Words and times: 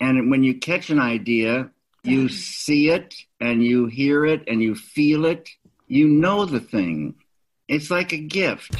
And 0.00 0.30
when 0.30 0.42
you 0.42 0.54
catch 0.58 0.90
an 0.90 0.98
idea, 0.98 1.70
you 2.02 2.28
see 2.28 2.90
it 2.90 3.14
and 3.40 3.64
you 3.64 3.86
hear 3.86 4.26
it 4.26 4.42
and 4.48 4.62
you 4.62 4.74
feel 4.74 5.24
it. 5.24 5.48
You 5.86 6.08
know 6.08 6.44
the 6.44 6.60
thing. 6.60 7.14
It's 7.68 7.90
like 7.90 8.12
a 8.12 8.18
gift. 8.18 8.76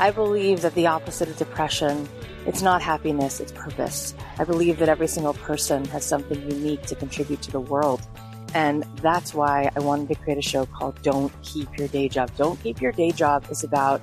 I 0.00 0.10
believe 0.10 0.62
that 0.62 0.74
the 0.74 0.88
opposite 0.88 1.28
of 1.28 1.36
depression, 1.36 2.08
it's 2.44 2.62
not 2.62 2.82
happiness, 2.82 3.38
it's 3.38 3.52
purpose. 3.52 4.14
I 4.38 4.42
believe 4.42 4.80
that 4.80 4.88
every 4.88 5.06
single 5.06 5.34
person 5.34 5.84
has 5.86 6.04
something 6.04 6.42
unique 6.50 6.82
to 6.86 6.96
contribute 6.96 7.40
to 7.42 7.52
the 7.52 7.60
world. 7.60 8.02
And 8.54 8.84
that's 8.96 9.32
why 9.32 9.70
I 9.76 9.80
wanted 9.80 10.08
to 10.08 10.16
create 10.16 10.38
a 10.38 10.42
show 10.42 10.66
called 10.66 11.00
Don't 11.02 11.32
Keep 11.42 11.78
Your 11.78 11.86
Day 11.86 12.08
Job. 12.08 12.32
Don't 12.36 12.60
Keep 12.60 12.80
Your 12.80 12.90
Day 12.90 13.12
Job 13.12 13.46
is 13.50 13.62
about 13.62 14.02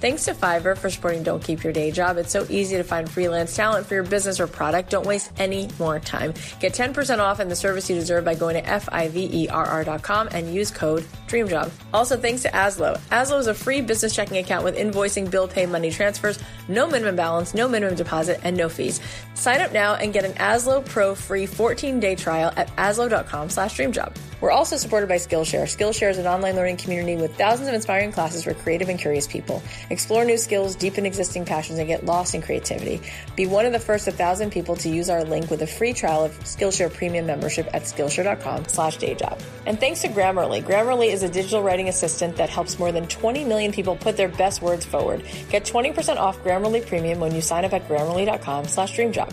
Thanks 0.00 0.24
to 0.24 0.32
Fiverr 0.32 0.78
for 0.78 0.88
supporting 0.88 1.22
Don't 1.22 1.44
Keep 1.44 1.62
Your 1.62 1.74
Day 1.74 1.90
Job. 1.90 2.16
It's 2.16 2.32
so 2.32 2.46
easy 2.48 2.78
to 2.78 2.82
find 2.82 3.06
freelance 3.08 3.54
talent 3.54 3.86
for 3.86 3.92
your 3.92 4.02
business 4.02 4.40
or 4.40 4.46
product. 4.46 4.88
Don't 4.88 5.04
waste 5.04 5.30
any 5.36 5.68
more 5.78 6.00
time. 6.00 6.32
Get 6.58 6.72
10% 6.72 7.18
off 7.18 7.38
in 7.38 7.50
the 7.50 7.54
service 7.54 7.90
you 7.90 7.96
deserve 7.96 8.24
by 8.24 8.34
going 8.34 8.54
to 8.54 8.66
F-I-V-E-R-R.com 8.66 10.28
and 10.32 10.54
use 10.54 10.70
code 10.70 11.04
DREAMJOB. 11.28 11.70
Also, 11.92 12.16
thanks 12.16 12.40
to 12.42 12.48
Azlo. 12.48 12.98
Azlo 13.10 13.38
is 13.40 13.46
a 13.46 13.52
free 13.52 13.82
business 13.82 14.14
checking 14.14 14.38
account 14.38 14.64
with 14.64 14.74
invoicing, 14.74 15.30
bill 15.30 15.46
pay, 15.46 15.66
money 15.66 15.90
transfers, 15.90 16.38
no 16.66 16.86
minimum 16.86 17.14
balance, 17.14 17.52
no 17.52 17.68
minimum 17.68 17.94
deposit, 17.94 18.40
and 18.42 18.56
no 18.56 18.70
fees. 18.70 19.00
Sign 19.34 19.60
up 19.60 19.70
now 19.72 19.96
and 19.96 20.14
get 20.14 20.24
an 20.24 20.32
Azlo 20.32 20.82
Pro 20.82 21.14
free 21.14 21.46
14-day 21.46 22.14
trial 22.16 22.54
at 22.56 22.74
azlo.com 22.76 23.50
slash 23.50 23.76
dreamjob. 23.76 24.16
We're 24.40 24.50
also 24.50 24.76
supported 24.76 25.08
by 25.08 25.16
Skillshare. 25.16 25.64
Skillshare 25.64 26.10
is 26.10 26.18
an 26.18 26.26
online 26.26 26.56
learning 26.56 26.78
community 26.78 27.16
with 27.16 27.36
thousands 27.36 27.68
of 27.68 27.74
inspiring 27.74 28.10
classes 28.10 28.44
for 28.44 28.54
creative 28.54 28.88
and 28.88 28.98
curious 28.98 29.26
people. 29.26 29.62
Explore 29.90 30.24
new 30.24 30.38
skills, 30.38 30.76
deepen 30.76 31.04
existing 31.04 31.44
passions, 31.44 31.80
and 31.80 31.88
get 31.88 32.04
lost 32.04 32.36
in 32.36 32.42
creativity. 32.42 33.00
Be 33.34 33.46
one 33.46 33.66
of 33.66 33.72
the 33.72 33.80
first 33.80 34.06
1,000 34.06 34.52
people 34.52 34.76
to 34.76 34.88
use 34.88 35.10
our 35.10 35.24
link 35.24 35.50
with 35.50 35.62
a 35.62 35.66
free 35.66 35.92
trial 35.92 36.24
of 36.24 36.38
Skillshare 36.44 36.94
Premium 36.94 37.26
membership 37.26 37.68
at 37.74 37.82
Skillshare.com 37.82 38.66
slash 38.66 38.98
dayjob. 38.98 39.42
And 39.66 39.80
thanks 39.80 40.02
to 40.02 40.08
Grammarly. 40.08 40.62
Grammarly 40.62 41.12
is 41.12 41.24
a 41.24 41.28
digital 41.28 41.62
writing 41.62 41.88
assistant 41.88 42.36
that 42.36 42.48
helps 42.48 42.78
more 42.78 42.92
than 42.92 43.08
20 43.08 43.44
million 43.44 43.72
people 43.72 43.96
put 43.96 44.16
their 44.16 44.28
best 44.28 44.62
words 44.62 44.84
forward. 44.84 45.24
Get 45.50 45.64
20% 45.64 46.18
off 46.18 46.38
Grammarly 46.44 46.86
Premium 46.86 47.18
when 47.18 47.34
you 47.34 47.40
sign 47.40 47.64
up 47.64 47.72
at 47.72 47.88
Grammarly.com 47.88 48.66
slash 48.66 48.96
dreamjob. 48.96 49.32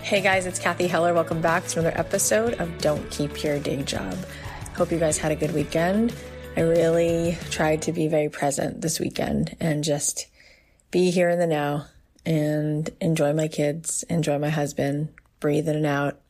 Hey 0.00 0.22
guys, 0.22 0.46
it's 0.46 0.58
Cathy 0.58 0.86
Heller. 0.86 1.12
Welcome 1.12 1.42
back 1.42 1.66
to 1.66 1.80
another 1.80 1.98
episode 1.98 2.54
of 2.54 2.78
Don't 2.78 3.10
Keep 3.10 3.42
Your 3.42 3.58
Day 3.58 3.82
Job. 3.82 4.16
Hope 4.74 4.90
you 4.90 4.98
guys 4.98 5.18
had 5.18 5.32
a 5.32 5.36
good 5.36 5.52
weekend. 5.52 6.14
I 6.56 6.60
really 6.60 7.36
tried 7.50 7.82
to 7.82 7.92
be 7.92 8.08
very 8.08 8.28
present 8.28 8.80
this 8.80 9.00
weekend 9.00 9.56
and 9.60 9.82
just 9.82 10.28
be 10.90 11.10
here 11.10 11.28
in 11.28 11.38
the 11.38 11.46
now 11.46 11.86
and 12.24 12.88
enjoy 13.00 13.32
my 13.32 13.48
kids, 13.48 14.04
enjoy 14.08 14.38
my 14.38 14.50
husband, 14.50 15.12
breathe 15.40 15.68
in 15.68 15.76
and 15.76 15.86
out, 15.86 16.20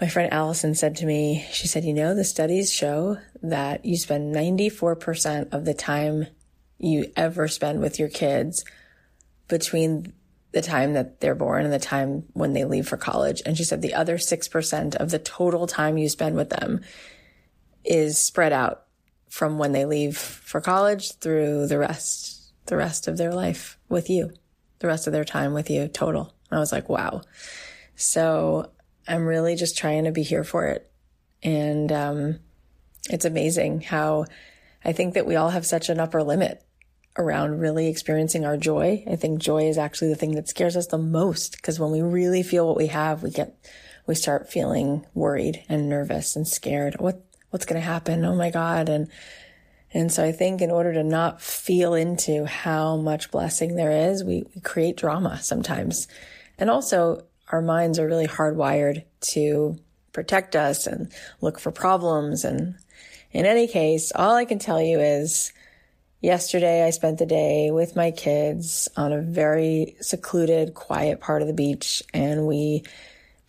my 0.00 0.08
friend 0.08 0.32
Allison 0.32 0.74
said 0.74 0.96
to 0.96 1.06
me, 1.06 1.44
she 1.50 1.66
said, 1.66 1.84
you 1.84 1.92
know, 1.92 2.14
the 2.14 2.24
studies 2.24 2.72
show 2.72 3.18
that 3.42 3.84
you 3.84 3.96
spend 3.96 4.34
94% 4.34 5.52
of 5.52 5.64
the 5.64 5.74
time 5.74 6.26
you 6.78 7.10
ever 7.16 7.48
spend 7.48 7.80
with 7.80 7.98
your 7.98 8.08
kids 8.08 8.64
between 9.48 10.12
the 10.52 10.62
time 10.62 10.92
that 10.92 11.20
they're 11.20 11.34
born 11.34 11.64
and 11.64 11.72
the 11.72 11.80
time 11.80 12.24
when 12.32 12.52
they 12.52 12.64
leave 12.64 12.86
for 12.86 12.96
college. 12.96 13.42
And 13.44 13.56
she 13.56 13.64
said 13.64 13.82
the 13.82 13.94
other 13.94 14.18
6% 14.18 14.94
of 14.96 15.10
the 15.10 15.18
total 15.18 15.66
time 15.66 15.98
you 15.98 16.08
spend 16.08 16.36
with 16.36 16.50
them 16.50 16.80
is 17.84 18.18
spread 18.18 18.52
out 18.52 18.84
from 19.28 19.58
when 19.58 19.72
they 19.72 19.84
leave 19.84 20.16
for 20.16 20.60
college 20.60 21.12
through 21.14 21.66
the 21.66 21.78
rest, 21.78 22.52
the 22.66 22.76
rest 22.76 23.08
of 23.08 23.16
their 23.16 23.32
life 23.32 23.78
with 23.88 24.10
you, 24.10 24.32
the 24.78 24.86
rest 24.86 25.06
of 25.06 25.12
their 25.12 25.24
time 25.24 25.54
with 25.54 25.70
you 25.70 25.88
total. 25.88 26.34
I 26.50 26.58
was 26.58 26.72
like, 26.72 26.88
wow. 26.88 27.22
So 27.96 28.70
I'm 29.06 29.26
really 29.26 29.56
just 29.56 29.76
trying 29.76 30.04
to 30.04 30.12
be 30.12 30.22
here 30.22 30.44
for 30.44 30.66
it. 30.66 30.90
And, 31.42 31.92
um, 31.92 32.38
it's 33.10 33.24
amazing 33.24 33.82
how 33.82 34.26
I 34.84 34.92
think 34.92 35.14
that 35.14 35.26
we 35.26 35.36
all 35.36 35.50
have 35.50 35.66
such 35.66 35.88
an 35.88 36.00
upper 36.00 36.22
limit 36.22 36.62
around 37.16 37.58
really 37.58 37.88
experiencing 37.88 38.44
our 38.44 38.56
joy. 38.56 39.04
I 39.10 39.16
think 39.16 39.40
joy 39.40 39.68
is 39.68 39.78
actually 39.78 40.08
the 40.08 40.16
thing 40.16 40.32
that 40.32 40.48
scares 40.48 40.76
us 40.76 40.86
the 40.86 40.98
most 40.98 41.56
because 41.56 41.80
when 41.80 41.90
we 41.90 42.00
really 42.00 42.42
feel 42.42 42.66
what 42.66 42.76
we 42.76 42.86
have, 42.88 43.22
we 43.22 43.30
get, 43.30 43.56
we 44.06 44.14
start 44.14 44.50
feeling 44.50 45.04
worried 45.14 45.64
and 45.68 45.88
nervous 45.88 46.36
and 46.36 46.46
scared. 46.46 46.96
What, 47.00 47.24
what's 47.50 47.66
going 47.66 47.80
to 47.80 47.86
happen? 47.86 48.24
Oh 48.24 48.34
my 48.34 48.50
God. 48.50 48.88
And, 48.88 49.08
and 49.92 50.12
so 50.12 50.24
I 50.24 50.32
think 50.32 50.60
in 50.60 50.70
order 50.70 50.92
to 50.92 51.02
not 51.02 51.40
feel 51.40 51.94
into 51.94 52.44
how 52.44 52.96
much 52.96 53.30
blessing 53.30 53.76
there 53.76 54.10
is, 54.10 54.24
we, 54.24 54.44
we 54.54 54.60
create 54.60 54.96
drama 54.96 55.40
sometimes. 55.42 56.08
And 56.58 56.70
also 56.70 57.24
our 57.50 57.62
minds 57.62 57.98
are 57.98 58.06
really 58.06 58.26
hardwired 58.26 59.04
to 59.20 59.78
protect 60.12 60.56
us 60.56 60.86
and 60.86 61.10
look 61.40 61.58
for 61.58 61.70
problems. 61.70 62.44
And 62.44 62.76
in 63.32 63.46
any 63.46 63.66
case, 63.66 64.12
all 64.14 64.34
I 64.34 64.44
can 64.44 64.58
tell 64.58 64.82
you 64.82 65.00
is 65.00 65.52
Yesterday, 66.20 66.84
I 66.84 66.90
spent 66.90 67.18
the 67.18 67.26
day 67.26 67.70
with 67.70 67.94
my 67.94 68.10
kids 68.10 68.88
on 68.96 69.12
a 69.12 69.20
very 69.20 69.94
secluded, 70.00 70.74
quiet 70.74 71.20
part 71.20 71.42
of 71.42 71.48
the 71.48 71.54
beach, 71.54 72.02
and 72.12 72.44
we 72.44 72.82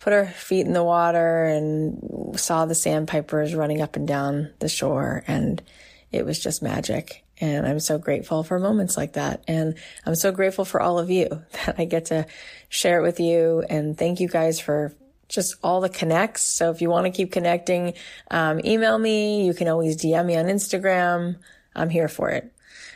put 0.00 0.12
our 0.12 0.26
feet 0.26 0.66
in 0.66 0.72
the 0.72 0.82
water 0.82 1.44
and 1.44 2.38
saw 2.38 2.64
the 2.64 2.74
sandpipers 2.74 3.54
running 3.54 3.82
up 3.82 3.96
and 3.96 4.08
down 4.08 4.50
the 4.58 4.68
shore, 4.68 5.22
and 5.26 5.62
it 6.10 6.24
was 6.24 6.40
just 6.40 6.62
magic. 6.62 7.24
And 7.40 7.66
I'm 7.66 7.80
so 7.80 7.96
grateful 7.98 8.42
for 8.42 8.58
moments 8.58 8.96
like 8.96 9.14
that. 9.14 9.44
And 9.48 9.76
I'm 10.04 10.14
so 10.14 10.30
grateful 10.30 10.64
for 10.64 10.80
all 10.80 10.98
of 10.98 11.10
you 11.10 11.28
that 11.52 11.76
I 11.78 11.84
get 11.84 12.06
to 12.06 12.26
share 12.68 12.98
it 12.98 13.02
with 13.02 13.20
you. 13.20 13.64
And 13.68 13.96
thank 13.96 14.20
you 14.20 14.28
guys 14.28 14.60
for 14.60 14.94
just 15.28 15.54
all 15.62 15.80
the 15.80 15.88
connects. 15.88 16.42
So 16.42 16.70
if 16.70 16.82
you 16.82 16.90
want 16.90 17.06
to 17.06 17.12
keep 17.12 17.32
connecting, 17.32 17.94
um, 18.30 18.60
email 18.64 18.98
me. 18.98 19.46
You 19.46 19.54
can 19.54 19.68
always 19.68 19.96
DM 19.96 20.26
me 20.26 20.36
on 20.36 20.46
Instagram. 20.46 21.36
I'm 21.74 21.88
here 21.88 22.08
for 22.08 22.30
it. 22.30 22.52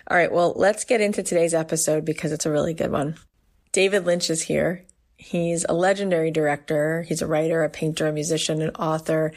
All 0.09 0.17
right. 0.17 0.33
Well, 0.33 0.53
let's 0.57 0.85
get 0.85 1.01
into 1.01 1.23
today's 1.23 1.55
episode 1.55 2.05
because 2.05 2.33
it's 2.33 2.45
a 2.45 2.51
really 2.51 2.75
good 2.75 2.91
one. 2.91 3.17
David 3.73 4.05
Lynch 4.05 4.29
is 4.29 4.43
here. 4.43 4.85
He's 5.25 5.65
a 5.67 5.73
legendary 5.73 6.31
director. 6.31 7.03
He's 7.09 7.23
a 7.23 7.27
writer, 7.27 7.65
a 7.65 7.71
painter, 7.71 8.07
a 8.07 8.13
musician, 8.13 8.61
an 8.61 8.77
author, 8.77 9.33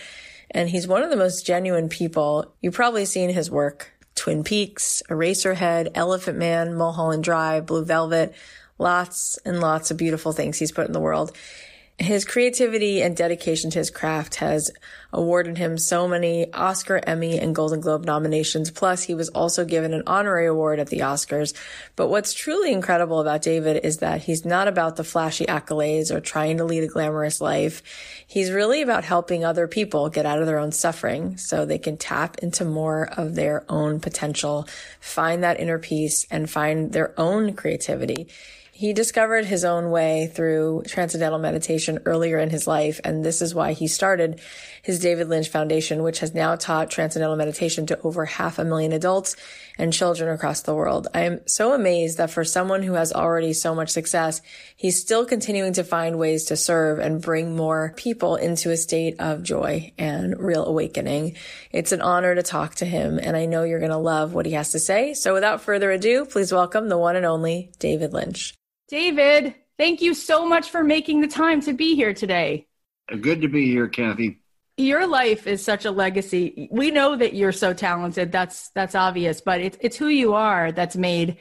and 0.51 0.69
he's 0.69 0.85
one 0.85 1.01
of 1.01 1.09
the 1.09 1.15
most 1.15 1.45
genuine 1.45 1.87
people. 1.87 2.53
You've 2.61 2.73
probably 2.73 3.05
seen 3.05 3.29
his 3.29 3.49
work. 3.49 3.93
Twin 4.13 4.43
Peaks, 4.43 5.01
Eraserhead, 5.09 5.91
Elephant 5.95 6.37
Man, 6.37 6.75
Mulholland 6.75 7.23
Drive, 7.23 7.67
Blue 7.67 7.85
Velvet, 7.85 8.35
lots 8.77 9.39
and 9.45 9.61
lots 9.61 9.89
of 9.89 9.95
beautiful 9.95 10.33
things 10.33 10.57
he's 10.57 10.73
put 10.73 10.87
in 10.87 10.91
the 10.91 10.99
world. 10.99 11.31
His 11.99 12.25
creativity 12.25 13.01
and 13.01 13.17
dedication 13.17 13.71
to 13.71 13.79
his 13.79 13.89
craft 13.89 14.35
has 14.35 14.69
awarded 15.11 15.57
him 15.57 15.79
so 15.79 16.07
many 16.07 16.53
Oscar, 16.53 17.01
Emmy, 17.01 17.39
and 17.39 17.55
Golden 17.55 17.79
Globe 17.79 18.05
nominations. 18.05 18.69
Plus, 18.69 19.01
he 19.01 19.15
was 19.15 19.29
also 19.29 19.65
given 19.65 19.95
an 19.95 20.03
honorary 20.05 20.45
award 20.45 20.79
at 20.79 20.89
the 20.89 20.99
Oscars. 20.99 21.55
But 21.95 22.09
what's 22.09 22.35
truly 22.35 22.71
incredible 22.71 23.19
about 23.19 23.41
David 23.41 23.83
is 23.83 23.97
that 23.97 24.21
he's 24.21 24.45
not 24.45 24.67
about 24.67 24.95
the 24.95 25.03
flashy 25.03 25.47
accolades 25.47 26.11
or 26.11 26.19
trying 26.19 26.57
to 26.57 26.65
lead 26.65 26.83
a 26.83 26.88
glamorous 26.88 27.41
life. 27.41 27.81
He's 28.27 28.51
really 28.51 28.83
about 28.83 29.03
helping 29.03 29.44
other 29.44 29.67
people 29.67 30.09
get 30.09 30.27
out 30.27 30.39
of 30.39 30.45
their 30.45 30.59
own 30.59 30.73
suffering 30.73 31.38
so 31.38 31.65
they 31.65 31.79
can 31.79 31.97
tap 31.97 32.38
into 32.44 32.63
more 32.63 33.09
of 33.17 33.33
their 33.33 33.65
own 33.69 34.01
potential, 34.01 34.67
find 34.99 35.44
that 35.44 35.59
inner 35.59 35.79
peace, 35.79 36.27
and 36.29 36.47
find 36.47 36.94
their 36.94 37.19
own 37.19 37.55
creativity. 37.55 38.27
He 38.77 38.94
discovered 38.94 39.45
his 39.45 39.65
own 39.65 39.89
way 39.89 40.29
through 40.31 40.83
transcendental 40.85 41.39
meditation 41.39 41.97
earlier 42.06 42.38
in 42.38 42.51
his 42.51 42.68
life, 42.68 43.01
and 43.03 43.25
this 43.25 43.41
is 43.41 43.56
why 43.56 43.74
he 43.74 43.88
started 43.88 44.39
his 44.83 45.00
David 45.00 45.29
Lynch 45.29 45.50
Foundation, 45.50 46.03
which 46.03 46.19
has 46.19 46.35
now 46.35 46.56
taught 46.56 46.91
transcendental 46.91 47.35
meditation 47.35 47.88
to 47.88 48.00
over 48.01 48.25
half 48.25 48.59
a 48.59 48.63
million 48.63 48.91
adults 48.91 49.35
and 49.79 49.91
children 49.91 50.29
across 50.29 50.62
the 50.62 50.75
world. 50.75 51.07
I 51.12 51.21
am 51.21 51.39
so 51.47 51.74
amazed 51.74 52.19
that 52.19 52.29
for 52.29 52.44
someone 52.44 52.83
who 52.83 52.94
has 52.94 53.12
already 53.12 53.53
so 53.53 53.74
much 53.74 53.89
success, 53.89 54.44
he's 54.75 55.01
still 55.01 55.25
continuing 55.25 55.73
to 55.73 55.83
find 55.83 56.19
ways 56.19 56.45
to 56.45 56.56
serve 56.56 57.00
and 57.00 57.19
bring 57.19 57.56
more 57.56 57.94
people 57.97 58.35
into 58.35 58.69
a 58.69 58.77
state 58.77 59.15
of 59.18 59.41
joy 59.41 59.91
and 59.97 60.38
real 60.38 60.68
awakening. 60.68 61.35
It's 61.71 61.94
an 61.94 62.01
honor 62.01 62.35
to 62.35 62.44
talk 62.44 62.75
to 62.75 62.85
him, 62.85 63.18
and 63.18 63.35
I 63.35 63.47
know 63.47 63.63
you're 63.63 63.80
going 63.80 63.89
to 63.89 63.97
love 63.97 64.35
what 64.35 64.45
he 64.45 64.51
has 64.51 64.73
to 64.73 64.80
say. 64.80 65.15
So 65.15 65.33
without 65.33 65.62
further 65.62 65.89
ado, 65.89 66.25
please 66.25 66.53
welcome 66.53 66.89
the 66.89 66.97
one 67.00 67.15
and 67.15 67.25
only 67.25 67.71
David 67.80 68.13
Lynch. 68.13 68.53
David, 68.87 69.55
thank 69.77 70.01
you 70.01 70.13
so 70.13 70.47
much 70.47 70.69
for 70.69 70.83
making 70.83 71.21
the 71.21 71.27
time 71.27 71.61
to 71.61 71.73
be 71.73 71.95
here 71.95 72.13
today. 72.13 72.67
Good 73.21 73.41
to 73.41 73.47
be 73.47 73.65
here, 73.65 73.87
Cathy. 73.87 74.39
Your 74.77 75.07
life 75.07 75.47
is 75.47 75.63
such 75.63 75.85
a 75.85 75.91
legacy. 75.91 76.69
We 76.71 76.91
know 76.91 77.15
that 77.15 77.33
you're 77.33 77.51
so 77.51 77.73
talented. 77.73 78.31
That's 78.31 78.69
that's 78.69 78.95
obvious, 78.95 79.41
but 79.41 79.59
it's 79.59 79.77
it's 79.81 79.97
who 79.97 80.07
you 80.07 80.35
are 80.35 80.71
that's 80.71 80.95
made 80.95 81.37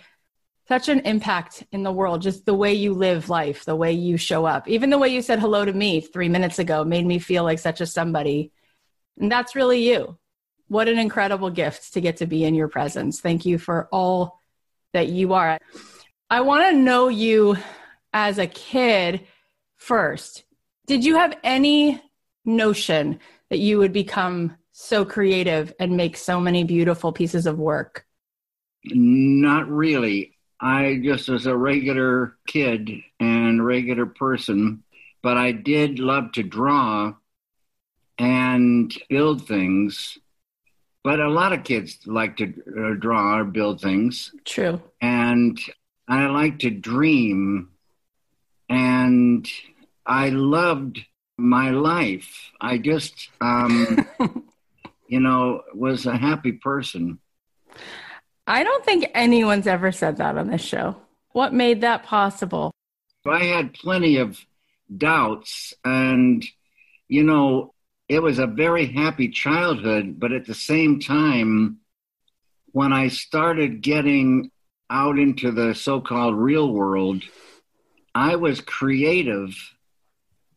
such 0.68 0.88
an 0.88 1.00
impact 1.00 1.62
in 1.70 1.82
the 1.82 1.92
world. 1.92 2.22
Just 2.22 2.46
the 2.46 2.54
way 2.54 2.72
you 2.74 2.94
live 2.94 3.28
life, 3.28 3.64
the 3.64 3.76
way 3.76 3.92
you 3.92 4.16
show 4.16 4.46
up. 4.46 4.66
Even 4.66 4.90
the 4.90 4.98
way 4.98 5.08
you 5.08 5.22
said 5.22 5.38
hello 5.38 5.64
to 5.64 5.72
me 5.72 6.00
3 6.00 6.28
minutes 6.28 6.58
ago 6.58 6.84
made 6.84 7.06
me 7.06 7.18
feel 7.20 7.44
like 7.44 7.60
such 7.60 7.80
a 7.80 7.86
somebody. 7.86 8.50
And 9.20 9.30
that's 9.30 9.54
really 9.54 9.88
you. 9.88 10.18
What 10.68 10.88
an 10.88 10.98
incredible 10.98 11.50
gift 11.50 11.94
to 11.94 12.00
get 12.00 12.16
to 12.16 12.26
be 12.26 12.42
in 12.42 12.56
your 12.56 12.68
presence. 12.68 13.20
Thank 13.20 13.46
you 13.46 13.58
for 13.58 13.88
all 13.92 14.40
that 14.92 15.08
you 15.08 15.34
are. 15.34 15.58
I 16.28 16.40
want 16.40 16.68
to 16.68 16.76
know 16.76 17.06
you 17.06 17.56
as 18.12 18.38
a 18.38 18.48
kid 18.48 19.26
first. 19.76 20.42
Did 20.86 21.04
you 21.04 21.16
have 21.16 21.38
any 21.44 22.02
notion 22.44 23.20
that 23.48 23.60
you 23.60 23.78
would 23.78 23.92
become 23.92 24.56
so 24.72 25.04
creative 25.04 25.72
and 25.78 25.96
make 25.96 26.16
so 26.16 26.40
many 26.40 26.64
beautiful 26.64 27.12
pieces 27.12 27.46
of 27.46 27.58
work? 27.58 28.04
Not 28.84 29.68
really. 29.68 30.36
I 30.60 31.00
just 31.02 31.28
was 31.28 31.46
a 31.46 31.56
regular 31.56 32.36
kid 32.48 32.90
and 33.20 33.64
regular 33.64 34.06
person, 34.06 34.82
but 35.22 35.36
I 35.36 35.52
did 35.52 36.00
love 36.00 36.32
to 36.32 36.42
draw 36.42 37.14
and 38.18 38.92
build 39.08 39.46
things. 39.46 40.18
But 41.04 41.20
a 41.20 41.28
lot 41.28 41.52
of 41.52 41.62
kids 41.62 41.98
like 42.04 42.36
to 42.38 42.46
uh, 42.46 42.94
draw 42.98 43.38
or 43.38 43.44
build 43.44 43.80
things. 43.80 44.32
True. 44.44 44.82
And 45.00 45.56
I 46.08 46.26
like 46.26 46.60
to 46.60 46.70
dream, 46.70 47.70
and 48.68 49.48
I 50.04 50.28
loved 50.28 51.04
my 51.36 51.70
life. 51.70 52.52
I 52.60 52.78
just, 52.78 53.28
um, 53.40 54.06
you 55.08 55.20
know, 55.20 55.62
was 55.74 56.06
a 56.06 56.16
happy 56.16 56.52
person. 56.52 57.18
I 58.46 58.62
don't 58.62 58.84
think 58.84 59.10
anyone's 59.14 59.66
ever 59.66 59.90
said 59.90 60.18
that 60.18 60.38
on 60.38 60.48
this 60.48 60.62
show. 60.62 60.96
What 61.32 61.52
made 61.52 61.80
that 61.80 62.04
possible? 62.04 62.72
I 63.26 63.44
had 63.44 63.74
plenty 63.74 64.18
of 64.18 64.38
doubts, 64.96 65.74
and, 65.84 66.44
you 67.08 67.24
know, 67.24 67.74
it 68.08 68.22
was 68.22 68.38
a 68.38 68.46
very 68.46 68.86
happy 68.86 69.28
childhood, 69.28 70.20
but 70.20 70.30
at 70.30 70.46
the 70.46 70.54
same 70.54 71.00
time, 71.00 71.78
when 72.70 72.92
I 72.92 73.08
started 73.08 73.80
getting 73.80 74.52
out 74.90 75.18
into 75.18 75.50
the 75.50 75.74
so 75.74 76.00
called 76.00 76.36
real 76.36 76.72
world, 76.72 77.22
I 78.14 78.36
was 78.36 78.60
creative, 78.60 79.54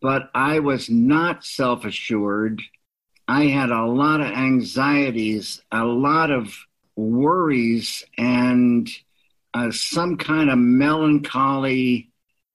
but 0.01 0.29
I 0.33 0.59
was 0.59 0.89
not 0.89 1.43
self 1.43 1.85
assured. 1.85 2.61
I 3.27 3.45
had 3.45 3.69
a 3.69 3.85
lot 3.85 4.21
of 4.21 4.27
anxieties, 4.27 5.61
a 5.71 5.85
lot 5.85 6.31
of 6.31 6.55
worries, 6.95 8.03
and 8.17 8.89
uh, 9.53 9.71
some 9.71 10.17
kind 10.17 10.49
of 10.49 10.57
melancholy 10.57 12.09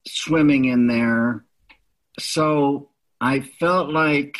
swimming 0.06 0.66
in 0.66 0.86
there. 0.86 1.44
So 2.18 2.90
I 3.20 3.40
felt 3.40 3.90
like 3.90 4.38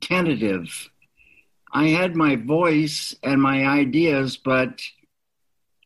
tentative. 0.00 0.90
I 1.72 1.88
had 1.88 2.16
my 2.16 2.36
voice 2.36 3.14
and 3.22 3.42
my 3.42 3.66
ideas, 3.66 4.36
but 4.36 4.82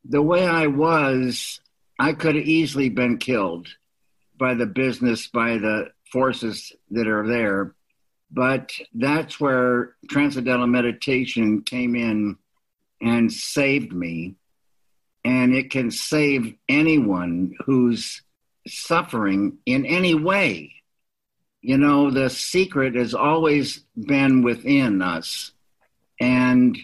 the 0.05 0.23
way 0.23 0.47
I 0.47 0.67
was, 0.67 1.61
I 1.99 2.13
could 2.13 2.35
have 2.35 2.45
easily 2.45 2.89
been 2.89 3.19
killed 3.19 3.69
by 4.37 4.55
the 4.55 4.67
business, 4.67 5.29
by 5.29 5.59
the 5.59 5.93
forces 6.11 6.73
that 6.91 7.07
are 7.07 7.27
there. 7.27 7.75
But 8.31 8.73
that's 8.95 9.39
where 9.39 9.95
transcendental 10.09 10.67
meditation 10.67 11.63
came 11.63 11.95
in 11.95 12.37
and 13.01 13.33
saved 13.33 13.93
me. 13.93 14.37
And 15.25 15.55
it 15.55 15.71
can 15.71 15.91
save 15.91 16.55
anyone 16.69 17.55
who's 17.65 18.23
suffering 18.67 19.59
in 19.67 19.87
any 19.87 20.15
way. 20.15 20.73
You 21.61 21.79
know, 21.79 22.11
the 22.11 22.29
secret 22.29 22.97
has 22.97 23.15
always 23.15 23.85
been 23.97 24.43
within 24.43 25.01
us. 25.01 25.53
And 26.19 26.77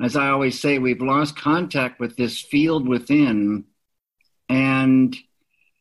as 0.00 0.16
I 0.16 0.28
always 0.28 0.60
say, 0.60 0.78
we've 0.78 1.02
lost 1.02 1.36
contact 1.36 1.98
with 1.98 2.16
this 2.16 2.40
field 2.40 2.86
within. 2.86 3.64
And 4.48 5.16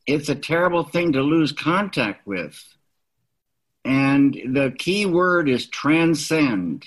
it's 0.07 0.29
a 0.29 0.35
terrible 0.35 0.83
thing 0.83 1.13
to 1.13 1.21
lose 1.21 1.51
contact 1.51 2.25
with. 2.25 2.61
And 3.85 4.33
the 4.33 4.73
key 4.77 5.05
word 5.05 5.47
is 5.47 5.67
transcend. 5.67 6.85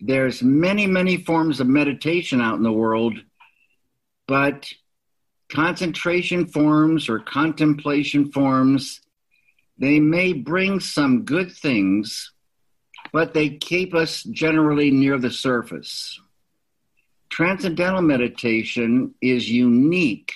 There's 0.00 0.42
many, 0.42 0.86
many 0.86 1.18
forms 1.18 1.60
of 1.60 1.66
meditation 1.66 2.40
out 2.40 2.56
in 2.56 2.62
the 2.62 2.72
world, 2.72 3.18
but 4.26 4.72
concentration 5.50 6.46
forms 6.46 7.08
or 7.08 7.20
contemplation 7.20 8.30
forms, 8.32 9.00
they 9.78 10.00
may 10.00 10.32
bring 10.32 10.80
some 10.80 11.24
good 11.24 11.52
things, 11.52 12.32
but 13.12 13.34
they 13.34 13.50
keep 13.50 13.94
us 13.94 14.22
generally 14.24 14.90
near 14.90 15.18
the 15.18 15.30
surface. 15.30 16.20
Transcendental 17.30 18.02
meditation 18.02 19.14
is 19.20 19.48
unique. 19.48 20.32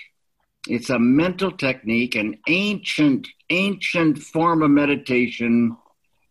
It's 0.68 0.90
a 0.90 0.98
mental 0.98 1.50
technique, 1.50 2.14
an 2.14 2.38
ancient, 2.48 3.28
ancient 3.50 4.18
form 4.18 4.62
of 4.62 4.70
meditation 4.70 5.76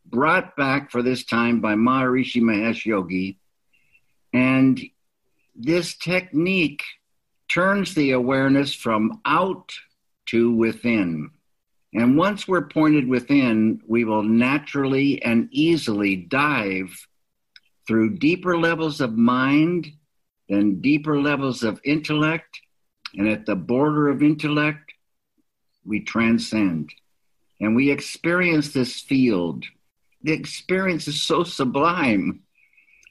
brought 0.06 0.56
back 0.56 0.90
for 0.90 1.02
this 1.02 1.26
time 1.26 1.60
by 1.60 1.76
Maharishi 1.76 2.42
Mahesh 2.42 2.86
Yogi. 2.86 3.38
And 4.32 4.82
this 5.56 5.96
technique 5.96 6.84
turns 7.52 7.94
the 7.94 8.12
awareness 8.12 8.74
from 8.74 9.22
out 9.26 9.74
to 10.28 10.56
within. 10.56 11.30
And 11.94 12.18
once 12.18 12.48
we're 12.48 12.68
pointed 12.70 13.08
within, 13.08 13.82
we 13.88 14.04
will 14.04 14.24
naturally 14.24 15.22
and 15.22 15.50
easily 15.52 16.16
dive 16.16 17.08
through 17.86 18.18
deeper 18.18 18.58
levels 18.58 19.02
of 19.02 19.16
mind, 19.16 19.92
then 20.50 20.82
deeper 20.82 21.20
levels 21.20 21.64
of 21.64 21.80
intellect, 21.84 22.60
and 23.16 23.28
at 23.28 23.46
the 23.46 23.56
border 23.56 24.10
of 24.10 24.24
intellect, 24.24 24.94
we 25.86 26.00
transcend. 26.00 26.94
And 27.60 27.76
we 27.76 27.92
experience 27.92 28.74
this 28.74 29.00
field. 29.00 29.66
The 30.24 30.34
experience 30.34 31.08
is 31.08 31.22
so 31.22 31.44
sublime. 31.44 32.42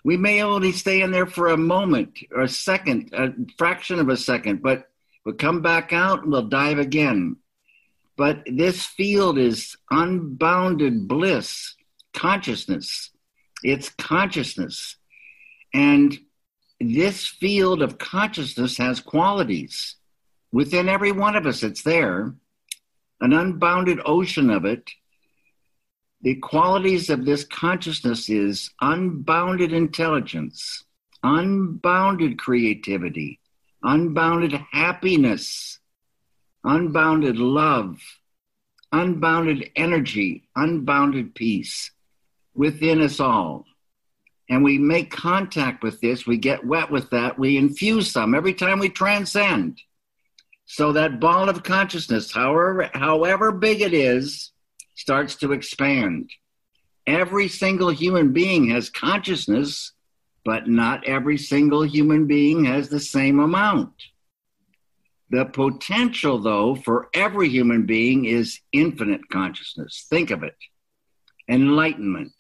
We 0.05 0.17
may 0.17 0.43
only 0.43 0.73
stay 0.73 1.03
in 1.03 1.11
there 1.11 1.27
for 1.27 1.49
a 1.49 1.57
moment 1.57 2.19
or 2.33 2.43
a 2.43 2.49
second, 2.49 3.11
a 3.13 3.33
fraction 3.57 4.01
of 4.01 4.09
a 4.09 4.17
second, 4.17 4.63
but 4.63 4.89
we'll 5.25 5.37
come 5.37 5.63
back 5.63 5.93
out 5.93 6.23
and 6.23 6.33
we'll 6.33 6.43
dive 6.43 6.79
again. 6.79 7.37
But 8.17 8.43
this 8.47 8.85
field 8.85 9.39
is 9.39 9.77
unbounded 9.91 11.09
bliss, 11.09 11.75
consciousness. 12.13 13.11
It's 13.63 13.89
consciousness. 13.91 14.97
And 15.73 16.19
this 16.91 17.27
field 17.27 17.83
of 17.83 17.99
consciousness 17.99 18.77
has 18.79 19.01
qualities. 19.01 19.97
Within 20.53 20.89
every 20.89 21.13
one 21.13 21.37
of 21.37 21.47
us, 21.47 21.63
it's 21.63 21.83
there, 21.83 22.35
an 23.21 23.33
unbounded 23.33 24.01
ocean 24.05 24.51
of 24.51 24.65
it. 24.65 24.91
The 26.23 26.37
qualities 26.37 27.11
of 27.11 27.25
this 27.25 27.45
consciousness 27.45 28.29
is 28.29 28.71
unbounded 28.81 29.73
intelligence, 29.73 30.85
unbounded 31.23 32.39
creativity, 32.39 33.41
unbounded 33.83 34.53
happiness, 34.71 35.79
unbounded 36.65 37.39
love, 37.39 38.01
unbounded 38.93 39.71
energy, 39.75 40.49
unbounded 40.55 41.35
peace 41.35 41.91
within 42.55 43.01
us 43.01 43.19
all. 43.19 43.65
And 44.49 44.65
we 44.65 44.79
make 44.79 45.11
contact 45.11 45.83
with 45.83 46.01
this, 46.01 46.27
we 46.27 46.37
get 46.37 46.67
wet 46.67 46.91
with 46.91 47.11
that, 47.11 47.39
we 47.39 47.57
infuse 47.57 48.11
some 48.11 48.35
every 48.35 48.55
time 48.55 48.79
we 48.79 48.89
transcend. 48.89 49.81
So 50.67 50.93
that 50.93 51.21
ball 51.21 51.49
of 51.49 51.63
consciousness, 51.63 52.33
however, 52.33 52.91
however 52.93 53.53
big 53.53 53.81
it 53.81 53.95
is, 53.95 54.53
starts 54.95 55.37
to 55.37 55.53
expand. 55.53 56.31
Every 57.07 57.49
single 57.49 57.91
human 57.91 58.33
being 58.33 58.71
has 58.71 58.91
consciousness, 58.91 59.93
but 60.45 60.69
not 60.69 61.05
every 61.07 61.39
single 61.39 61.83
human 61.83 62.27
being 62.27 62.65
has 62.65 62.89
the 62.89 63.01
same 63.01 63.39
amount. 63.39 63.93
The 65.31 65.47
potential, 65.47 66.39
though, 66.39 66.75
for 66.75 67.09
every 67.15 67.49
human 67.49 67.87
being 67.87 68.27
is 68.27 68.61
infinite 68.71 69.29
consciousness. 69.31 70.07
Think 70.11 70.31
of 70.31 70.43
it 70.43 70.57
enlightenment, 71.49 72.33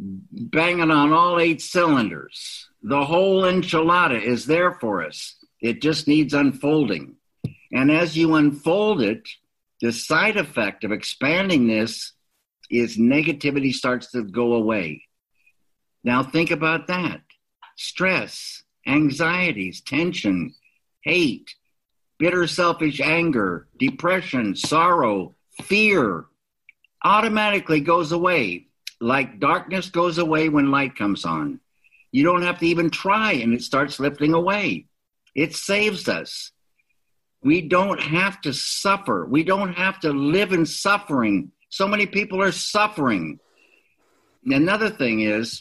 banging 0.00 0.90
on 0.90 1.12
all 1.12 1.38
eight 1.38 1.60
cylinders. 1.60 2.68
The 2.82 3.04
whole 3.04 3.42
enchilada 3.42 4.20
is 4.22 4.46
there 4.46 4.72
for 4.72 5.04
us. 5.04 5.36
It 5.60 5.82
just 5.82 6.08
needs 6.08 6.32
unfolding. 6.32 7.16
And 7.72 7.90
as 7.90 8.16
you 8.16 8.34
unfold 8.34 9.02
it, 9.02 9.28
the 9.80 9.92
side 9.92 10.36
effect 10.36 10.84
of 10.84 10.92
expanding 10.92 11.66
this 11.66 12.12
is 12.70 12.96
negativity 12.96 13.72
starts 13.72 14.10
to 14.12 14.22
go 14.22 14.54
away. 14.54 15.04
Now, 16.02 16.22
think 16.22 16.50
about 16.50 16.86
that 16.86 17.20
stress, 17.76 18.62
anxieties, 18.86 19.80
tension, 19.80 20.54
hate, 21.02 21.54
bitter, 22.18 22.46
selfish 22.46 23.00
anger, 23.00 23.68
depression, 23.78 24.54
sorrow, 24.54 25.34
fear 25.62 26.26
automatically 27.02 27.80
goes 27.80 28.12
away. 28.12 28.66
Like 29.00 29.40
darkness 29.40 29.88
goes 29.88 30.18
away 30.18 30.48
when 30.48 30.70
light 30.70 30.94
comes 30.96 31.24
on. 31.24 31.60
You 32.12 32.24
don't 32.24 32.42
have 32.42 32.58
to 32.58 32.66
even 32.66 32.90
try, 32.90 33.32
and 33.32 33.54
it 33.54 33.62
starts 33.62 34.00
lifting 34.00 34.34
away. 34.34 34.86
It 35.34 35.54
saves 35.54 36.08
us. 36.08 36.50
We 37.42 37.62
don't 37.62 38.00
have 38.00 38.40
to 38.42 38.52
suffer. 38.52 39.24
We 39.24 39.44
don't 39.44 39.72
have 39.72 40.00
to 40.00 40.12
live 40.12 40.52
in 40.52 40.66
suffering. 40.66 41.52
So 41.70 41.88
many 41.88 42.06
people 42.06 42.42
are 42.42 42.52
suffering. 42.52 43.38
Another 44.44 44.90
thing 44.90 45.20
is, 45.20 45.60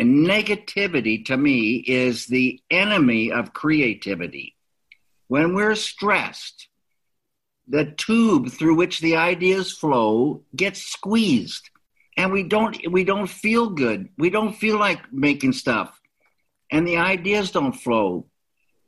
negativity 0.00 1.24
to 1.26 1.36
me 1.36 1.76
is 1.76 2.26
the 2.26 2.60
enemy 2.70 3.32
of 3.32 3.52
creativity. 3.52 4.56
When 5.28 5.54
we're 5.54 5.74
stressed, 5.74 6.68
the 7.68 7.86
tube 7.96 8.50
through 8.50 8.76
which 8.76 9.00
the 9.00 9.16
ideas 9.16 9.72
flow 9.72 10.42
gets 10.54 10.82
squeezed 10.82 11.70
and 12.16 12.32
we 12.32 12.42
don't 12.42 12.76
we 12.90 13.04
don't 13.04 13.26
feel 13.26 13.70
good. 13.70 14.08
We 14.18 14.30
don't 14.30 14.54
feel 14.54 14.78
like 14.78 15.12
making 15.12 15.52
stuff 15.52 15.98
and 16.72 16.88
the 16.88 16.96
ideas 16.96 17.50
don't 17.50 17.74
flow. 17.74 18.26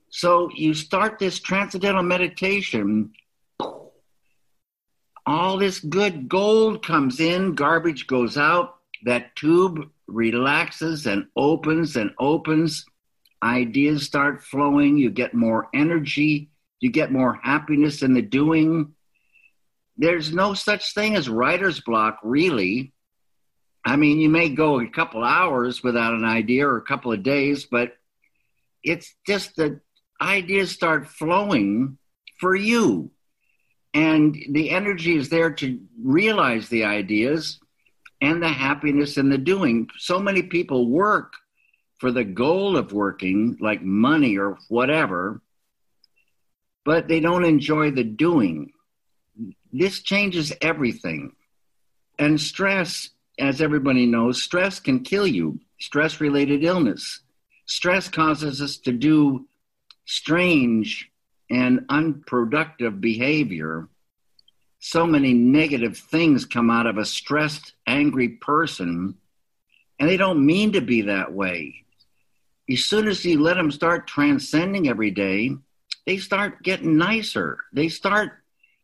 So 0.09 0.49
you 0.55 0.75
start 0.75 1.19
this 1.19 1.39
transcendental 1.39 2.03
meditation, 2.03 3.13
all 5.27 5.59
this 5.59 5.81
good 5.81 6.29
gold 6.29 6.85
comes 6.85 7.21
in, 7.21 7.55
garbage 7.55 8.07
goes 8.07 8.37
out, 8.37 8.77
that 9.05 9.37
tube 9.37 9.91
relaxes 10.07 11.07
and 11.07 11.27
opens 11.37 11.97
and 11.97 12.11
opens. 12.19 12.87
Ideas 13.43 14.05
start 14.05 14.43
flowing, 14.43 14.97
you 14.97 15.11
get 15.11 15.35
more 15.35 15.69
energy, 15.75 16.51
you 16.81 16.91
get 16.91 17.13
more 17.13 17.39
happiness 17.43 18.03
in 18.03 18.15
the 18.15 18.23
doing. 18.23 18.95
There's 19.99 20.33
no 20.33 20.55
such 20.55 20.95
thing 20.95 21.17
as 21.17 21.29
writer's 21.29 21.81
block, 21.81 22.19
really. 22.23 22.94
I 23.85 23.97
mean, 23.97 24.19
you 24.19 24.31
may 24.31 24.49
go 24.49 24.81
a 24.81 24.89
couple 24.89 25.23
hours 25.23 25.83
without 25.83 26.15
an 26.15 26.25
idea 26.25 26.67
or 26.67 26.79
a 26.79 26.83
couple 26.83 27.13
of 27.13 27.23
days, 27.23 27.67
but 27.67 27.97
it's 28.83 29.15
just 29.27 29.57
that 29.57 29.81
ideas 30.21 30.71
start 30.71 31.09
flowing 31.09 31.99
for 32.41 32.55
you. 32.55 33.11
And 33.93 34.37
the 34.51 34.71
energy 34.71 35.17
is 35.17 35.29
there 35.29 35.53
to 35.53 35.81
realize 36.03 36.69
the 36.69 36.85
ideas 36.85 37.61
and 38.21 38.43
the 38.43 38.49
happiness 38.49 39.19
in 39.19 39.29
the 39.29 39.39
doing. 39.39 39.89
So 39.99 40.19
many 40.19 40.43
people 40.43 40.89
work 40.89 41.35
for 41.99 42.11
the 42.11 42.25
goal 42.25 42.77
of 42.77 42.93
working, 42.93 43.57
like 43.61 43.83
money 43.83 44.37
or 44.37 44.59
whatever, 44.69 45.41
but 46.85 47.07
they 47.07 47.21
don't 47.21 47.45
enjoy 47.45 47.91
the 47.91 48.05
doing. 48.05 48.73
This 49.73 50.01
changes 50.01 50.53
everything. 50.61 51.33
And 52.19 52.41
stress 52.41 53.11
as 53.39 53.61
everybody 53.61 54.07
knows, 54.07 54.43
stress 54.43 54.81
can 54.81 55.01
kill 55.01 55.27
you, 55.27 55.59
stress 55.81 56.21
related 56.21 56.65
illness. 56.65 57.21
Stress 57.67 58.09
causes 58.09 58.61
us 58.61 58.77
to 58.79 58.93
do 58.93 59.47
strange 60.05 61.11
and 61.51 61.85
unproductive 61.89 63.01
behavior. 63.01 63.89
so 64.81 65.07
many 65.07 65.33
negative 65.33 65.97
things 65.97 66.45
come 66.45 66.71
out 66.71 66.87
of 66.87 66.99
a 66.99 67.07
stressed, 67.07 67.73
angry 67.87 68.29
person, 68.29 69.15
and 69.99 70.09
they 70.09 70.19
don't 70.19 70.45
mean 70.45 70.73
to 70.73 70.83
be 70.83 71.01
that 71.01 71.33
way. 71.33 71.75
As 72.71 72.85
soon 72.85 73.09
as 73.09 73.25
you 73.25 73.41
let 73.41 73.55
them 73.55 73.71
start 73.71 74.07
transcending 74.07 74.87
every 74.89 75.11
day, 75.11 75.57
they 76.07 76.19
start 76.19 76.63
getting 76.63 76.99
nicer. 76.99 77.59
They 77.73 77.89
start 77.89 78.33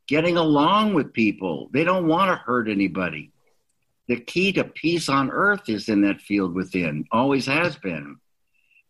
getting 0.07 0.39
along 0.39 0.95
with 0.95 1.13
people. 1.13 1.69
They 1.71 1.85
don't 1.85 2.09
want 2.09 2.31
to 2.31 2.37
hurt 2.37 2.69
anybody. 2.69 3.31
The 4.11 4.19
key 4.19 4.53
to 4.55 4.65
peace 4.65 5.09
on 5.09 5.31
earth 5.31 5.69
is 5.69 5.89
in 5.89 6.01
that 6.01 6.21
field 6.21 6.53
within, 6.53 7.05
always 7.13 7.47
has 7.47 7.77
been. 7.77 8.17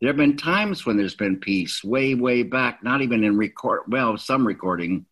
There 0.00 0.08
have 0.08 0.16
been 0.16 0.38
times 0.38 0.86
when 0.86 0.96
there's 0.96 1.14
been 1.14 1.40
peace 1.40 1.84
way, 1.84 2.14
way 2.14 2.42
back, 2.42 2.82
not 2.82 3.02
even 3.02 3.22
in 3.22 3.36
record, 3.36 3.82
well, 3.86 4.16
some 4.16 4.46
recording, 4.46 5.04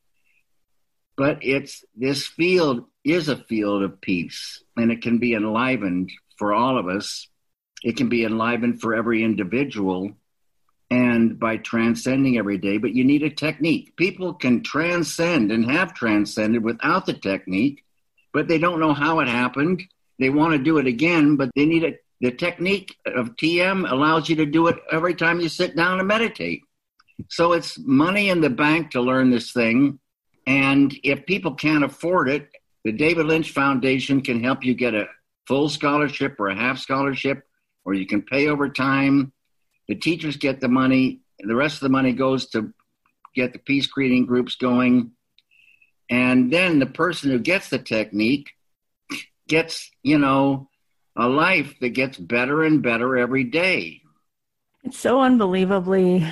but 1.15 1.41
it's 1.43 1.85
this 1.95 2.27
field 2.27 2.87
is 3.05 3.29
a 3.29 3.37
field 3.37 3.83
of 3.83 4.01
peace 4.01 4.65
and 4.79 4.91
it 4.91 5.03
can 5.03 5.19
be 5.19 5.35
enlivened 5.35 6.11
for 6.39 6.55
all 6.55 6.79
of 6.79 6.89
us. 6.89 7.29
It 7.85 7.99
can 7.99 8.09
be 8.09 8.25
enlivened 8.25 8.81
for 8.81 8.95
every 8.95 9.23
individual 9.23 10.13
and 10.91 11.39
by 11.39 11.59
transcending 11.59 12.39
every 12.39 12.57
day 12.57 12.79
but 12.79 12.95
you 12.95 13.05
need 13.05 13.25
a 13.25 13.29
technique. 13.29 13.95
People 13.97 14.33
can 14.33 14.63
transcend 14.63 15.53
and 15.53 15.71
have 15.71 15.93
transcended 15.93 16.65
without 16.65 17.05
the 17.05 17.13
technique 17.13 17.85
but 18.33 18.49
they 18.49 18.57
don't 18.57 18.81
know 18.81 18.95
how 18.95 19.21
it 19.21 19.29
happened 19.29 19.85
they 20.19 20.31
want 20.31 20.53
to 20.53 20.59
do 20.59 20.79
it 20.79 20.87
again 20.87 21.37
but 21.37 21.51
they 21.55 21.65
need 21.65 21.83
it 21.83 22.05
the 22.21 22.31
technique 22.31 22.97
of 23.07 23.37
tm 23.37 23.91
allows 23.91 24.29
you 24.29 24.37
to 24.37 24.47
do 24.47 24.67
it 24.67 24.77
every 24.91 25.15
time 25.15 25.41
you 25.41 25.49
sit 25.49 25.77
down 25.77 25.99
and 25.99 26.09
meditate 26.09 26.63
so 27.29 27.53
it's 27.53 27.79
money 27.79 28.29
in 28.29 28.41
the 28.41 28.51
bank 28.51 28.91
to 28.91 29.01
learn 29.01 29.31
this 29.31 29.53
thing 29.53 29.99
and 30.49 30.99
if 31.03 31.27
people 31.27 31.53
can't 31.53 31.85
afford 31.85 32.31
it, 32.31 32.49
the 32.83 32.91
David 32.91 33.27
Lynch 33.27 33.51
Foundation 33.51 34.23
can 34.23 34.43
help 34.43 34.65
you 34.65 34.73
get 34.73 34.95
a 34.95 35.07
full 35.47 35.69
scholarship 35.69 36.37
or 36.41 36.49
a 36.49 36.55
half 36.55 36.79
scholarship, 36.79 37.43
or 37.85 37.93
you 37.93 38.07
can 38.07 38.23
pay 38.23 38.49
over 38.49 38.71
time. 38.71 39.35
The 39.89 39.95
teachers 39.95 40.39
get 40.39 40.63
the 40.63 40.69
money, 40.69 41.21
the 41.39 41.55
rest 41.55 41.75
of 41.75 41.81
the 41.81 41.91
money 41.91 42.15
goes 42.15 42.47
to 42.51 42.73
get 43.35 43.53
the 43.53 43.59
peace 43.59 43.87
creating 43.87 44.25
groups 44.25 44.57
going. 44.57 45.11
And 46.09 46.51
then 46.51 46.79
the 46.79 46.87
person 46.87 47.31
who 47.31 47.39
gets 47.39 47.69
the 47.69 47.79
technique 47.79 48.49
gets, 49.49 49.91
you 50.03 50.19
know, 50.19 50.69
a 51.17 51.29
life 51.29 51.75
that 51.81 51.91
gets 51.91 52.17
better 52.17 52.63
and 52.63 52.83
better 52.83 53.17
every 53.17 53.45
day. 53.45 54.03
It's 54.85 54.99
so 54.99 55.21
unbelievably 55.21 56.27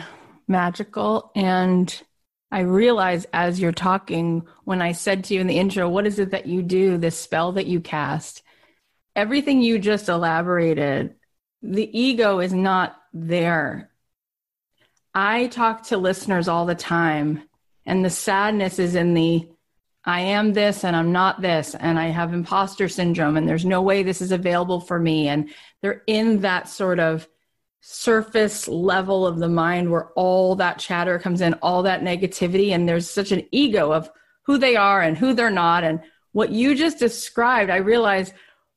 magical 0.47 1.33
and 1.35 2.03
I 2.51 2.61
realize 2.61 3.27
as 3.33 3.61
you're 3.61 3.73
talking, 3.73 4.47
when 4.65 4.81
I 4.81 4.93
said 4.93 5.25
to 5.25 5.35
you 5.35 5.41
in 5.41 5.47
the 5.47 5.59
intro, 5.59 5.89
what 5.89 6.07
is 6.07 6.19
it 6.19 6.31
that 6.31 6.47
you 6.47 6.63
do, 6.63 6.97
this 6.97 7.19
spell 7.19 7.53
that 7.53 7.67
you 7.67 7.81
cast? 7.81 8.43
Everything 9.17 9.61
you 9.61 9.79
just 9.79 10.09
elaborated, 10.09 11.15
the 11.63 11.99
ego 11.99 12.39
is 12.39 12.53
not 12.53 12.97
there. 13.13 13.91
I 15.13 15.49
talk 15.49 15.85
to 15.89 15.97
listeners 15.97 16.47
all 16.47 16.67
the 16.67 16.75
time, 16.75 17.43
and 17.85 18.05
the 18.05 18.11
sadness 18.11 18.79
is 18.79 18.95
in 18.95 19.15
the 19.15 19.49
I 20.07 20.21
am 20.21 20.53
this 20.53 20.85
and 20.85 20.95
I'm 20.95 21.11
not 21.11 21.43
this, 21.43 21.75
and 21.75 21.99
I 21.99 22.07
have 22.07 22.33
imposter 22.33 22.89
syndrome, 22.89 23.37
and 23.37 23.49
there's 23.49 23.65
no 23.65 23.83
way 23.83 24.03
this 24.03 24.23
is 24.23 24.31
available 24.31 24.81
for 24.81 25.01
me. 25.01 25.27
And 25.27 25.51
they're 25.83 26.03
in 26.07 26.41
that 26.43 26.69
sort 26.69 27.01
of 27.01 27.29
surface 27.81 28.69
level 28.69 29.27
of 29.27 29.39
the 29.39 29.49
mind 29.49 29.91
where 29.91 30.07
all 30.17 30.55
that 30.57 30.79
chatter 30.79 31.19
comes 31.19 31.41
in, 31.41 31.55
all 31.55 31.83
that 31.83 32.03
negativity, 32.03 32.71
and 32.71 32.89
there's 32.89 33.11
such 33.11 33.33
an 33.33 33.47
ego 33.51 33.93
of 33.93 34.09
who 34.43 34.59
they 34.59 34.77
are 34.77 35.03
and 35.03 35.19
who 35.19 35.35
they're 35.35 35.51
not. 35.51 35.83
And 35.83 36.01
what 36.33 36.51
you 36.51 36.77
just 36.77 36.99
described, 36.99 37.71
I 37.71 37.77
realized 37.77 38.33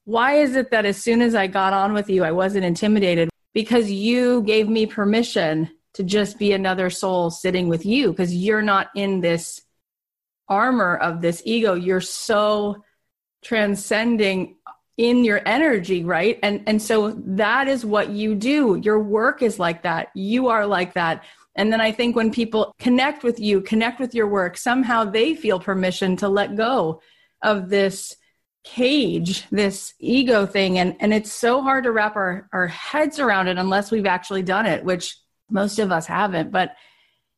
why 0.05 0.33
is 0.35 0.55
it 0.55 0.71
that 0.71 0.85
as 0.85 0.97
soon 0.97 1.21
as 1.21 1.35
I 1.35 1.45
got 1.45 1.73
on 1.73 1.93
with 1.93 2.09
you, 2.09 2.23
I 2.23 2.31
wasn't 2.31 2.65
intimidated? 2.65 3.29
Because 3.53 3.91
you 3.91 4.41
gave 4.41 4.67
me 4.67 4.87
permission 4.87 5.69
to 5.93 6.03
just 6.03 6.39
be 6.39 6.53
another 6.53 6.89
soul 6.89 7.29
sitting 7.29 7.67
with 7.67 7.85
you 7.85 8.09
because 8.09 8.33
you're 8.33 8.63
not 8.63 8.89
in 8.95 9.21
this 9.21 9.61
armor 10.49 10.97
of 10.97 11.21
this 11.21 11.41
ego. 11.45 11.73
You're 11.75 12.01
so 12.01 12.83
transcending 13.41 14.57
in 14.97 15.23
your 15.23 15.41
energy 15.45 16.03
right? 16.03 16.37
And 16.43 16.61
and 16.67 16.81
so 16.81 17.11
that 17.25 17.69
is 17.69 17.85
what 17.85 18.09
you 18.09 18.35
do. 18.35 18.81
Your 18.83 18.99
work 18.99 19.41
is 19.41 19.57
like 19.57 19.83
that. 19.83 20.09
You 20.13 20.49
are 20.49 20.67
like 20.67 20.93
that. 20.95 21.23
And 21.55 21.71
then 21.71 21.81
i 21.81 21.91
think 21.91 22.15
when 22.15 22.31
people 22.31 22.75
connect 22.79 23.23
with 23.23 23.39
you 23.39 23.61
connect 23.61 23.99
with 23.99 24.13
your 24.13 24.27
work 24.27 24.55
somehow 24.55 25.03
they 25.03 25.35
feel 25.35 25.59
permission 25.59 26.15
to 26.17 26.29
let 26.29 26.55
go 26.55 27.01
of 27.41 27.69
this 27.69 28.15
cage 28.65 29.45
this 29.51 29.93
ego 29.99 30.45
thing. 30.45 30.77
And 30.77 30.95
and 30.99 31.13
it's 31.13 31.31
so 31.31 31.61
hard 31.61 31.85
to 31.85 31.91
wrap 31.91 32.15
our 32.17 32.49
our 32.51 32.67
heads 32.67 33.19
around 33.19 33.47
it 33.47 33.57
unless 33.57 33.91
we've 33.91 34.05
actually 34.05 34.43
done 34.43 34.65
it 34.65 34.83
which 34.83 35.17
most 35.49 35.79
of 35.79 35.91
us 35.91 36.05
haven't. 36.07 36.51
But 36.51 36.75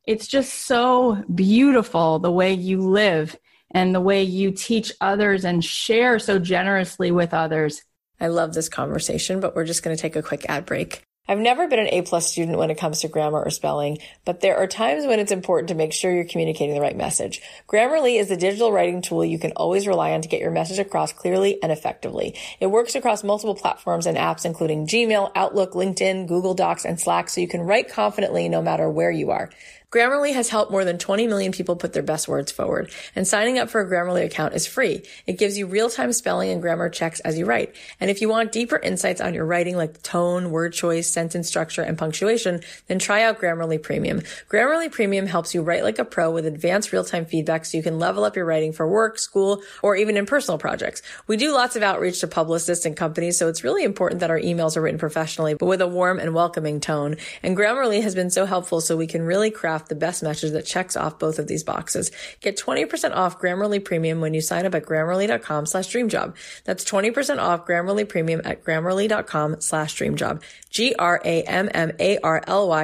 it's 0.05 0.27
just 0.27 0.53
so 0.65 1.23
beautiful 1.33 2.19
the 2.19 2.31
way 2.31 2.53
you 2.53 2.81
live 2.81 3.37
and 3.69 3.95
the 3.95 4.01
way 4.01 4.23
you 4.23 4.51
teach 4.51 4.91
others 4.99 5.45
and 5.45 5.63
share 5.63 6.19
so 6.19 6.39
generously 6.39 7.11
with 7.11 7.33
others. 7.33 7.81
I 8.19 8.27
love 8.27 8.53
this 8.53 8.69
conversation, 8.69 9.39
but 9.39 9.55
we're 9.55 9.65
just 9.65 9.83
going 9.83 9.95
to 9.95 10.01
take 10.01 10.15
a 10.15 10.21
quick 10.21 10.45
ad 10.49 10.65
break. 10.65 11.03
I've 11.27 11.39
never 11.39 11.67
been 11.67 11.79
an 11.79 11.87
A 11.87 12.01
plus 12.01 12.29
student 12.29 12.57
when 12.57 12.71
it 12.71 12.79
comes 12.79 13.01
to 13.01 13.07
grammar 13.07 13.41
or 13.41 13.51
spelling, 13.51 13.99
but 14.25 14.41
there 14.41 14.57
are 14.57 14.67
times 14.67 15.05
when 15.05 15.19
it's 15.19 15.31
important 15.31 15.69
to 15.69 15.75
make 15.75 15.93
sure 15.93 16.11
you're 16.11 16.25
communicating 16.25 16.73
the 16.73 16.81
right 16.81 16.97
message. 16.97 17.41
Grammarly 17.69 18.19
is 18.19 18.27
the 18.27 18.35
digital 18.35 18.71
writing 18.71 19.01
tool 19.01 19.23
you 19.23 19.37
can 19.37 19.51
always 19.51 19.87
rely 19.87 20.11
on 20.11 20.21
to 20.23 20.27
get 20.27 20.41
your 20.41 20.51
message 20.51 20.79
across 20.79 21.13
clearly 21.13 21.61
and 21.61 21.71
effectively. 21.71 22.35
It 22.59 22.67
works 22.67 22.95
across 22.95 23.23
multiple 23.23 23.55
platforms 23.55 24.07
and 24.07 24.17
apps, 24.17 24.45
including 24.45 24.87
Gmail, 24.87 25.31
Outlook, 25.35 25.73
LinkedIn, 25.73 26.27
Google 26.27 26.55
Docs, 26.55 26.85
and 26.85 26.99
Slack, 26.99 27.29
so 27.29 27.39
you 27.39 27.47
can 27.47 27.61
write 27.61 27.89
confidently 27.89 28.49
no 28.49 28.61
matter 28.61 28.89
where 28.89 29.11
you 29.11 29.29
are. 29.29 29.51
Grammarly 29.91 30.33
has 30.33 30.47
helped 30.47 30.71
more 30.71 30.85
than 30.85 30.97
20 30.97 31.27
million 31.27 31.51
people 31.51 31.75
put 31.75 31.91
their 31.91 32.01
best 32.01 32.25
words 32.25 32.49
forward, 32.49 32.89
and 33.13 33.27
signing 33.27 33.59
up 33.59 33.69
for 33.69 33.81
a 33.81 33.85
Grammarly 33.85 34.23
account 34.23 34.53
is 34.53 34.65
free. 34.65 35.03
It 35.27 35.37
gives 35.37 35.57
you 35.57 35.67
real-time 35.67 36.13
spelling 36.13 36.49
and 36.49 36.61
grammar 36.61 36.89
checks 36.89 37.19
as 37.19 37.37
you 37.37 37.43
write. 37.45 37.75
And 37.99 38.09
if 38.09 38.21
you 38.21 38.29
want 38.29 38.53
deeper 38.53 38.77
insights 38.77 39.19
on 39.19 39.33
your 39.33 39.45
writing 39.45 39.75
like 39.75 40.01
tone, 40.01 40.49
word 40.49 40.71
choice, 40.71 41.11
sentence 41.11 41.49
structure, 41.49 41.81
and 41.81 41.97
punctuation, 41.97 42.61
then 42.87 42.99
try 42.99 43.23
out 43.23 43.41
Grammarly 43.41 43.83
Premium. 43.83 44.21
Grammarly 44.47 44.89
Premium 44.89 45.27
helps 45.27 45.53
you 45.53 45.61
write 45.61 45.83
like 45.83 45.99
a 45.99 46.05
pro 46.05 46.31
with 46.31 46.45
advanced 46.45 46.93
real-time 46.93 47.25
feedback 47.25 47.65
so 47.65 47.75
you 47.75 47.83
can 47.83 47.99
level 47.99 48.23
up 48.23 48.37
your 48.37 48.45
writing 48.45 48.71
for 48.71 48.87
work, 48.87 49.19
school, 49.19 49.61
or 49.83 49.97
even 49.97 50.15
in 50.15 50.25
personal 50.25 50.57
projects. 50.57 51.01
We 51.27 51.35
do 51.35 51.51
lots 51.51 51.75
of 51.75 51.83
outreach 51.83 52.21
to 52.21 52.27
publicists 52.27 52.85
and 52.85 52.95
companies, 52.95 53.37
so 53.37 53.49
it's 53.49 53.65
really 53.65 53.83
important 53.83 54.21
that 54.21 54.31
our 54.31 54.39
emails 54.39 54.77
are 54.77 54.81
written 54.81 54.99
professionally, 54.99 55.55
but 55.55 55.65
with 55.65 55.81
a 55.81 55.87
warm 55.87 56.17
and 56.17 56.33
welcoming 56.33 56.79
tone. 56.79 57.17
And 57.43 57.57
Grammarly 57.57 58.01
has 58.01 58.15
been 58.15 58.29
so 58.29 58.45
helpful 58.45 58.79
so 58.79 58.95
we 58.95 59.05
can 59.05 59.23
really 59.23 59.51
craft 59.51 59.80
the 59.87 59.95
best 59.95 60.23
message 60.23 60.51
that 60.51 60.65
checks 60.65 60.95
off 60.95 61.19
both 61.19 61.39
of 61.39 61.47
these 61.47 61.63
boxes. 61.63 62.11
Get 62.41 62.57
20% 62.57 63.15
off 63.15 63.39
Grammarly 63.39 63.83
Premium 63.83 64.21
when 64.21 64.33
you 64.33 64.41
sign 64.41 64.65
up 64.65 64.75
at 64.75 64.85
grammarly.com 64.85 65.65
slash 65.65 65.87
dreamjob. 65.87 66.35
That's 66.65 66.83
20% 66.83 67.39
off 67.39 67.65
Grammarly 67.65 68.07
Premium 68.07 68.41
at 68.43 68.63
grammarly.com 68.63 69.61
slash 69.61 69.95
dreamjob. 69.95 70.41
G-R-A-M-M-A-R-L-Y 70.69 71.29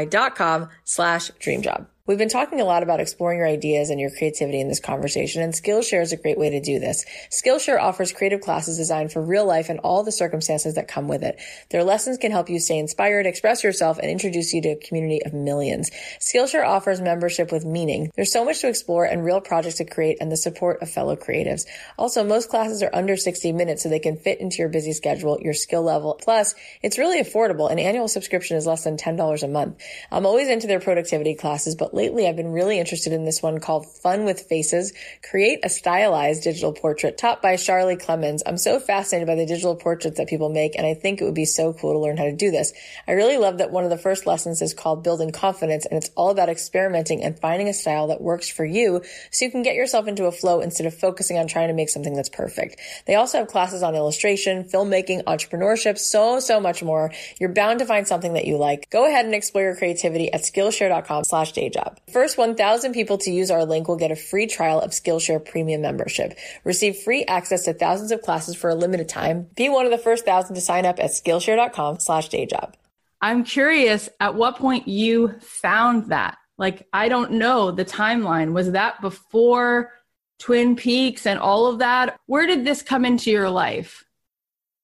dot 0.06 0.36
com 0.36 0.70
slash 0.84 1.32
dreamjob. 1.32 1.88
We've 2.08 2.18
been 2.18 2.30
talking 2.30 2.62
a 2.62 2.64
lot 2.64 2.84
about 2.84 3.02
exploring 3.02 3.40
your 3.40 3.50
ideas 3.50 3.90
and 3.90 4.00
your 4.00 4.10
creativity 4.10 4.62
in 4.62 4.70
this 4.70 4.80
conversation, 4.80 5.42
and 5.42 5.54
Skillshare 5.54 6.02
is 6.02 6.14
a 6.14 6.18
great 6.18 6.38
way 6.38 6.50
to 6.52 6.62
do 6.62 6.80
this. 6.80 7.04
Skillshare 7.30 7.82
offers 7.82 8.14
creative 8.14 8.40
classes 8.40 8.78
designed 8.78 9.12
for 9.12 9.22
real 9.22 9.46
life 9.46 9.68
and 9.68 9.82
all 9.82 10.06
the 10.06 10.12
circumstances 10.14 10.76
that 10.76 10.88
come 10.88 11.10
with 11.10 11.22
it. 11.22 11.38
Their 11.70 11.84
lessons 11.84 12.18
can 12.18 12.32
help 12.32 12.50
you 12.50 12.62
stay 12.62 12.78
inspired, 12.78 13.26
express 13.26 13.62
yourself, 13.62 14.00
and 14.00 14.10
introduce 14.10 14.54
you 14.54 14.62
to 14.62 14.70
a 14.70 14.76
community 14.78 15.22
of 15.26 15.34
millions. 15.34 15.92
Skillshare 16.22 16.66
offers 16.66 17.02
membership 17.02 17.52
with 17.52 17.66
meaning. 17.66 18.10
There's 18.16 18.32
so 18.32 18.46
much 18.46 18.62
to 18.62 18.70
explore 18.70 19.04
and 19.04 19.26
real 19.26 19.42
projects 19.42 19.76
to 19.80 19.84
create 19.84 20.20
and 20.22 20.32
the 20.32 20.38
support 20.38 20.82
of 20.82 20.90
fellow 20.90 21.18
creatives. 21.18 21.66
Also, 21.98 22.24
most 22.24 22.50
classes 22.50 22.82
are 22.84 22.92
under 22.94 23.18
60 23.18 23.52
minutes 23.52 23.84
so 23.84 23.90
they 23.90 24.00
can 24.00 24.16
fit 24.16 24.40
into 24.40 24.60
your 24.60 24.70
busy 24.70 24.94
schedule, 24.94 25.40
your 25.42 25.54
skill 25.54 25.84
level. 25.84 26.18
Plus, 26.24 26.56
it's 26.82 26.98
really 26.98 27.22
affordable. 27.22 27.70
An 27.70 27.80
annual 27.80 28.08
subscription 28.08 28.56
is 28.56 28.66
less 28.66 28.86
than 28.86 28.96
$10 28.96 29.44
a 29.44 29.48
month. 29.50 29.84
I'm 30.10 30.26
always 30.26 30.48
into 30.48 30.68
their 30.68 30.80
productivity 30.80 31.36
classes, 31.36 31.76
but 31.76 31.97
lately 31.98 32.28
I've 32.28 32.36
been 32.36 32.54
really 32.54 32.80
interested 32.80 33.12
in 33.12 33.26
this 33.26 33.42
one 33.42 33.60
called 33.60 33.88
Fun 33.88 34.24
with 34.24 34.42
Faces, 34.42 34.94
Create 35.28 35.60
a 35.64 35.70
Stylized 35.70 36.44
Digital 36.44 36.72
Portrait, 36.72 37.18
taught 37.18 37.42
by 37.42 37.58
Charlie 37.58 37.98
Clemens. 37.98 38.44
I'm 38.46 38.60
so 38.60 38.80
fascinated 38.80 39.28
by 39.28 39.34
the 39.34 39.48
digital 39.48 39.76
portraits 39.76 40.18
that 40.18 40.30
people 40.30 40.50
make, 40.50 40.76
and 40.76 40.86
I 40.86 40.94
think 40.94 41.20
it 41.20 41.26
would 41.26 41.34
be 41.34 41.46
so 41.46 41.74
cool 41.74 41.94
to 41.94 42.00
learn 42.00 42.16
how 42.16 42.26
to 42.26 42.36
do 42.36 42.52
this. 42.52 42.72
I 43.08 43.14
really 43.14 43.38
love 43.38 43.58
that 43.58 43.72
one 43.72 43.84
of 43.84 43.90
the 43.90 43.98
first 43.98 44.28
lessons 44.28 44.62
is 44.62 44.76
called 44.76 45.04
Building 45.04 45.32
Confidence, 45.32 45.88
and 45.88 45.98
it's 45.98 46.12
all 46.16 46.30
about 46.30 46.50
experimenting 46.50 47.24
and 47.24 47.38
finding 47.38 47.68
a 47.68 47.74
style 47.74 48.08
that 48.08 48.22
works 48.22 48.48
for 48.48 48.64
you 48.64 49.02
so 49.32 49.46
you 49.46 49.52
can 49.52 49.64
get 49.64 49.76
yourself 49.76 50.08
into 50.08 50.26
a 50.26 50.32
flow 50.32 50.62
instead 50.62 50.86
of 50.86 50.94
focusing 50.94 51.40
on 51.40 51.48
trying 51.48 51.70
to 51.70 51.74
make 51.74 51.90
something 51.90 52.14
that's 52.14 52.30
perfect. 52.30 52.80
They 53.08 53.16
also 53.16 53.40
have 53.40 53.48
classes 53.48 53.82
on 53.82 53.96
illustration, 53.96 54.66
filmmaking, 54.66 55.24
entrepreneurship, 55.24 55.98
so, 55.98 56.40
so 56.40 56.60
much 56.60 56.84
more. 56.84 57.12
You're 57.40 57.54
bound 57.54 57.80
to 57.80 57.86
find 57.86 58.08
something 58.08 58.34
that 58.34 58.46
you 58.46 58.58
like. 58.58 58.88
Go 58.92 59.08
ahead 59.08 59.26
and 59.26 59.34
explore 59.34 59.64
your 59.64 59.76
creativity 59.76 60.32
at 60.32 60.42
Skillshare.com 60.42 61.24
slash 61.24 61.54
dayjob. 61.54 61.87
Job. 61.88 62.00
First 62.12 62.38
1,000 62.38 62.94
people 62.94 63.18
to 63.20 63.32
use 63.32 63.52
our 63.52 63.66
link 63.66 63.88
will 63.88 63.98
get 63.98 64.12
a 64.12 64.16
free 64.16 64.48
trial 64.48 64.80
of 64.80 64.92
Skillshare 64.92 65.44
Premium 65.44 65.82
membership. 65.82 66.38
Receive 66.64 66.98
free 66.98 67.24
access 67.26 67.66
to 67.66 67.74
thousands 67.74 68.12
of 68.12 68.22
classes 68.22 68.56
for 68.56 68.70
a 68.70 68.76
limited 68.76 69.10
time. 69.10 69.48
Be 69.56 69.70
one 69.70 69.86
of 69.86 69.92
the 69.92 69.98
first 69.98 70.26
thousand 70.26 70.56
to 70.56 70.62
sign 70.62 70.86
up 70.86 71.00
at 71.00 71.12
Skillshare.com 71.12 72.00
slash 72.00 72.30
dayjob. 72.30 72.74
I'm 73.22 73.44
curious 73.44 74.10
at 74.20 74.36
what 74.36 74.58
point 74.58 74.88
you 74.88 75.36
found 75.40 76.12
that. 76.12 76.38
Like, 76.58 76.88
I 76.94 77.10
don't 77.10 77.34
know 77.34 77.72
the 77.72 77.86
timeline. 77.86 78.54
Was 78.54 78.72
that 78.72 79.02
before 79.02 79.92
Twin 80.40 80.76
Peaks 80.76 81.26
and 81.26 81.40
all 81.40 81.68
of 81.68 81.80
that? 81.80 82.20
Where 82.26 82.46
did 82.46 82.64
this 82.64 82.82
come 82.82 83.06
into 83.06 83.32
your 83.32 83.50
life? 83.50 84.04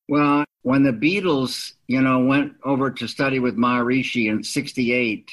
Well, 0.08 0.46
when 0.64 0.84
the 0.84 0.92
Beatles, 0.92 1.74
you 1.88 2.02
know, 2.02 2.26
went 2.26 2.54
over 2.64 2.92
to 2.92 3.08
study 3.08 3.40
with 3.40 3.58
Maharishi 3.58 4.30
in 4.30 4.44
68, 4.44 5.32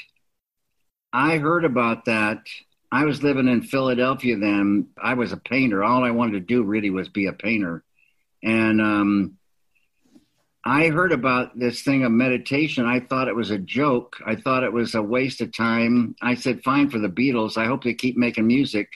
I 1.13 1.39
heard 1.39 1.65
about 1.65 2.05
that. 2.07 2.47
I 2.93 3.05
was 3.05 3.23
living 3.23 3.49
in 3.49 3.63
Philadelphia 3.63 4.37
then. 4.37 4.89
I 5.01 5.15
was 5.15 5.33
a 5.33 5.37
painter. 5.37 5.83
All 5.83 6.05
I 6.05 6.11
wanted 6.11 6.33
to 6.33 6.41
do 6.41 6.63
really 6.63 6.91
was 6.91 7.09
be 7.09 7.27
a 7.27 7.33
painter. 7.33 7.85
And 8.43 8.81
um, 8.81 9.39
I 10.65 10.89
heard 10.89 11.13
about 11.13 11.59
this 11.59 11.83
thing 11.83 12.05
of 12.05 12.13
meditation. 12.13 12.87
I 12.87 13.01
thought 13.01 13.29
it 13.29 13.37
was 13.37 13.51
a 13.51 13.59
joke. 13.59 14.17
I 14.27 14.37
thought 14.37 14.65
it 14.65 14.73
was 14.73 14.95
a 14.95 15.03
waste 15.03 15.41
of 15.41 15.57
time. 15.57 16.17
I 16.21 16.35
said, 16.35 16.63
fine 16.63 16.91
for 16.91 16.99
the 16.99 17.09
Beatles. 17.09 17.57
I 17.57 17.67
hope 17.67 17.85
they 17.85 17.95
keep 17.95 18.17
making 18.17 18.47
music. 18.47 18.89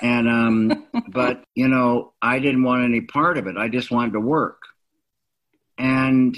And, 0.00 0.28
um, 0.28 0.86
but, 1.08 1.44
you 1.54 1.68
know, 1.68 2.12
I 2.20 2.40
didn't 2.40 2.64
want 2.64 2.84
any 2.84 3.00
part 3.00 3.38
of 3.38 3.46
it. 3.46 3.56
I 3.56 3.68
just 3.68 3.90
wanted 3.90 4.12
to 4.14 4.20
work. 4.20 4.62
And 5.78 6.36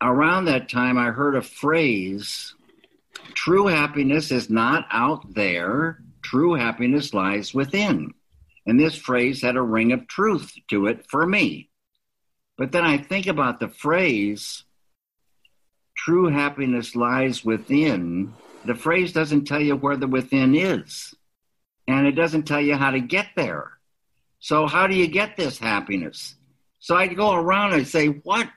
around 0.00 0.46
that 0.46 0.68
time, 0.68 0.98
I 0.98 1.10
heard 1.10 1.36
a 1.36 1.42
phrase 1.42 2.54
true 3.44 3.66
happiness 3.66 4.30
is 4.30 4.48
not 4.48 4.86
out 4.90 5.34
there, 5.34 5.98
true 6.22 6.54
happiness 6.54 7.12
lies 7.12 7.52
within. 7.52 8.14
And 8.64 8.80
this 8.80 8.96
phrase 8.96 9.42
had 9.42 9.56
a 9.56 9.60
ring 9.60 9.92
of 9.92 10.08
truth 10.08 10.54
to 10.70 10.86
it 10.86 11.04
for 11.10 11.26
me. 11.26 11.68
But 12.56 12.72
then 12.72 12.84
I 12.84 12.96
think 12.96 13.26
about 13.26 13.60
the 13.60 13.68
phrase, 13.68 14.64
true 15.94 16.28
happiness 16.28 16.96
lies 16.96 17.44
within. 17.44 18.32
The 18.64 18.74
phrase 18.74 19.12
doesn't 19.12 19.44
tell 19.44 19.60
you 19.60 19.76
where 19.76 19.98
the 19.98 20.08
within 20.08 20.54
is, 20.54 21.14
and 21.86 22.06
it 22.06 22.12
doesn't 22.12 22.44
tell 22.44 22.62
you 22.62 22.76
how 22.76 22.92
to 22.92 23.00
get 23.00 23.26
there. 23.36 23.72
So, 24.38 24.66
how 24.66 24.86
do 24.86 24.94
you 24.94 25.06
get 25.06 25.36
this 25.36 25.58
happiness? 25.58 26.34
So, 26.78 26.96
I 26.96 27.08
go 27.08 27.34
around 27.34 27.74
and 27.74 27.86
say, 27.86 28.06
What? 28.06 28.48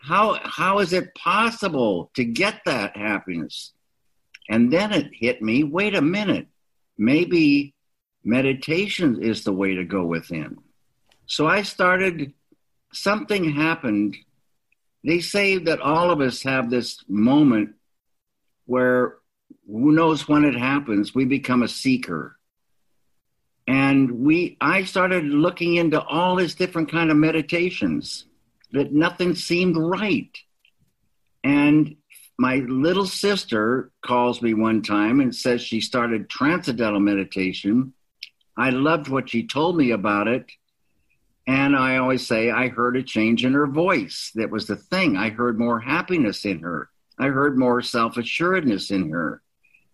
How, 0.00 0.40
how 0.44 0.78
is 0.78 0.94
it 0.94 1.14
possible 1.14 2.10
to 2.14 2.24
get 2.24 2.62
that 2.64 2.96
happiness? 2.96 3.74
And 4.48 4.72
then 4.72 4.92
it 4.92 5.10
hit 5.12 5.42
me 5.42 5.64
wait 5.64 5.94
a 5.94 6.02
minute, 6.02 6.48
maybe 6.96 7.74
meditation 8.24 9.22
is 9.22 9.44
the 9.44 9.52
way 9.52 9.74
to 9.74 9.84
go 9.84 10.04
within. 10.04 10.58
So 11.26 11.46
I 11.46 11.62
started 11.62 12.32
something 12.92 13.52
happened. 13.52 14.16
They 15.04 15.20
say 15.20 15.58
that 15.58 15.80
all 15.80 16.10
of 16.10 16.20
us 16.20 16.42
have 16.42 16.70
this 16.70 17.04
moment 17.08 17.74
where 18.66 19.18
who 19.66 19.92
knows 19.92 20.26
when 20.26 20.44
it 20.44 20.56
happens, 20.56 21.14
we 21.14 21.24
become 21.24 21.62
a 21.62 21.68
seeker. 21.68 22.38
And 23.66 24.10
we 24.20 24.56
I 24.60 24.84
started 24.84 25.24
looking 25.24 25.76
into 25.76 26.00
all 26.00 26.36
these 26.36 26.54
different 26.54 26.90
kind 26.90 27.10
of 27.10 27.18
meditations 27.18 28.24
that 28.72 28.92
nothing 28.92 29.34
seemed 29.34 29.76
right. 29.76 30.36
And 31.44 31.96
my 32.38 32.56
little 32.56 33.06
sister 33.06 33.90
calls 34.00 34.40
me 34.40 34.54
one 34.54 34.80
time 34.82 35.20
and 35.20 35.34
says 35.34 35.60
she 35.60 35.80
started 35.80 36.30
transcendental 36.30 37.00
meditation. 37.00 37.92
I 38.56 38.70
loved 38.70 39.08
what 39.08 39.28
she 39.28 39.46
told 39.46 39.76
me 39.76 39.90
about 39.90 40.28
it. 40.28 40.46
And 41.48 41.74
I 41.74 41.96
always 41.96 42.26
say, 42.26 42.50
I 42.50 42.68
heard 42.68 42.96
a 42.96 43.02
change 43.02 43.44
in 43.44 43.54
her 43.54 43.66
voice. 43.66 44.30
That 44.34 44.50
was 44.50 44.66
the 44.66 44.76
thing. 44.76 45.16
I 45.16 45.30
heard 45.30 45.58
more 45.58 45.80
happiness 45.80 46.44
in 46.44 46.60
her. 46.60 46.90
I 47.18 47.28
heard 47.28 47.58
more 47.58 47.82
self 47.82 48.16
assuredness 48.16 48.90
in 48.90 49.10
her. 49.10 49.42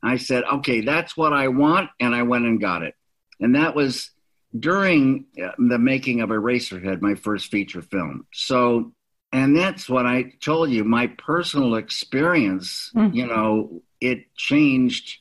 I 0.03 0.17
said, 0.17 0.45
okay, 0.45 0.83
that's 0.83 1.17
what 1.17 1.33
I 1.33 1.49
want. 1.49 1.91
And 1.99 2.15
I 2.15 2.25
went 2.25 2.45
and 2.45 2.61
got 2.61 2.83
it. 2.83 2.95
And 3.41 3.55
that 3.55 3.75
was 3.75 4.11
during 4.59 5.27
uh, 5.43 5.53
the 5.57 5.79
making 5.79 6.21
of 6.21 6.29
Eraserhead, 6.29 7.01
my 7.01 7.15
first 7.15 7.51
feature 7.51 7.83
film. 7.83 8.27
So, 8.33 8.93
and 9.35 9.57
that's 9.57 9.89
what 9.89 10.07
I 10.07 10.33
told 10.41 10.71
you, 10.71 10.85
my 10.85 11.09
personal 11.09 11.75
experience, 11.75 12.93
mm-hmm. 12.95 13.17
you 13.17 13.27
know, 13.27 13.83
it 14.01 14.33
changed 14.37 15.19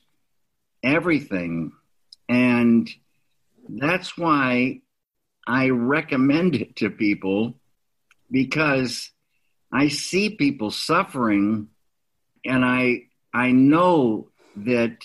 everything. 0.84 1.72
And 2.28 2.88
that's 3.68 4.16
why 4.16 4.82
I 5.48 5.70
recommend 5.70 6.54
it 6.54 6.76
to 6.76 6.90
people 6.90 7.54
because 8.30 9.10
I 9.72 9.88
see 9.88 10.30
people 10.30 10.70
suffering 10.70 11.70
and 12.44 12.64
I 12.64 13.06
I 13.32 13.50
know 13.50 14.28
that 14.58 14.98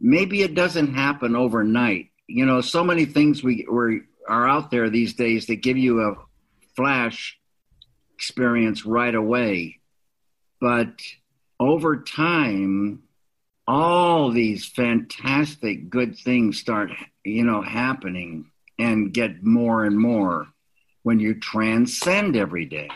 maybe 0.00 0.42
it 0.42 0.56
doesn't 0.56 0.92
happen 0.92 1.36
overnight. 1.36 2.10
You 2.26 2.46
know, 2.46 2.62
so 2.62 2.82
many 2.82 3.04
things 3.04 3.44
we, 3.44 3.64
we 3.70 4.00
are 4.26 4.48
out 4.48 4.72
there 4.72 4.90
these 4.90 5.14
days 5.14 5.46
that 5.46 5.62
give 5.62 5.76
you 5.76 6.00
a 6.00 6.16
flash 6.74 7.38
experience 8.16 8.86
right 8.86 9.14
away. 9.14 9.78
But 10.60 11.02
over 11.60 12.02
time, 12.02 13.02
all 13.66 14.30
these 14.30 14.66
fantastic 14.66 15.90
good 15.90 16.16
things 16.16 16.58
start, 16.58 16.90
you 17.24 17.44
know, 17.44 17.62
happening 17.62 18.50
and 18.78 19.12
get 19.12 19.42
more 19.44 19.84
and 19.84 19.98
more 19.98 20.46
when 21.02 21.20
you 21.20 21.34
transcend 21.34 22.36
every 22.36 22.64
day. 22.64 22.88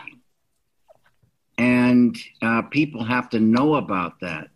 And 1.57 2.17
uh, 2.41 2.63
people 2.63 3.03
have 3.03 3.29
to 3.29 3.39
know 3.39 3.75
about 3.75 4.19
that. 4.21 4.49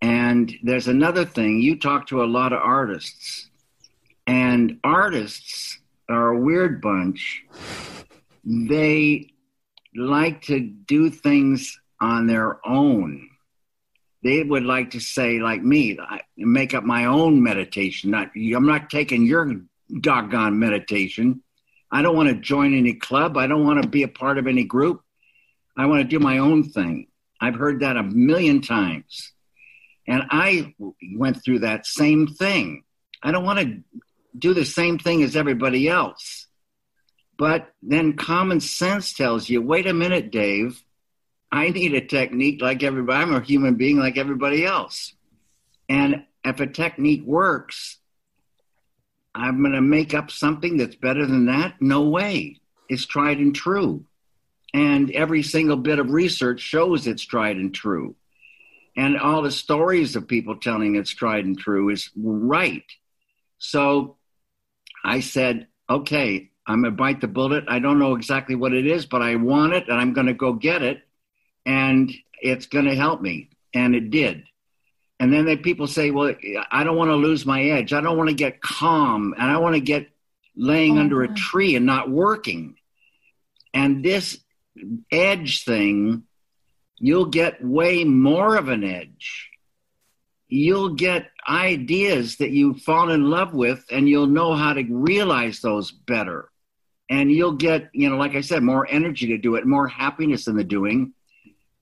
And 0.00 0.52
there's 0.62 0.88
another 0.88 1.24
thing 1.24 1.60
you 1.60 1.78
talk 1.78 2.08
to 2.08 2.22
a 2.22 2.26
lot 2.26 2.52
of 2.52 2.60
artists, 2.60 3.48
and 4.26 4.78
artists 4.82 5.78
are 6.08 6.28
a 6.28 6.40
weird 6.40 6.80
bunch. 6.82 7.44
They 8.44 9.33
like 9.94 10.42
to 10.42 10.60
do 10.60 11.10
things 11.10 11.78
on 12.00 12.26
their 12.26 12.58
own. 12.66 13.28
They 14.22 14.42
would 14.42 14.64
like 14.64 14.92
to 14.92 15.00
say, 15.00 15.38
like 15.38 15.62
me, 15.62 15.98
I 16.00 16.22
make 16.36 16.74
up 16.74 16.84
my 16.84 17.04
own 17.04 17.42
meditation. 17.42 18.10
Not, 18.10 18.30
I'm 18.34 18.66
not 18.66 18.90
taking 18.90 19.26
your 19.26 19.60
doggone 20.00 20.58
meditation. 20.58 21.42
I 21.90 22.02
don't 22.02 22.16
want 22.16 22.30
to 22.30 22.34
join 22.34 22.76
any 22.76 22.94
club. 22.94 23.36
I 23.36 23.46
don't 23.46 23.64
want 23.64 23.82
to 23.82 23.88
be 23.88 24.02
a 24.02 24.08
part 24.08 24.38
of 24.38 24.46
any 24.46 24.64
group. 24.64 25.02
I 25.76 25.86
want 25.86 26.02
to 26.02 26.08
do 26.08 26.18
my 26.18 26.38
own 26.38 26.64
thing. 26.64 27.08
I've 27.40 27.54
heard 27.54 27.80
that 27.80 27.96
a 27.96 28.02
million 28.02 28.62
times. 28.62 29.32
And 30.06 30.22
I 30.30 30.74
went 31.16 31.44
through 31.44 31.60
that 31.60 31.86
same 31.86 32.26
thing. 32.26 32.84
I 33.22 33.30
don't 33.30 33.44
want 33.44 33.60
to 33.60 33.82
do 34.38 34.54
the 34.54 34.64
same 34.64 34.98
thing 34.98 35.22
as 35.22 35.36
everybody 35.36 35.88
else. 35.88 36.43
But 37.36 37.72
then 37.82 38.14
common 38.14 38.60
sense 38.60 39.12
tells 39.12 39.48
you 39.48 39.60
wait 39.60 39.86
a 39.86 39.94
minute, 39.94 40.30
Dave. 40.30 40.82
I 41.50 41.70
need 41.70 41.94
a 41.94 42.04
technique 42.04 42.60
like 42.60 42.82
everybody. 42.82 43.22
I'm 43.22 43.34
a 43.34 43.40
human 43.40 43.76
being 43.76 43.98
like 43.98 44.18
everybody 44.18 44.64
else. 44.64 45.14
And 45.88 46.24
if 46.44 46.60
a 46.60 46.66
technique 46.66 47.24
works, 47.24 47.98
I'm 49.34 49.60
going 49.60 49.72
to 49.72 49.80
make 49.80 50.14
up 50.14 50.30
something 50.30 50.76
that's 50.76 50.96
better 50.96 51.26
than 51.26 51.46
that? 51.46 51.80
No 51.80 52.08
way. 52.08 52.60
It's 52.88 53.06
tried 53.06 53.38
and 53.38 53.54
true. 53.54 54.04
And 54.72 55.10
every 55.12 55.42
single 55.42 55.76
bit 55.76 55.98
of 55.98 56.10
research 56.10 56.60
shows 56.60 57.06
it's 57.06 57.24
tried 57.24 57.56
and 57.56 57.74
true. 57.74 58.16
And 58.96 59.18
all 59.18 59.42
the 59.42 59.50
stories 59.50 60.14
of 60.14 60.28
people 60.28 60.56
telling 60.56 60.94
it's 60.94 61.10
tried 61.10 61.44
and 61.44 61.58
true 61.58 61.88
is 61.90 62.10
right. 62.16 62.84
So 63.58 64.16
I 65.04 65.20
said, 65.20 65.68
okay, 65.90 66.50
I'm 66.66 66.82
going 66.82 66.92
to 66.92 66.96
bite 66.96 67.20
the 67.20 67.28
bullet. 67.28 67.64
I 67.68 67.78
don't 67.78 67.98
know 67.98 68.14
exactly 68.14 68.54
what 68.54 68.72
it 68.72 68.86
is, 68.86 69.06
but 69.06 69.22
I 69.22 69.36
want 69.36 69.74
it 69.74 69.88
and 69.88 70.00
I'm 70.00 70.12
going 70.14 70.28
to 70.28 70.34
go 70.34 70.54
get 70.54 70.82
it. 70.82 71.02
And 71.66 72.12
it's 72.40 72.66
going 72.66 72.86
to 72.86 72.94
help 72.94 73.20
me. 73.20 73.50
And 73.74 73.94
it 73.94 74.10
did. 74.10 74.44
And 75.20 75.32
then 75.32 75.44
they, 75.44 75.56
people 75.56 75.86
say, 75.86 76.10
well, 76.10 76.34
I 76.70 76.84
don't 76.84 76.96
want 76.96 77.10
to 77.10 77.16
lose 77.16 77.46
my 77.46 77.62
edge. 77.64 77.92
I 77.92 78.00
don't 78.00 78.16
want 78.16 78.30
to 78.30 78.34
get 78.34 78.60
calm. 78.60 79.34
And 79.38 79.50
I 79.50 79.58
want 79.58 79.74
to 79.74 79.80
get 79.80 80.08
laying 80.56 80.98
oh, 80.98 81.00
under 81.00 81.22
a 81.22 81.26
uh-huh. 81.26 81.36
tree 81.36 81.76
and 81.76 81.86
not 81.86 82.10
working. 82.10 82.76
And 83.72 84.04
this 84.04 84.38
edge 85.10 85.64
thing, 85.64 86.24
you'll 86.98 87.26
get 87.26 87.64
way 87.64 88.04
more 88.04 88.56
of 88.56 88.68
an 88.68 88.84
edge. 88.84 89.50
You'll 90.48 90.94
get 90.94 91.30
ideas 91.48 92.36
that 92.36 92.50
you 92.50 92.74
fall 92.74 93.10
in 93.10 93.30
love 93.30 93.54
with, 93.54 93.84
and 93.90 94.08
you'll 94.08 94.26
know 94.26 94.54
how 94.54 94.74
to 94.74 94.84
realize 94.88 95.60
those 95.60 95.90
better. 95.90 96.50
And 97.10 97.30
you'll 97.30 97.52
get, 97.52 97.90
you 97.92 98.08
know, 98.08 98.16
like 98.16 98.34
I 98.34 98.40
said, 98.40 98.62
more 98.62 98.86
energy 98.88 99.28
to 99.28 99.38
do 99.38 99.56
it, 99.56 99.66
more 99.66 99.86
happiness 99.86 100.46
in 100.46 100.56
the 100.56 100.64
doing. 100.64 101.12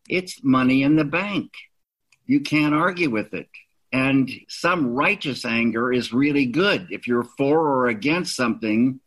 It's 0.08 0.42
money 0.42 0.82
in 0.82 0.96
the 0.96 1.04
bank. 1.04 1.52
You 2.26 2.40
can't 2.40 2.74
argue 2.74 3.10
with 3.10 3.34
it. 3.34 3.48
And 3.92 4.30
some 4.48 4.94
righteous 4.94 5.44
anger 5.44 5.92
is 5.92 6.12
really 6.12 6.46
good. 6.46 6.88
If 6.90 7.06
you're 7.06 7.24
for 7.24 7.60
or 7.60 7.88
against 7.88 8.34
something, 8.34 9.00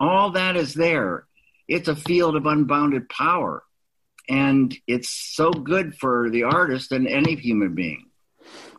all 0.00 0.32
that 0.32 0.56
is 0.56 0.74
there. 0.74 1.26
It's 1.68 1.88
a 1.88 1.96
field 1.96 2.36
of 2.36 2.46
unbounded 2.46 3.08
power. 3.08 3.62
And 4.28 4.76
it's 4.86 5.08
so 5.08 5.50
good 5.50 5.96
for 5.96 6.28
the 6.30 6.44
artist 6.44 6.92
and 6.92 7.06
any 7.06 7.36
human 7.36 7.74
being. 7.74 8.11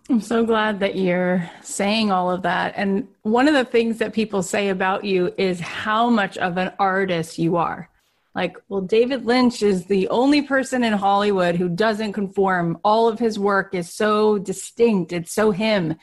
I'm 0.09 0.19
so 0.19 0.45
glad 0.45 0.81
that 0.81 0.95
you're 0.95 1.49
saying 1.61 2.11
all 2.11 2.29
of 2.29 2.41
that. 2.41 2.73
And 2.75 3.07
one 3.21 3.47
of 3.47 3.53
the 3.53 3.63
things 3.63 3.99
that 3.99 4.11
people 4.11 4.43
say 4.43 4.67
about 4.67 5.05
you 5.05 5.33
is 5.37 5.61
how 5.61 6.09
much 6.09 6.37
of 6.37 6.57
an 6.57 6.73
artist 6.77 7.39
you 7.39 7.55
are. 7.55 7.89
Like, 8.35 8.57
well, 8.67 8.81
David 8.81 9.25
Lynch 9.25 9.63
is 9.63 9.85
the 9.85 10.09
only 10.09 10.41
person 10.41 10.83
in 10.83 10.93
Hollywood 10.93 11.55
who 11.55 11.69
doesn't 11.69 12.13
conform. 12.13 12.79
All 12.83 13.07
of 13.07 13.19
his 13.19 13.39
work 13.39 13.73
is 13.73 13.93
so 13.93 14.37
distinct, 14.37 15.13
it's 15.13 15.31
so 15.31 15.51
him. 15.51 15.95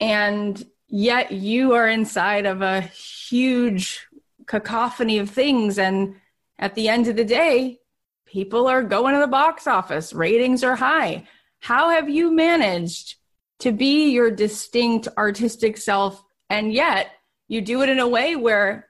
And 0.00 0.64
yet 0.88 1.30
you 1.30 1.74
are 1.74 1.88
inside 1.88 2.44
of 2.44 2.60
a 2.60 2.80
huge 2.80 4.04
cacophony 4.46 5.18
of 5.18 5.30
things. 5.30 5.78
And 5.78 6.16
at 6.58 6.74
the 6.74 6.88
end 6.88 7.06
of 7.06 7.14
the 7.14 7.24
day, 7.24 7.78
people 8.26 8.66
are 8.66 8.82
going 8.82 9.14
to 9.14 9.20
the 9.20 9.28
box 9.28 9.68
office, 9.68 10.12
ratings 10.12 10.64
are 10.64 10.74
high. 10.74 11.28
How 11.62 11.90
have 11.90 12.10
you 12.10 12.32
managed 12.32 13.14
to 13.60 13.70
be 13.70 14.10
your 14.10 14.32
distinct 14.32 15.06
artistic 15.16 15.76
self 15.76 16.20
and 16.50 16.72
yet 16.72 17.12
you 17.46 17.60
do 17.60 17.82
it 17.82 17.88
in 17.88 18.00
a 18.00 18.08
way 18.08 18.34
where 18.34 18.88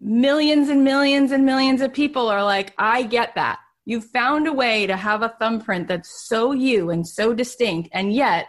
millions 0.00 0.70
and 0.70 0.82
millions 0.82 1.30
and 1.30 1.44
millions 1.44 1.82
of 1.82 1.92
people 1.92 2.28
are 2.28 2.42
like, 2.42 2.72
I 2.78 3.02
get 3.02 3.34
that. 3.34 3.58
You 3.84 4.00
found 4.00 4.46
a 4.46 4.52
way 4.52 4.86
to 4.86 4.96
have 4.96 5.20
a 5.20 5.34
thumbprint 5.38 5.88
that's 5.88 6.26
so 6.26 6.52
you 6.52 6.88
and 6.88 7.06
so 7.06 7.34
distinct, 7.34 7.90
and 7.92 8.14
yet 8.14 8.46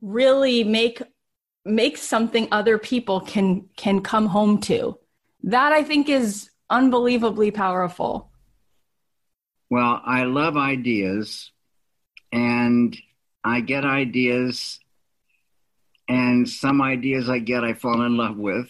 really 0.00 0.64
make 0.64 1.00
make 1.64 1.96
something 1.96 2.48
other 2.50 2.78
people 2.78 3.20
can 3.20 3.68
can 3.76 4.00
come 4.00 4.26
home 4.26 4.60
to. 4.62 4.98
That 5.44 5.72
I 5.72 5.84
think 5.84 6.08
is 6.08 6.50
unbelievably 6.70 7.52
powerful. 7.52 8.32
Well, 9.70 10.00
I 10.04 10.24
love 10.24 10.56
ideas 10.56 11.52
and 12.34 12.96
I 13.44 13.60
get 13.60 13.84
ideas 13.84 14.80
and 16.08 16.46
some 16.46 16.82
ideas 16.82 17.30
I 17.30 17.38
get 17.38 17.64
I 17.64 17.72
fall 17.72 18.02
in 18.02 18.16
love 18.16 18.36
with 18.36 18.68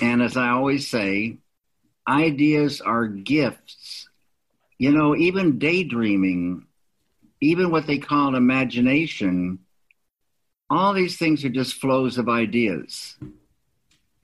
and 0.00 0.22
as 0.22 0.36
I 0.36 0.48
always 0.48 0.88
say, 0.88 1.38
ideas 2.08 2.80
are 2.80 3.06
gifts. 3.06 4.08
You 4.78 4.92
know, 4.92 5.14
even 5.14 5.58
daydreaming, 5.58 6.66
even 7.40 7.70
what 7.70 7.86
they 7.86 7.98
call 7.98 8.34
imagination, 8.34 9.60
all 10.70 10.92
these 10.92 11.18
things 11.18 11.44
are 11.44 11.50
just 11.50 11.74
flows 11.74 12.18
of 12.18 12.28
ideas. 12.28 13.16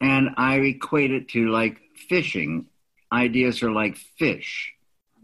And 0.01 0.31
I 0.37 0.57
equate 0.57 1.13
it 1.13 1.29
to 1.31 1.51
like 1.51 1.81
fishing. 2.09 2.67
Ideas 3.13 3.63
are 3.63 3.71
like 3.73 3.97
fish. 3.97 4.73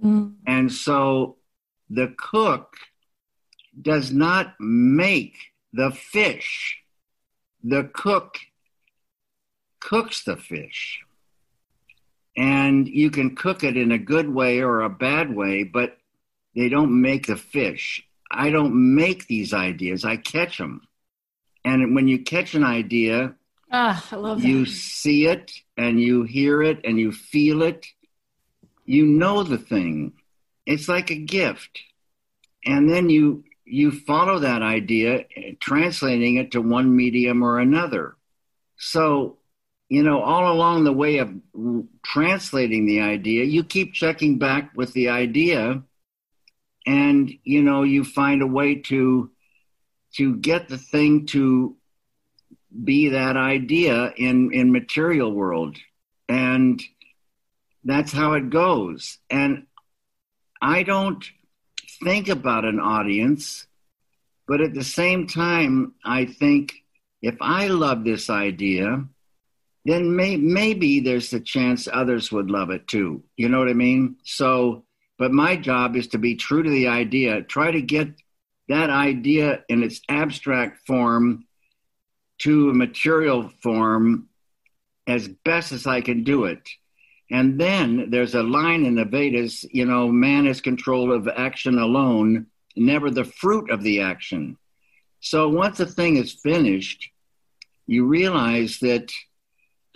Mm. 0.03 0.35
And 0.47 0.71
so 0.71 1.37
the 1.91 2.15
cook 2.17 2.77
does 3.81 4.13
not 4.13 4.55
make 4.59 5.37
the 5.73 5.91
fish. 5.91 6.79
The 7.63 7.91
cook 7.93 8.39
cooks 9.81 10.25
the 10.25 10.37
fish. 10.37 11.01
And 12.37 12.89
you 12.89 13.11
can 13.11 13.37
cook 13.37 13.63
it 13.63 13.77
in 13.77 13.93
a 13.93 13.99
good 13.99 14.29
way 14.29 14.61
or 14.61 14.81
a 14.81 14.91
bad 14.91 15.35
way, 15.35 15.63
but 15.63 15.99
they 16.55 16.69
don't 16.69 17.01
make 17.01 17.27
the 17.27 17.37
fish. 17.37 18.03
I 18.31 18.51
don't 18.51 18.95
make 18.95 19.27
these 19.27 19.53
ideas, 19.53 20.05
I 20.05 20.17
catch 20.17 20.59
them. 20.59 20.83
And 21.65 21.95
when 21.95 22.09
you 22.09 22.23
catch 22.23 22.55
an 22.55 22.65
idea, 22.65 23.35
ah, 23.71 24.07
I 24.11 24.17
love 24.17 24.45
you 24.45 24.67
see 24.67 25.27
it 25.27 25.53
and 25.77 26.01
you 26.01 26.25
hear 26.25 26.63
it 26.63 26.81
and 26.85 26.99
you 26.99 27.13
feel 27.13 27.63
it. 27.63 27.87
You 28.85 29.07
know 29.07 29.43
the 29.43 29.59
thing. 29.59 30.13
It's 30.67 30.89
like 30.89 31.11
a 31.11 31.17
gift. 31.17 31.81
And 32.67 32.91
then 32.91 33.09
you 33.09 33.45
you 33.65 33.91
follow 33.91 34.41
that 34.41 34.63
idea, 34.63 35.25
translating 35.61 36.37
it 36.37 36.53
to 36.53 36.61
one 36.61 36.95
medium 36.95 37.43
or 37.43 37.59
another. 37.59 38.17
So 38.77 39.39
you 39.89 40.03
know, 40.03 40.23
all 40.23 40.53
along 40.53 40.85
the 40.85 40.93
way 40.93 41.19
of 41.19 41.31
translating 42.03 42.87
the 42.87 43.01
idea, 43.01 43.45
you 43.45 43.63
keep 43.63 43.93
checking 43.93 44.39
back 44.39 44.73
with 44.75 44.93
the 44.93 45.11
idea, 45.11 45.83
and 46.87 47.33
you 47.45 47.63
know, 47.63 47.83
you 47.83 48.05
find 48.05 48.43
a 48.43 48.47
way 48.47 48.77
to 48.77 49.31
to 50.17 50.37
get 50.37 50.69
the 50.69 50.79
thing 50.79 51.27
to 51.27 51.77
be 52.83 53.11
that 53.11 53.37
idea 53.37 54.13
in 54.17 54.53
in 54.53 54.73
material 54.73 55.33
world, 55.33 55.77
and 56.29 56.83
that's 57.85 58.13
how 58.13 58.33
it 58.33 58.51
goes. 58.51 59.19
And 59.29 59.67
I 60.63 60.83
don't 60.83 61.25
think 62.03 62.29
about 62.29 62.65
an 62.65 62.81
audience, 62.81 63.67
but 64.47 64.61
at 64.61 64.75
the 64.75 64.85
same 64.85 65.27
time, 65.27 65.95
I 66.05 66.27
think 66.27 66.75
if 67.23 67.37
I 67.41 67.69
love 67.69 68.05
this 68.05 68.29
idea 68.31 69.05
then 69.85 70.17
may, 70.17 70.37
maybe 70.37 71.01
there's 71.01 71.33
a 71.33 71.41
chance 71.41 71.89
others 71.93 72.33
would 72.33 72.51
love 72.51 72.71
it 72.71 72.89
too. 72.89 73.23
You 73.37 73.49
know 73.49 73.59
what 73.59 73.69
I 73.69 73.75
mean? 73.75 74.17
So, 74.25 74.85
but 75.19 75.31
my 75.31 75.57
job 75.57 75.95
is 75.97 76.09
to 76.09 76.19
be 76.19 76.37
true 76.37 76.63
to 76.63 76.71
the 76.71 76.89
idea, 76.89 77.43
try 77.43 77.71
to 77.71 77.83
get 77.83 78.09
that 78.69 78.89
idea 78.89 79.63
in 79.69 79.83
its 79.83 80.01
abstract 80.09 80.87
form 80.87 81.45
to 82.39 82.71
a 82.71 82.75
material 82.75 83.51
form 83.63 84.29
as 85.07 85.29
best 85.29 85.73
as 85.73 85.87
I 85.87 86.01
can 86.01 86.25
do 86.25 86.47
it. 86.47 86.67
And 87.35 87.61
then 87.61 88.11
there's 88.11 88.37
a 88.37 88.45
line 88.45 88.85
in 88.85 88.95
the 88.95 89.05
Vedas, 89.05 89.65
you 89.73 89.87
know, 89.87 90.07
man 90.07 90.47
is 90.47 90.61
control 90.61 91.13
of 91.13 91.27
action 91.27 91.81
alone, 91.81 92.47
never 92.77 93.11
the 93.11 93.25
fruit 93.25 93.73
of 93.73 93.83
the 93.83 94.03
action. 94.03 94.57
So 95.19 95.49
once 95.49 95.81
a 95.81 95.87
thing 95.87 96.17
is 96.17 96.33
finished, 96.33 97.11
you 97.89 98.07
realize 98.07 98.79
that 98.83 99.11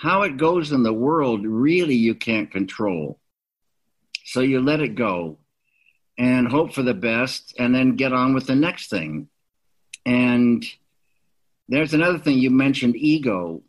how 0.01 0.23
it 0.23 0.37
goes 0.37 0.73
in 0.73 0.83
the 0.83 0.93
world, 0.93 1.47
really, 1.47 1.95
you 1.95 2.17
can't 2.17 2.51
control. 2.51 3.21
So 4.25 4.41
you 4.41 4.61
let 4.61 4.81
it 4.81 4.97
go 4.97 5.39
and 6.19 6.49
hope 6.49 6.75
for 6.75 6.83
the 6.83 6.93
best 6.93 7.55
and 7.57 7.73
then 7.73 7.95
get 7.95 8.13
on 8.13 8.35
with 8.35 8.49
the 8.49 8.57
next 8.57 8.91
thing. 8.91 9.29
And 10.05 10.65
there's 11.69 11.95
another 11.95 12.19
thing 12.19 12.39
you 12.39 12.51
mentioned 12.51 12.97
ego. 12.97 13.63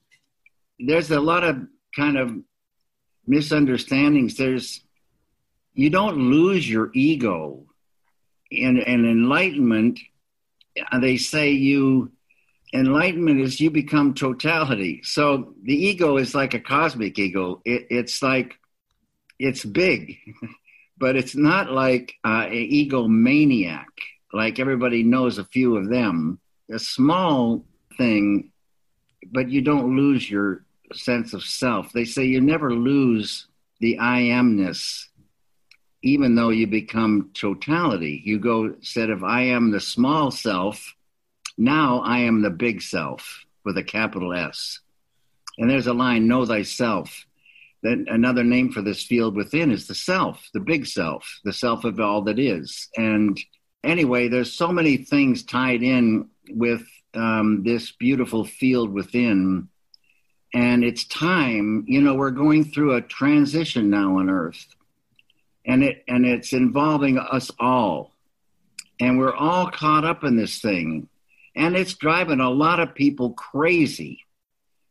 There's 0.79 1.11
a 1.11 1.19
lot 1.19 1.43
of 1.43 1.67
kind 1.95 2.17
of 2.17 2.35
misunderstandings. 3.29 4.35
There's, 4.35 4.81
you 5.73 5.89
don't 5.89 6.17
lose 6.17 6.69
your 6.69 6.89
ego. 6.93 7.65
In, 8.51 8.77
in 8.79 9.05
enlightenment, 9.05 9.99
they 10.99 11.17
say 11.17 11.51
you 11.51 12.11
enlightenment 12.73 13.41
is 13.41 13.59
you 13.59 13.69
become 13.69 14.13
totality. 14.13 15.01
So 15.03 15.53
the 15.63 15.73
ego 15.73 16.17
is 16.17 16.35
like 16.35 16.53
a 16.53 16.59
cosmic 16.59 17.17
ego. 17.17 17.61
It, 17.65 17.87
it's 17.89 18.21
like 18.21 18.55
it's 19.37 19.63
big, 19.63 20.17
but 20.97 21.15
it's 21.15 21.35
not 21.35 21.71
like 21.71 22.15
uh, 22.23 22.47
an 22.47 22.51
egomaniac. 22.51 23.85
Like 24.33 24.59
everybody 24.59 25.03
knows 25.03 25.37
a 25.37 25.45
few 25.45 25.77
of 25.77 25.89
them. 25.89 26.39
A 26.71 26.79
small 26.79 27.65
thing, 27.97 28.51
but 29.31 29.49
you 29.49 29.61
don't 29.61 29.95
lose 29.95 30.29
your 30.29 30.63
sense 30.93 31.33
of 31.33 31.43
self. 31.43 31.91
They 31.91 32.05
say 32.05 32.25
you 32.25 32.41
never 32.41 32.73
lose 32.73 33.47
the 33.79 33.97
I 33.99 34.21
amness, 34.23 35.05
even 36.03 36.35
though 36.35 36.49
you 36.49 36.67
become 36.67 37.31
totality. 37.33 38.21
You 38.25 38.39
go 38.39 38.65
instead 38.65 39.09
of 39.09 39.23
I 39.23 39.43
am 39.43 39.71
the 39.71 39.79
small 39.79 40.31
self 40.31 40.95
now 41.59 41.99
I 42.05 42.19
am 42.19 42.41
the 42.41 42.49
big 42.49 42.81
self 42.81 43.45
with 43.65 43.77
a 43.77 43.83
capital 43.83 44.33
S. 44.33 44.79
And 45.57 45.69
there's 45.69 45.87
a 45.87 45.93
line, 45.93 46.25
know 46.25 46.45
thyself. 46.45 47.25
Then 47.83 48.05
another 48.09 48.45
name 48.45 48.71
for 48.71 48.81
this 48.81 49.03
field 49.03 49.35
within 49.35 49.69
is 49.69 49.85
the 49.85 49.93
self, 49.93 50.49
the 50.53 50.61
big 50.61 50.85
self, 50.85 51.39
the 51.43 51.51
self 51.51 51.83
of 51.83 51.99
all 51.99 52.21
that 52.23 52.39
is. 52.39 52.87
And 52.95 53.37
anyway, 53.83 54.29
there's 54.29 54.53
so 54.53 54.69
many 54.69 54.95
things 54.95 55.43
tied 55.43 55.83
in 55.83 56.29
with 56.49 56.87
um, 57.13 57.63
this 57.63 57.91
beautiful 57.91 58.45
field 58.45 58.93
within. 58.93 59.67
And 60.53 60.83
it's 60.83 61.03
time, 61.05 61.85
you 61.87 62.01
know, 62.01 62.15
we're 62.15 62.31
going 62.31 62.65
through 62.65 62.95
a 62.95 63.01
transition 63.01 63.89
now 63.89 64.17
on 64.17 64.29
Earth. 64.29 64.65
And 65.65 65.83
it 65.83 66.03
and 66.07 66.25
it's 66.25 66.53
involving 66.53 67.19
us 67.19 67.51
all. 67.59 68.15
And 68.99 69.19
we're 69.19 69.35
all 69.35 69.69
caught 69.69 70.05
up 70.05 70.23
in 70.23 70.35
this 70.35 70.59
thing 70.59 71.07
and 71.59 71.75
it's 71.75 71.95
driving 71.95 72.39
a 72.39 72.49
lot 72.49 72.79
of 72.79 72.95
people 72.95 73.31
crazy. 73.31 74.25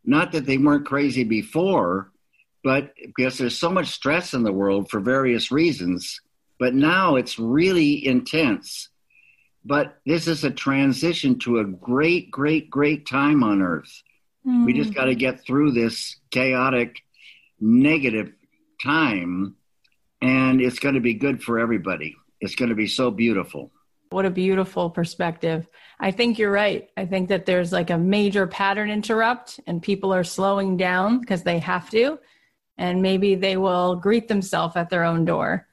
Not 0.05 0.33
that 0.33 0.45
they 0.45 0.59
weren't 0.59 0.87
crazy 0.87 1.25
before, 1.25 2.13
but 2.63 2.93
because 3.17 3.39
there's 3.39 3.59
so 3.59 3.71
much 3.71 3.89
stress 3.89 4.35
in 4.35 4.43
the 4.43 4.53
world 4.53 4.91
for 4.91 5.01
various 5.01 5.51
reasons. 5.51 6.21
But 6.59 6.75
now 6.75 7.17
it's 7.17 7.39
really 7.39 8.07
intense. 8.07 8.91
But 9.65 9.99
this 10.05 10.27
is 10.27 10.45
a 10.45 10.51
transition 10.51 11.39
to 11.41 11.61
a 11.61 11.65
great, 11.65 12.31
great, 12.31 12.69
great 12.69 13.07
time 13.07 13.43
on 13.43 13.63
earth. 13.63 14.03
Mm. 14.49 14.65
We 14.65 14.73
just 14.73 14.95
got 14.95 15.05
to 15.05 15.15
get 15.15 15.45
through 15.45 15.73
this 15.73 16.17
chaotic, 16.31 17.03
negative 17.61 18.33
time, 18.83 19.57
and 20.23 20.61
it's 20.61 20.79
going 20.79 20.95
to 20.95 21.01
be 21.01 21.15
good 21.15 21.43
for 21.43 21.59
everybody. 21.59 22.17
It's 22.41 22.55
going 22.55 22.71
to 22.71 22.75
be 22.75 22.87
so 22.87 23.11
beautiful. 23.11 23.71
What 24.11 24.25
a 24.25 24.31
beautiful 24.31 24.89
perspective. 24.89 25.69
I 26.01 26.13
think 26.13 26.39
you're 26.39 26.53
right. 26.53 26.89
I 26.97 27.05
think 27.05 27.29
that 27.29 27.45
there's 27.45 27.73
like 27.73 27.91
a 27.91 27.99
major 27.99 28.47
pattern 28.47 28.91
interrupt 28.91 29.61
and 29.67 29.83
people 29.83 30.15
are 30.15 30.25
slowing 30.25 30.79
down 30.79 31.21
because 31.21 31.43
they 31.43 31.59
have 31.59 31.91
to. 31.91 32.19
And 32.79 33.03
maybe 33.03 33.35
they 33.35 33.57
will 33.57 33.97
greet 33.97 34.29
themselves 34.29 34.77
at 34.77 34.89
their 34.89 35.05
own 35.05 35.25
door. 35.25 35.67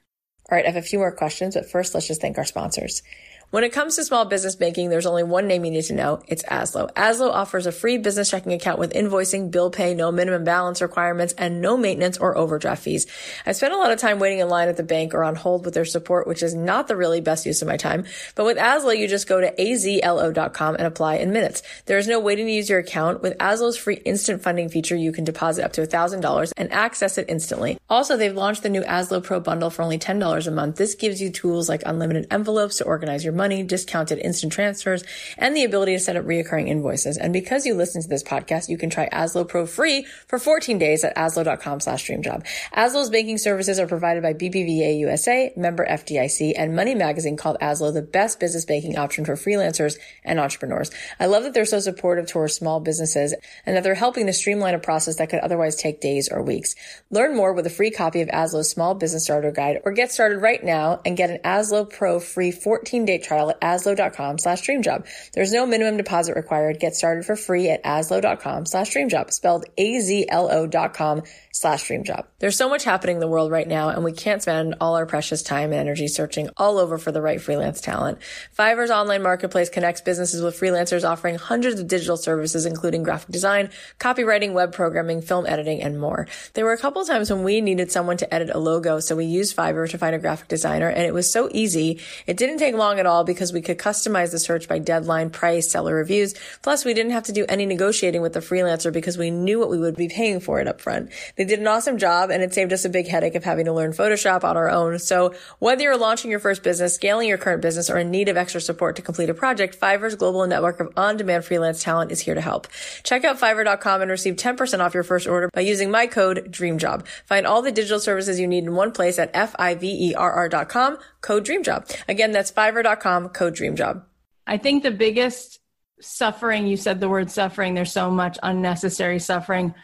All 0.50 0.56
right, 0.56 0.66
I 0.66 0.68
have 0.68 0.76
a 0.76 0.86
few 0.86 0.98
more 0.98 1.14
questions, 1.14 1.54
but 1.54 1.70
first 1.70 1.94
let's 1.94 2.08
just 2.08 2.20
thank 2.20 2.36
our 2.36 2.44
sponsors. 2.44 3.02
When 3.50 3.62
it 3.62 3.72
comes 3.72 3.94
to 3.94 4.04
small 4.04 4.24
business 4.24 4.56
banking, 4.56 4.90
there's 4.90 5.06
only 5.06 5.22
one 5.22 5.46
name 5.46 5.64
you 5.64 5.70
need 5.70 5.84
to 5.84 5.94
know. 5.94 6.20
It's 6.26 6.42
Azlo. 6.42 6.92
Azlo 6.94 7.30
offers 7.30 7.64
a 7.66 7.72
free 7.72 7.96
business 7.96 8.28
checking 8.28 8.52
account 8.52 8.80
with 8.80 8.92
invoicing, 8.92 9.52
bill 9.52 9.70
pay, 9.70 9.94
no 9.94 10.10
minimum 10.10 10.42
balance 10.42 10.82
requirements, 10.82 11.32
and 11.38 11.60
no 11.62 11.76
maintenance 11.76 12.18
or 12.18 12.36
overdraft 12.36 12.82
fees. 12.82 13.06
I 13.46 13.52
spent 13.52 13.72
a 13.72 13.76
lot 13.76 13.92
of 13.92 14.00
time 14.00 14.18
waiting 14.18 14.40
in 14.40 14.48
line 14.48 14.68
at 14.68 14.76
the 14.76 14.82
bank 14.82 15.14
or 15.14 15.22
on 15.22 15.36
hold 15.36 15.64
with 15.64 15.74
their 15.74 15.84
support, 15.84 16.26
which 16.26 16.42
is 16.42 16.56
not 16.56 16.88
the 16.88 16.96
really 16.96 17.20
best 17.20 17.46
use 17.46 17.62
of 17.62 17.68
my 17.68 17.76
time. 17.76 18.04
But 18.34 18.46
with 18.46 18.56
Azlo, 18.56 18.98
you 18.98 19.06
just 19.06 19.28
go 19.28 19.40
to 19.40 19.52
azlo.com 19.52 20.74
and 20.74 20.84
apply 20.84 21.16
in 21.18 21.32
minutes. 21.32 21.62
There 21.84 21.98
is 21.98 22.08
no 22.08 22.18
waiting 22.18 22.46
to 22.46 22.52
use 22.52 22.68
your 22.68 22.80
account. 22.80 23.22
With 23.22 23.38
Azlo's 23.38 23.78
free 23.78 24.02
instant 24.04 24.42
funding 24.42 24.70
feature, 24.70 24.96
you 24.96 25.12
can 25.12 25.22
deposit 25.22 25.64
up 25.64 25.72
to 25.74 25.82
$1,000 25.82 26.52
and 26.56 26.72
access 26.72 27.16
it 27.16 27.26
instantly. 27.28 27.78
Also, 27.88 28.16
they've 28.16 28.34
launched 28.34 28.64
the 28.64 28.68
new 28.68 28.82
Azlo 28.82 29.22
Pro 29.22 29.38
bundle 29.38 29.70
for 29.70 29.82
only 29.82 30.00
$10 30.00 30.46
a 30.46 30.50
month. 30.50 30.76
This 30.76 30.96
gives 30.96 31.22
you 31.22 31.30
tools 31.30 31.68
like 31.68 31.84
unlimited 31.86 32.26
envelopes 32.32 32.78
to 32.78 32.84
organize 32.84 33.24
your 33.24 33.35
money, 33.36 33.62
discounted 33.62 34.18
instant 34.18 34.52
transfers, 34.52 35.04
and 35.38 35.56
the 35.56 35.64
ability 35.64 35.92
to 35.92 36.00
set 36.00 36.16
up 36.16 36.24
reoccurring 36.24 36.68
invoices. 36.68 37.16
And 37.16 37.32
because 37.32 37.66
you 37.66 37.74
listen 37.74 38.02
to 38.02 38.08
this 38.08 38.22
podcast, 38.22 38.68
you 38.68 38.78
can 38.78 38.90
try 38.90 39.08
Azlo 39.10 39.46
Pro 39.46 39.66
free 39.66 40.06
for 40.26 40.38
14 40.38 40.78
days 40.78 41.04
at 41.04 41.14
azlo.com 41.16 41.80
slash 41.80 42.08
dreamjob. 42.08 42.46
Azlo's 42.74 43.10
banking 43.10 43.38
services 43.38 43.78
are 43.78 43.86
provided 43.86 44.22
by 44.22 44.32
BBVA 44.32 44.98
USA, 45.00 45.52
member 45.56 45.86
FDIC, 45.86 46.54
and 46.56 46.74
Money 46.74 46.94
Magazine 46.94 47.36
called 47.36 47.58
Azlo 47.60 47.92
the 47.92 48.02
best 48.02 48.40
business 48.40 48.64
banking 48.64 48.96
option 48.96 49.24
for 49.24 49.34
freelancers 49.34 49.96
and 50.24 50.40
entrepreneurs. 50.40 50.90
I 51.20 51.26
love 51.26 51.44
that 51.44 51.54
they're 51.54 51.64
so 51.64 51.80
supportive 51.80 52.26
towards 52.26 52.54
small 52.54 52.80
businesses 52.80 53.34
and 53.64 53.76
that 53.76 53.84
they're 53.84 53.94
helping 53.94 54.26
to 54.26 54.32
streamline 54.32 54.74
a 54.74 54.78
process 54.78 55.16
that 55.16 55.30
could 55.30 55.40
otherwise 55.40 55.76
take 55.76 56.00
days 56.00 56.28
or 56.30 56.42
weeks. 56.42 56.74
Learn 57.10 57.36
more 57.36 57.52
with 57.52 57.66
a 57.66 57.70
free 57.70 57.90
copy 57.90 58.20
of 58.20 58.28
Azlo's 58.28 58.70
Small 58.70 58.94
Business 58.94 59.24
Starter 59.24 59.52
Guide 59.52 59.80
or 59.84 59.92
get 59.92 60.12
started 60.12 60.38
right 60.38 60.62
now 60.62 61.00
and 61.04 61.16
get 61.16 61.30
an 61.30 61.38
Azlo 61.44 61.88
Pro 61.88 62.20
free 62.20 62.50
14 62.50 63.04
day 63.04 63.18
trial 63.26 63.50
at 63.50 63.60
azlo.com 63.60 64.38
slash 64.38 64.62
dreamjob. 64.62 65.06
There's 65.34 65.52
no 65.52 65.66
minimum 65.66 65.96
deposit 65.96 66.36
required. 66.36 66.80
Get 66.80 66.94
started 66.94 67.24
for 67.24 67.36
free 67.36 67.68
at 67.68 67.84
azlo.com 67.84 68.66
slash 68.66 68.94
dreamjob, 68.94 69.32
spelled 69.32 69.66
A-Z-L-O 69.76 70.66
dot 70.66 70.94
com 70.94 71.22
slash 71.52 71.84
dreamjob. 71.88 72.24
There's 72.38 72.56
so 72.56 72.68
much 72.68 72.84
happening 72.84 73.16
in 73.16 73.20
the 73.20 73.28
world 73.28 73.50
right 73.50 73.66
now, 73.66 73.88
and 73.88 74.04
we 74.04 74.12
can't 74.12 74.42
spend 74.42 74.76
all 74.80 74.96
our 74.96 75.06
precious 75.06 75.42
time 75.42 75.72
and 75.72 75.80
energy 75.80 76.06
searching 76.06 76.50
all 76.56 76.78
over 76.78 76.98
for 76.98 77.12
the 77.12 77.22
right 77.22 77.40
freelance 77.40 77.80
talent. 77.80 78.18
Fiverr's 78.56 78.90
online 78.90 79.22
marketplace 79.22 79.70
connects 79.70 80.02
businesses 80.02 80.42
with 80.42 80.58
freelancers 80.58 81.08
offering 81.08 81.36
hundreds 81.36 81.80
of 81.80 81.88
digital 81.88 82.16
services, 82.16 82.66
including 82.66 83.02
graphic 83.02 83.30
design, 83.30 83.70
copywriting, 83.98 84.52
web 84.52 84.72
programming, 84.72 85.22
film 85.22 85.46
editing, 85.46 85.82
and 85.82 85.98
more. 85.98 86.26
There 86.54 86.64
were 86.64 86.72
a 86.72 86.78
couple 86.78 87.04
times 87.04 87.30
when 87.30 87.42
we 87.42 87.60
needed 87.60 87.90
someone 87.90 88.18
to 88.18 88.34
edit 88.34 88.50
a 88.54 88.58
logo, 88.58 89.00
so 89.00 89.16
we 89.16 89.24
used 89.24 89.56
Fiverr 89.56 89.88
to 89.90 89.98
find 89.98 90.14
a 90.14 90.18
graphic 90.18 90.48
designer, 90.48 90.88
and 90.88 91.06
it 91.06 91.14
was 91.14 91.32
so 91.32 91.48
easy. 91.52 92.00
It 92.26 92.36
didn't 92.36 92.58
take 92.58 92.74
long 92.74 92.98
at 92.98 93.06
all 93.06 93.15
because 93.24 93.52
we 93.52 93.62
could 93.62 93.78
customize 93.78 94.30
the 94.30 94.38
search 94.38 94.68
by 94.68 94.78
deadline, 94.78 95.30
price, 95.30 95.70
seller 95.70 95.94
reviews. 95.94 96.34
Plus, 96.62 96.84
we 96.84 96.94
didn't 96.94 97.12
have 97.12 97.24
to 97.24 97.32
do 97.32 97.46
any 97.48 97.66
negotiating 97.66 98.22
with 98.22 98.32
the 98.32 98.40
freelancer 98.40 98.92
because 98.92 99.18
we 99.18 99.30
knew 99.30 99.58
what 99.58 99.70
we 99.70 99.78
would 99.78 99.96
be 99.96 100.08
paying 100.08 100.40
for 100.40 100.60
it 100.60 100.68
up 100.68 100.80
front. 100.80 101.10
They 101.36 101.44
did 101.44 101.60
an 101.60 101.66
awesome 101.66 101.98
job 101.98 102.30
and 102.30 102.42
it 102.42 102.54
saved 102.54 102.72
us 102.72 102.84
a 102.84 102.88
big 102.88 103.08
headache 103.08 103.34
of 103.34 103.44
having 103.44 103.66
to 103.66 103.72
learn 103.72 103.92
Photoshop 103.92 104.44
on 104.44 104.56
our 104.56 104.70
own. 104.70 104.98
So 104.98 105.34
whether 105.58 105.82
you're 105.82 105.96
launching 105.96 106.30
your 106.30 106.40
first 106.40 106.62
business, 106.62 106.94
scaling 106.94 107.28
your 107.28 107.38
current 107.38 107.62
business, 107.62 107.90
or 107.90 107.98
in 107.98 108.10
need 108.10 108.28
of 108.28 108.36
extra 108.36 108.60
support 108.60 108.96
to 108.96 109.02
complete 109.02 109.30
a 109.30 109.34
project, 109.34 109.78
Fiverr's 109.78 110.14
global 110.14 110.46
network 110.46 110.80
of 110.80 110.92
on-demand 110.96 111.44
freelance 111.44 111.82
talent 111.82 112.10
is 112.10 112.20
here 112.20 112.34
to 112.34 112.40
help. 112.40 112.66
Check 113.02 113.24
out 113.24 113.38
fiverr.com 113.38 114.02
and 114.02 114.10
receive 114.10 114.36
10% 114.36 114.80
off 114.80 114.94
your 114.94 115.02
first 115.02 115.26
order 115.26 115.50
by 115.52 115.60
using 115.60 115.90
my 115.90 116.06
code 116.06 116.50
DREAMJOB. 116.50 117.06
Find 117.26 117.46
all 117.46 117.62
the 117.62 117.72
digital 117.72 118.00
services 118.00 118.40
you 118.40 118.46
need 118.46 118.64
in 118.64 118.74
one 118.74 118.92
place 118.92 119.18
at 119.18 119.30
F-I-V-E-R-R.com, 119.34 120.98
code 121.26 121.44
DREAMJOB. 121.44 122.04
Again, 122.08 122.32
that's 122.32 122.52
fiverr.com, 122.52 123.30
code 123.30 123.56
DREAMJOB. 123.56 124.02
I 124.46 124.56
think 124.58 124.82
the 124.82 124.90
biggest 124.90 125.58
suffering, 126.00 126.66
you 126.66 126.76
said 126.76 127.00
the 127.00 127.08
word 127.08 127.30
suffering, 127.30 127.74
there's 127.74 127.92
so 127.92 128.10
much 128.10 128.38
unnecessary 128.42 129.18
suffering 129.18 129.74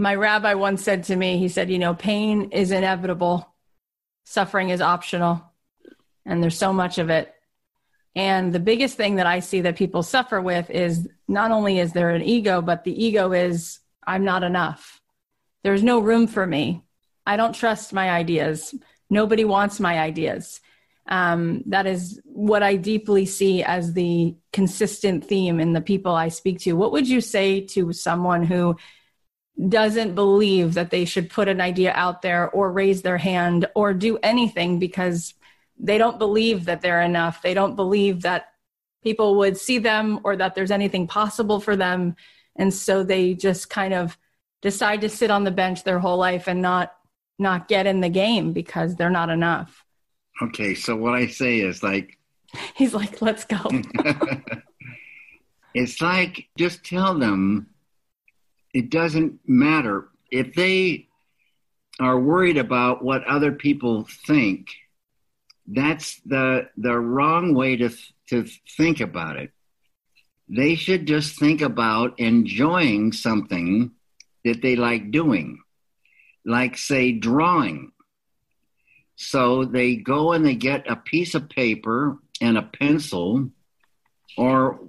my 0.00 0.14
rabbi 0.14 0.54
once 0.54 0.82
said 0.82 1.04
to 1.04 1.14
me, 1.16 1.36
he 1.36 1.48
said, 1.48 1.70
you 1.70 1.78
know, 1.78 1.94
pain 1.94 2.50
is 2.52 2.70
inevitable, 2.70 3.46
suffering 4.24 4.70
is 4.70 4.80
optional, 4.80 5.44
and 6.24 6.42
there's 6.42 6.56
so 6.56 6.72
much 6.72 6.96
of 6.96 7.10
it. 7.10 7.34
And 8.16 8.52
the 8.52 8.60
biggest 8.60 8.96
thing 8.96 9.16
that 9.16 9.26
I 9.26 9.40
see 9.40 9.60
that 9.60 9.76
people 9.76 10.02
suffer 10.02 10.40
with 10.40 10.70
is 10.70 11.06
not 11.28 11.50
only 11.50 11.78
is 11.78 11.92
there 11.92 12.10
an 12.10 12.22
ego, 12.22 12.62
but 12.62 12.82
the 12.82 13.04
ego 13.04 13.32
is, 13.32 13.78
I'm 14.06 14.24
not 14.24 14.42
enough. 14.42 15.02
There's 15.62 15.82
no 15.82 16.00
room 16.00 16.26
for 16.26 16.46
me. 16.46 16.82
I 17.26 17.36
don't 17.36 17.52
trust 17.52 17.92
my 17.92 18.10
ideas. 18.10 18.74
Nobody 19.10 19.44
wants 19.44 19.80
my 19.80 19.98
ideas. 19.98 20.60
Um, 21.10 21.62
that 21.66 21.86
is 21.86 22.20
what 22.24 22.62
I 22.62 22.76
deeply 22.76 23.26
see 23.26 23.62
as 23.64 23.92
the 23.92 24.36
consistent 24.52 25.24
theme 25.24 25.58
in 25.58 25.72
the 25.72 25.80
people 25.80 26.14
I 26.14 26.28
speak 26.28 26.60
to. 26.60 26.72
What 26.74 26.92
would 26.92 27.08
you 27.08 27.20
say 27.20 27.60
to 27.62 27.92
someone 27.92 28.44
who 28.44 28.76
doesn't 29.68 30.14
believe 30.14 30.74
that 30.74 30.90
they 30.90 31.04
should 31.04 31.28
put 31.28 31.48
an 31.48 31.60
idea 31.60 31.92
out 31.94 32.22
there 32.22 32.48
or 32.50 32.72
raise 32.72 33.02
their 33.02 33.18
hand 33.18 33.66
or 33.74 33.92
do 33.92 34.18
anything 34.22 34.78
because 34.78 35.34
they 35.78 35.98
don't 35.98 36.18
believe 36.18 36.66
that 36.66 36.80
they're 36.80 37.02
enough. 37.02 37.42
They 37.42 37.54
don't 37.54 37.76
believe 37.76 38.22
that 38.22 38.52
people 39.02 39.36
would 39.38 39.56
see 39.56 39.78
them 39.78 40.20
or 40.24 40.36
that 40.36 40.54
there's 40.54 40.70
anything 40.70 41.06
possible 41.06 41.60
for 41.60 41.76
them. 41.76 42.16
And 42.56 42.72
so 42.72 43.02
they 43.02 43.34
just 43.34 43.70
kind 43.70 43.94
of 43.94 44.16
decide 44.62 45.00
to 45.02 45.08
sit 45.08 45.30
on 45.30 45.44
the 45.44 45.50
bench 45.50 45.84
their 45.84 45.98
whole 45.98 46.18
life 46.18 46.46
and 46.46 46.62
not 46.62 46.94
not 47.38 47.68
get 47.68 47.86
in 47.86 48.02
the 48.02 48.10
game 48.10 48.52
because 48.52 48.96
they're 48.96 49.08
not 49.08 49.30
enough. 49.30 49.84
Okay, 50.42 50.74
so 50.74 50.96
what 50.96 51.14
I 51.14 51.26
say 51.26 51.60
is 51.60 51.82
like 51.82 52.18
he's 52.74 52.94
like, 52.94 53.22
let's 53.22 53.44
go. 53.44 53.58
it's 55.74 56.00
like 56.00 56.48
just 56.58 56.84
tell 56.84 57.18
them 57.18 57.68
it 58.72 58.90
doesn't 58.90 59.40
matter. 59.46 60.08
If 60.30 60.54
they 60.54 61.08
are 61.98 62.18
worried 62.18 62.56
about 62.56 63.04
what 63.04 63.26
other 63.26 63.52
people 63.52 64.06
think 64.26 64.68
that's 65.66 66.20
the 66.24 66.68
the 66.76 66.98
wrong 66.98 67.54
way 67.54 67.76
to 67.76 67.90
to 68.28 68.46
think 68.76 69.00
about 69.00 69.36
it. 69.36 69.50
They 70.48 70.74
should 70.74 71.06
just 71.06 71.38
think 71.38 71.60
about 71.60 72.18
enjoying 72.18 73.12
something 73.12 73.92
that 74.44 74.62
they 74.62 74.74
like 74.74 75.10
doing 75.10 75.60
like 76.44 76.76
say 76.76 77.12
drawing 77.12 77.92
so 79.22 79.66
they 79.66 79.96
go 79.96 80.32
and 80.32 80.46
they 80.46 80.54
get 80.54 80.90
a 80.90 80.96
piece 80.96 81.34
of 81.34 81.50
paper 81.50 82.16
and 82.40 82.56
a 82.56 82.62
pencil 82.62 83.50
or 84.38 84.80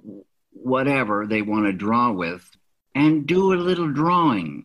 whatever 0.54 1.26
they 1.26 1.42
want 1.42 1.66
to 1.66 1.72
draw 1.74 2.10
with 2.10 2.50
and 2.94 3.26
do 3.26 3.52
a 3.52 3.56
little 3.68 3.92
drawing. 3.92 4.64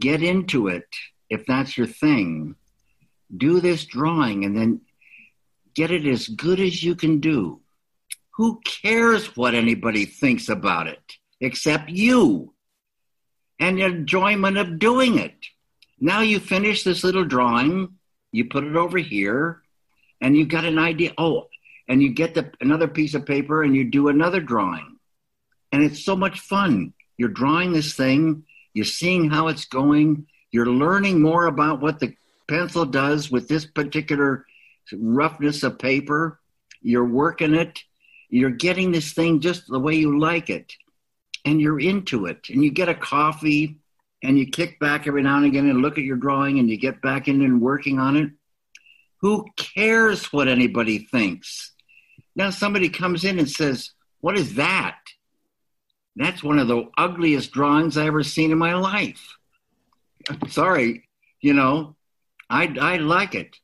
Get 0.00 0.22
into 0.22 0.68
it 0.68 0.86
if 1.28 1.44
that's 1.46 1.76
your 1.76 1.88
thing. 1.88 2.54
Do 3.36 3.58
this 3.58 3.84
drawing 3.86 4.44
and 4.44 4.56
then 4.56 4.82
get 5.74 5.90
it 5.90 6.06
as 6.06 6.28
good 6.28 6.60
as 6.60 6.80
you 6.80 6.94
can 6.94 7.18
do. 7.18 7.60
Who 8.36 8.60
cares 8.60 9.36
what 9.36 9.56
anybody 9.56 10.04
thinks 10.04 10.48
about 10.48 10.86
it 10.86 11.02
except 11.40 11.90
you 11.90 12.54
and 13.58 13.78
the 13.78 13.86
enjoyment 13.86 14.58
of 14.58 14.78
doing 14.78 15.18
it? 15.18 15.34
Now 15.98 16.20
you 16.20 16.38
finish 16.38 16.84
this 16.84 17.02
little 17.02 17.24
drawing, 17.24 17.96
you 18.32 18.46
put 18.46 18.64
it 18.64 18.76
over 18.76 18.98
here, 18.98 19.62
and 20.20 20.36
you 20.36 20.46
got 20.46 20.64
an 20.64 20.78
idea. 20.78 21.12
Oh, 21.18 21.48
and 21.90 22.00
you 22.00 22.08
get 22.10 22.34
the, 22.34 22.48
another 22.60 22.86
piece 22.86 23.14
of 23.14 23.26
paper 23.26 23.64
and 23.64 23.74
you 23.74 23.84
do 23.84 24.08
another 24.08 24.40
drawing. 24.40 24.96
And 25.72 25.82
it's 25.82 26.04
so 26.04 26.14
much 26.14 26.38
fun. 26.38 26.94
You're 27.18 27.28
drawing 27.28 27.72
this 27.72 27.94
thing, 27.94 28.44
you're 28.74 28.84
seeing 28.84 29.28
how 29.28 29.48
it's 29.48 29.64
going, 29.64 30.28
you're 30.52 30.66
learning 30.66 31.20
more 31.20 31.46
about 31.46 31.80
what 31.80 31.98
the 31.98 32.14
pencil 32.48 32.86
does 32.86 33.28
with 33.28 33.48
this 33.48 33.66
particular 33.66 34.46
roughness 34.92 35.64
of 35.64 35.80
paper. 35.80 36.38
You're 36.80 37.04
working 37.04 37.54
it, 37.54 37.80
you're 38.28 38.50
getting 38.50 38.92
this 38.92 39.12
thing 39.12 39.40
just 39.40 39.66
the 39.66 39.80
way 39.80 39.96
you 39.96 40.18
like 40.18 40.48
it, 40.48 40.72
and 41.44 41.60
you're 41.60 41.80
into 41.80 42.26
it. 42.26 42.48
And 42.50 42.62
you 42.62 42.70
get 42.70 42.88
a 42.88 42.94
coffee 42.94 43.79
and 44.22 44.38
you 44.38 44.46
kick 44.46 44.78
back 44.78 45.06
every 45.06 45.22
now 45.22 45.36
and 45.36 45.46
again 45.46 45.68
and 45.68 45.82
look 45.82 45.98
at 45.98 46.04
your 46.04 46.16
drawing 46.16 46.58
and 46.58 46.68
you 46.68 46.76
get 46.76 47.00
back 47.00 47.28
in 47.28 47.42
and 47.42 47.60
working 47.60 47.98
on 47.98 48.16
it. 48.16 48.30
Who 49.20 49.46
cares 49.56 50.32
what 50.32 50.48
anybody 50.48 50.98
thinks? 50.98 51.72
Now 52.36 52.50
somebody 52.50 52.88
comes 52.88 53.24
in 53.24 53.38
and 53.38 53.50
says, 53.50 53.90
What 54.20 54.36
is 54.36 54.54
that? 54.54 54.98
That's 56.16 56.42
one 56.42 56.58
of 56.58 56.68
the 56.68 56.88
ugliest 56.98 57.52
drawings 57.52 57.96
I 57.96 58.06
ever 58.06 58.22
seen 58.22 58.50
in 58.50 58.58
my 58.58 58.74
life. 58.74 59.36
Sorry, 60.48 61.08
you 61.40 61.54
know, 61.54 61.96
I 62.48 62.74
I 62.80 62.96
like 62.96 63.34
it. 63.34 63.56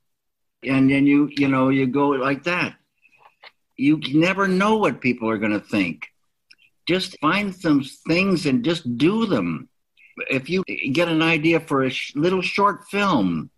And 0.62 0.90
then 0.90 1.06
you 1.06 1.28
you 1.36 1.48
know 1.48 1.68
you 1.68 1.86
go 1.86 2.08
like 2.08 2.44
that. 2.44 2.76
You 3.76 4.00
never 4.14 4.48
know 4.48 4.76
what 4.76 5.00
people 5.02 5.28
are 5.28 5.38
going 5.38 5.52
to 5.52 5.60
think. 5.60 6.06
Just 6.86 7.18
find 7.20 7.54
some 7.54 7.84
things 8.06 8.46
and 8.46 8.64
just 8.64 8.96
do 8.96 9.26
them. 9.26 9.68
If 10.30 10.48
you 10.48 10.64
get 10.64 11.08
an 11.08 11.22
idea 11.22 11.60
for 11.60 11.82
a 11.82 11.90
sh- 11.90 12.12
little 12.14 12.42
short 12.42 12.84
film, 12.88 13.50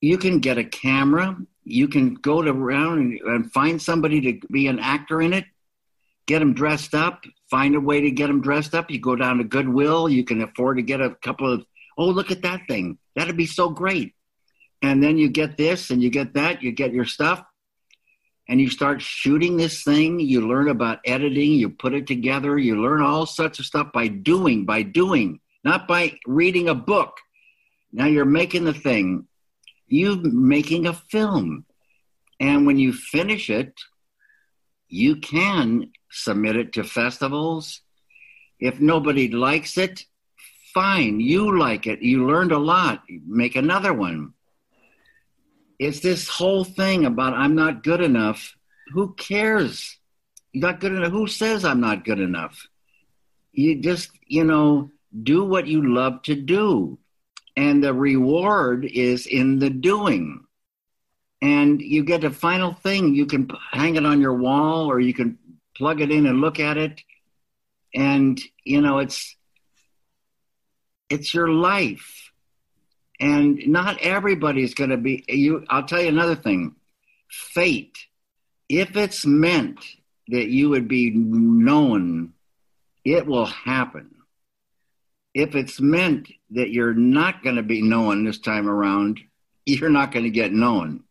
you 0.00 0.18
can 0.18 0.40
get 0.40 0.58
a 0.58 0.64
camera. 0.64 1.36
You 1.64 1.88
can 1.88 2.14
go 2.14 2.40
around 2.40 2.98
and, 2.98 3.20
and 3.20 3.52
find 3.52 3.80
somebody 3.80 4.20
to 4.20 4.46
be 4.50 4.66
an 4.66 4.78
actor 4.78 5.22
in 5.22 5.32
it. 5.32 5.44
Get 6.26 6.40
them 6.40 6.54
dressed 6.54 6.94
up. 6.94 7.24
Find 7.50 7.74
a 7.74 7.80
way 7.80 8.00
to 8.00 8.10
get 8.10 8.26
them 8.28 8.40
dressed 8.40 8.74
up. 8.74 8.90
You 8.90 9.00
go 9.00 9.16
down 9.16 9.38
to 9.38 9.44
Goodwill. 9.44 10.08
You 10.08 10.24
can 10.24 10.42
afford 10.42 10.78
to 10.78 10.82
get 10.82 11.00
a 11.00 11.14
couple 11.22 11.52
of. 11.52 11.64
Oh, 11.96 12.06
look 12.06 12.30
at 12.30 12.42
that 12.42 12.62
thing. 12.68 12.98
That'd 13.14 13.36
be 13.36 13.46
so 13.46 13.68
great. 13.68 14.14
And 14.80 15.02
then 15.02 15.18
you 15.18 15.28
get 15.28 15.56
this 15.56 15.90
and 15.90 16.02
you 16.02 16.10
get 16.10 16.34
that. 16.34 16.62
You 16.62 16.72
get 16.72 16.92
your 16.92 17.04
stuff 17.04 17.44
and 18.48 18.60
you 18.60 18.68
start 18.68 19.00
shooting 19.00 19.56
this 19.56 19.82
thing 19.82 20.18
you 20.18 20.46
learn 20.46 20.68
about 20.68 21.00
editing 21.06 21.52
you 21.52 21.70
put 21.70 21.94
it 21.94 22.06
together 22.06 22.58
you 22.58 22.80
learn 22.80 23.00
all 23.00 23.26
sorts 23.26 23.58
of 23.58 23.66
stuff 23.66 23.92
by 23.92 24.08
doing 24.08 24.64
by 24.64 24.82
doing 24.82 25.40
not 25.64 25.86
by 25.86 26.18
reading 26.26 26.68
a 26.68 26.74
book. 26.74 27.18
Now 27.92 28.06
you're 28.06 28.24
making 28.24 28.64
the 28.64 28.74
thing 28.74 29.28
you 29.86 30.16
making 30.16 30.86
a 30.86 30.94
film. 30.94 31.66
And 32.40 32.66
when 32.66 32.78
you 32.78 32.92
finish 32.92 33.50
it 33.50 33.74
you 34.88 35.16
can 35.16 35.90
submit 36.10 36.56
it 36.56 36.72
to 36.74 36.84
festivals. 36.84 37.80
If 38.58 38.80
nobody 38.80 39.28
likes 39.28 39.78
it 39.78 40.04
fine 40.74 41.20
you 41.20 41.58
like 41.58 41.86
it. 41.86 42.00
You 42.00 42.26
learned 42.26 42.52
a 42.52 42.58
lot 42.58 43.02
make 43.26 43.56
another 43.56 43.92
one 43.92 44.32
it's 45.82 46.00
this 46.00 46.28
whole 46.28 46.62
thing 46.62 47.04
about 47.06 47.34
I'm 47.34 47.56
not 47.56 47.82
good 47.82 48.00
enough. 48.00 48.56
Who 48.92 49.14
cares? 49.14 49.98
You're 50.52 50.70
not 50.70 50.80
good 50.80 50.92
enough. 50.92 51.10
Who 51.10 51.26
says 51.26 51.64
I'm 51.64 51.80
not 51.80 52.04
good 52.04 52.20
enough? 52.20 52.68
You 53.52 53.80
just, 53.80 54.10
you 54.26 54.44
know, 54.44 54.90
do 55.22 55.44
what 55.44 55.66
you 55.66 55.94
love 55.94 56.22
to 56.22 56.36
do. 56.36 56.98
And 57.56 57.82
the 57.82 57.92
reward 57.92 58.84
is 58.84 59.26
in 59.26 59.58
the 59.58 59.70
doing. 59.70 60.44
And 61.42 61.82
you 61.82 62.04
get 62.04 62.22
a 62.22 62.30
final 62.30 62.74
thing. 62.74 63.14
You 63.14 63.26
can 63.26 63.48
hang 63.72 63.96
it 63.96 64.06
on 64.06 64.20
your 64.20 64.34
wall 64.34 64.86
or 64.86 65.00
you 65.00 65.12
can 65.12 65.38
plug 65.76 66.00
it 66.00 66.12
in 66.12 66.26
and 66.26 66.40
look 66.40 66.60
at 66.60 66.76
it. 66.76 67.02
And, 67.92 68.40
you 68.64 68.80
know, 68.80 69.00
it's, 69.00 69.36
it's 71.10 71.34
your 71.34 71.48
life 71.48 72.31
and 73.22 73.66
not 73.68 73.98
everybody's 74.02 74.74
going 74.74 74.90
to 74.90 74.98
be 74.98 75.24
you 75.28 75.64
i'll 75.70 75.84
tell 75.84 76.02
you 76.02 76.08
another 76.08 76.36
thing. 76.36 76.74
Fate 77.30 77.96
if 78.68 78.96
it's 78.96 79.24
meant 79.24 79.80
that 80.28 80.48
you 80.48 80.68
would 80.68 80.88
be 80.88 81.10
known 81.10 82.34
it 83.04 83.26
will 83.26 83.46
happen. 83.46 84.10
If 85.34 85.54
it's 85.54 85.80
meant 85.80 86.30
that 86.50 86.70
you're 86.70 86.94
not 86.94 87.42
going 87.42 87.56
to 87.56 87.62
be 87.62 87.82
known 87.82 88.24
this 88.24 88.38
time 88.38 88.68
around 88.68 89.18
you're 89.64 89.90
not 89.90 90.12
going 90.12 90.24
to 90.24 90.30
get 90.30 90.52
known. 90.52 91.04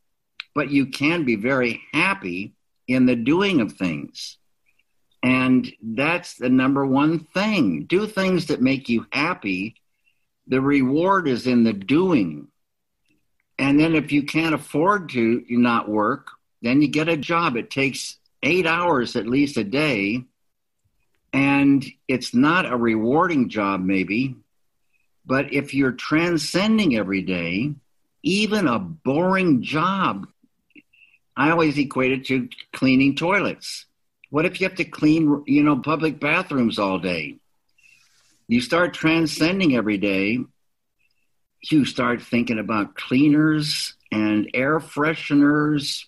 But 0.53 0.69
you 0.69 0.87
can 0.87 1.23
be 1.23 1.35
very 1.35 1.81
happy 1.93 2.53
in 2.87 3.05
the 3.05 3.15
doing 3.15 3.61
of 3.61 3.73
things. 3.73 4.37
And 5.23 5.71
that's 5.81 6.35
the 6.35 6.49
number 6.49 6.85
one 6.85 7.19
thing. 7.19 7.85
Do 7.85 8.07
things 8.07 8.47
that 8.47 8.61
make 8.61 8.89
you 8.89 9.05
happy 9.11 9.75
the 10.47 10.61
reward 10.61 11.27
is 11.27 11.47
in 11.47 11.63
the 11.63 11.73
doing. 11.73 12.47
And 13.57 13.79
then 13.79 13.95
if 13.95 14.11
you 14.11 14.23
can't 14.23 14.55
afford 14.55 15.09
to 15.09 15.43
not 15.49 15.87
work, 15.87 16.31
then 16.61 16.81
you 16.81 16.87
get 16.87 17.09
a 17.09 17.17
job. 17.17 17.55
It 17.55 17.69
takes 17.69 18.17
eight 18.43 18.65
hours 18.65 19.15
at 19.15 19.27
least 19.27 19.57
a 19.57 19.63
day. 19.63 20.23
And 21.33 21.85
it's 22.07 22.33
not 22.33 22.71
a 22.71 22.75
rewarding 22.75 23.49
job, 23.49 23.81
maybe. 23.81 24.35
But 25.25 25.53
if 25.53 25.73
you're 25.73 25.93
transcending 25.93 26.95
every 26.95 27.21
day, 27.21 27.73
even 28.23 28.67
a 28.67 28.79
boring 28.79 29.61
job, 29.61 30.27
I 31.37 31.51
always 31.51 31.77
equate 31.77 32.11
it 32.11 32.25
to 32.25 32.49
cleaning 32.73 33.15
toilets. 33.15 33.85
What 34.29 34.45
if 34.45 34.59
you 34.59 34.67
have 34.67 34.77
to 34.77 34.85
clean, 34.85 35.43
you 35.45 35.63
know, 35.63 35.77
public 35.77 36.19
bathrooms 36.19 36.79
all 36.79 36.99
day? 36.99 37.37
You 38.51 38.59
start 38.59 38.93
transcending 38.93 39.77
every 39.77 39.97
day, 39.97 40.37
you 41.71 41.85
start 41.85 42.21
thinking 42.21 42.59
about 42.59 42.95
cleaners 42.95 43.93
and 44.11 44.49
air 44.53 44.79
fresheners 44.79 46.03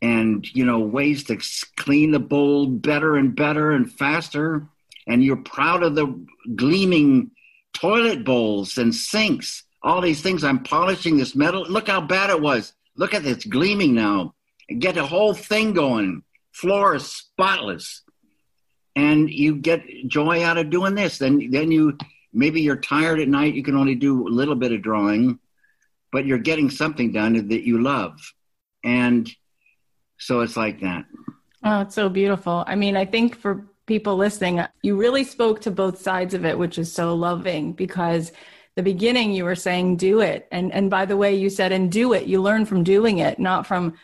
and 0.00 0.46
you 0.54 0.64
know 0.64 0.78
ways 0.78 1.24
to 1.24 1.38
clean 1.76 2.10
the 2.10 2.18
bowl 2.18 2.66
better 2.66 3.16
and 3.16 3.36
better 3.36 3.72
and 3.72 3.92
faster. 3.92 4.66
And 5.06 5.22
you're 5.22 5.36
proud 5.36 5.82
of 5.82 5.94
the 5.94 6.26
gleaming 6.56 7.32
toilet 7.74 8.24
bowls 8.24 8.78
and 8.78 8.94
sinks. 8.94 9.64
All 9.82 10.00
these 10.00 10.22
things. 10.22 10.42
I'm 10.42 10.62
polishing 10.62 11.18
this 11.18 11.34
metal. 11.34 11.66
Look 11.68 11.88
how 11.88 12.00
bad 12.00 12.30
it 12.30 12.40
was. 12.40 12.72
Look 12.96 13.12
at 13.12 13.24
this 13.24 13.44
gleaming 13.44 13.94
now. 13.94 14.34
Get 14.78 14.94
the 14.94 15.04
whole 15.04 15.34
thing 15.34 15.74
going. 15.74 16.22
Floor 16.52 16.94
is 16.94 17.06
spotless 17.06 18.03
and 18.96 19.28
you 19.30 19.56
get 19.56 19.82
joy 20.06 20.44
out 20.44 20.58
of 20.58 20.70
doing 20.70 20.94
this. 20.94 21.18
Then 21.18 21.50
then 21.50 21.70
you 21.70 21.96
maybe 22.32 22.60
you're 22.60 22.76
tired 22.76 23.20
at 23.20 23.28
night. 23.28 23.54
You 23.54 23.62
can 23.62 23.76
only 23.76 23.94
do 23.94 24.26
a 24.26 24.30
little 24.30 24.54
bit 24.54 24.72
of 24.72 24.82
drawing, 24.82 25.38
but 26.12 26.26
you're 26.26 26.38
getting 26.38 26.70
something 26.70 27.12
done 27.12 27.48
that 27.48 27.66
you 27.66 27.82
love, 27.82 28.18
and 28.82 29.30
so 30.18 30.40
it's 30.40 30.56
like 30.56 30.80
that. 30.80 31.04
Oh, 31.64 31.80
it's 31.80 31.94
so 31.94 32.08
beautiful. 32.08 32.64
I 32.66 32.74
mean, 32.74 32.96
I 32.96 33.04
think 33.04 33.36
for 33.36 33.66
people 33.86 34.16
listening, 34.16 34.60
you 34.82 34.96
really 34.96 35.24
spoke 35.24 35.60
to 35.62 35.70
both 35.70 36.00
sides 36.00 36.34
of 36.34 36.44
it, 36.44 36.58
which 36.58 36.78
is 36.78 36.92
so 36.92 37.14
loving 37.14 37.72
because 37.72 38.32
the 38.76 38.82
beginning 38.82 39.32
you 39.32 39.44
were 39.44 39.54
saying 39.54 39.96
do 39.96 40.20
it 40.20 40.48
and 40.50 40.72
and 40.72 40.90
by 40.90 41.04
the 41.04 41.16
way 41.16 41.34
you 41.34 41.48
said 41.48 41.72
and 41.72 41.92
do 41.92 42.12
it 42.12 42.26
you 42.26 42.42
learn 42.42 42.66
from 42.66 42.82
doing 42.82 43.18
it 43.18 43.38
not 43.38 43.66
from 43.66 43.94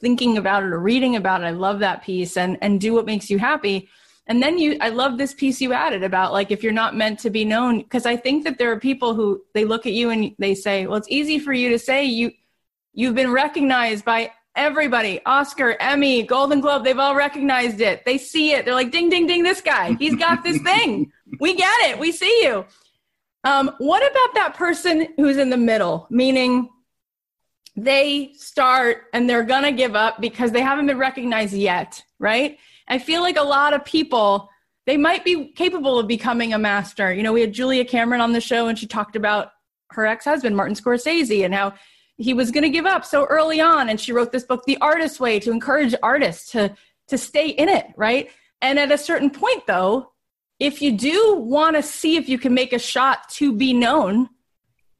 thinking 0.00 0.36
about 0.36 0.62
it 0.62 0.66
or 0.66 0.78
reading 0.78 1.16
about 1.16 1.40
it 1.40 1.44
i 1.44 1.50
love 1.50 1.78
that 1.78 2.02
piece 2.02 2.36
and 2.36 2.58
and 2.60 2.80
do 2.80 2.92
what 2.92 3.06
makes 3.06 3.30
you 3.30 3.38
happy 3.38 3.88
and 4.28 4.42
then 4.42 4.58
you, 4.58 4.76
I 4.80 4.90
love 4.90 5.16
this 5.16 5.32
piece 5.32 5.60
you 5.60 5.72
added 5.72 6.02
about 6.02 6.32
like 6.32 6.50
if 6.50 6.62
you're 6.62 6.72
not 6.72 6.94
meant 6.94 7.18
to 7.20 7.30
be 7.30 7.44
known, 7.46 7.78
because 7.78 8.04
I 8.04 8.16
think 8.16 8.44
that 8.44 8.58
there 8.58 8.70
are 8.70 8.78
people 8.78 9.14
who 9.14 9.42
they 9.54 9.64
look 9.64 9.86
at 9.86 9.94
you 9.94 10.10
and 10.10 10.34
they 10.38 10.54
say, 10.54 10.86
well, 10.86 10.98
it's 10.98 11.08
easy 11.08 11.38
for 11.38 11.54
you 11.54 11.70
to 11.70 11.78
say 11.78 12.04
you, 12.04 12.32
you've 12.92 13.14
been 13.14 13.32
recognized 13.32 14.04
by 14.04 14.30
everybody 14.54 15.20
Oscar, 15.24 15.76
Emmy, 15.80 16.22
Golden 16.24 16.60
Globe, 16.60 16.84
they've 16.84 16.98
all 16.98 17.14
recognized 17.14 17.80
it. 17.80 18.04
They 18.04 18.18
see 18.18 18.52
it. 18.52 18.66
They're 18.66 18.74
like, 18.74 18.92
ding, 18.92 19.08
ding, 19.08 19.26
ding, 19.26 19.42
this 19.42 19.62
guy, 19.62 19.94
he's 19.94 20.16
got 20.16 20.44
this 20.44 20.60
thing. 20.62 21.10
We 21.40 21.54
get 21.54 21.90
it. 21.90 21.98
We 21.98 22.10
see 22.10 22.42
you. 22.42 22.64
Um, 23.44 23.70
what 23.76 24.00
about 24.00 24.34
that 24.34 24.54
person 24.56 25.08
who's 25.18 25.36
in 25.36 25.50
the 25.50 25.58
middle, 25.58 26.06
meaning 26.08 26.70
they 27.76 28.32
start 28.34 29.04
and 29.12 29.28
they're 29.28 29.44
going 29.44 29.64
to 29.64 29.72
give 29.72 29.94
up 29.94 30.22
because 30.22 30.50
they 30.52 30.62
haven't 30.62 30.86
been 30.86 30.96
recognized 30.96 31.52
yet, 31.52 32.02
right? 32.18 32.58
I 32.88 32.98
feel 32.98 33.20
like 33.20 33.36
a 33.36 33.42
lot 33.42 33.74
of 33.74 33.84
people, 33.84 34.48
they 34.86 34.96
might 34.96 35.24
be 35.24 35.52
capable 35.52 35.98
of 35.98 36.06
becoming 36.06 36.52
a 36.52 36.58
master. 36.58 37.12
You 37.12 37.22
know, 37.22 37.32
we 37.32 37.40
had 37.40 37.52
Julia 37.52 37.84
Cameron 37.84 38.20
on 38.20 38.32
the 38.32 38.40
show 38.40 38.68
and 38.68 38.78
she 38.78 38.86
talked 38.86 39.16
about 39.16 39.50
her 39.90 40.06
ex 40.06 40.24
husband, 40.24 40.56
Martin 40.56 40.74
Scorsese, 40.74 41.44
and 41.44 41.54
how 41.54 41.74
he 42.16 42.34
was 42.34 42.50
going 42.50 42.64
to 42.64 42.70
give 42.70 42.86
up 42.86 43.04
so 43.04 43.24
early 43.26 43.60
on. 43.60 43.88
And 43.88 44.00
she 44.00 44.12
wrote 44.12 44.32
this 44.32 44.44
book, 44.44 44.64
The 44.64 44.78
Artist's 44.80 45.20
Way, 45.20 45.38
to 45.40 45.52
encourage 45.52 45.94
artists 46.02 46.50
to, 46.52 46.74
to 47.08 47.18
stay 47.18 47.48
in 47.48 47.68
it, 47.68 47.86
right? 47.96 48.30
And 48.60 48.78
at 48.78 48.90
a 48.90 48.98
certain 48.98 49.30
point, 49.30 49.66
though, 49.66 50.12
if 50.58 50.82
you 50.82 50.92
do 50.92 51.36
want 51.36 51.76
to 51.76 51.82
see 51.82 52.16
if 52.16 52.28
you 52.28 52.38
can 52.38 52.52
make 52.52 52.72
a 52.72 52.78
shot 52.78 53.28
to 53.30 53.52
be 53.52 53.72
known, 53.72 54.28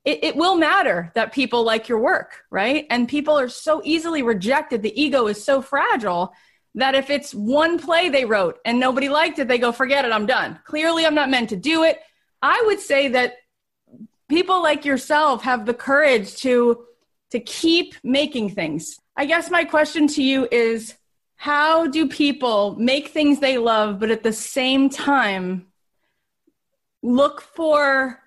it, 0.05 0.22
it, 0.22 0.36
will 0.36 0.57
matter 0.57 1.11
that 1.14 1.32
people 1.32 1.64
like 1.64 1.89
your 1.89 1.99
work, 1.99 2.45
right? 2.51 2.86
And 2.89 3.09
people 3.09 3.39
are 3.39 3.49
so 3.49 3.82
easily 3.84 4.22
rejected. 4.22 4.82
The 4.82 4.99
ego 5.01 5.26
is 5.26 5.45
so 5.45 5.61
fragile 5.61 6.32
that 6.74 6.94
if 6.94 7.10
it's 7.10 7.34
one 7.34 7.78
play 7.78 8.08
they 8.08 8.24
wrote 8.24 8.58
and 8.64 8.78
nobody 8.78 9.08
liked 9.08 9.38
it, 9.38 9.48
they 9.48 9.58
go, 9.58 9.72
forget 9.72 10.04
it, 10.04 10.12
I'm 10.12 10.26
done. 10.26 10.58
Clearly, 10.64 11.06
I'm 11.06 11.14
not 11.14 11.30
meant 11.30 11.48
to 11.50 11.56
do 11.56 11.82
it. 11.84 12.00
I 12.42 12.62
would 12.66 12.80
say 12.80 13.08
that 13.08 13.34
people 14.28 14.62
like 14.62 14.84
yourself 14.84 15.42
have 15.42 15.66
the 15.66 15.74
courage 15.74 16.36
to 16.36 16.84
to 17.30 17.40
keep 17.40 17.94
making 18.02 18.50
things. 18.50 18.98
I 19.14 19.26
guess 19.26 19.50
my 19.50 19.64
question 19.64 20.06
to 20.08 20.22
you 20.22 20.48
is 20.50 20.94
how 21.36 21.86
do 21.86 22.08
people 22.08 22.74
make 22.76 23.08
things 23.08 23.38
they 23.38 23.58
love 23.58 24.00
but 24.00 24.10
at 24.10 24.22
the 24.22 24.32
same 24.32 24.88
time 24.88 25.66
look 27.02 27.40
for 27.42 28.20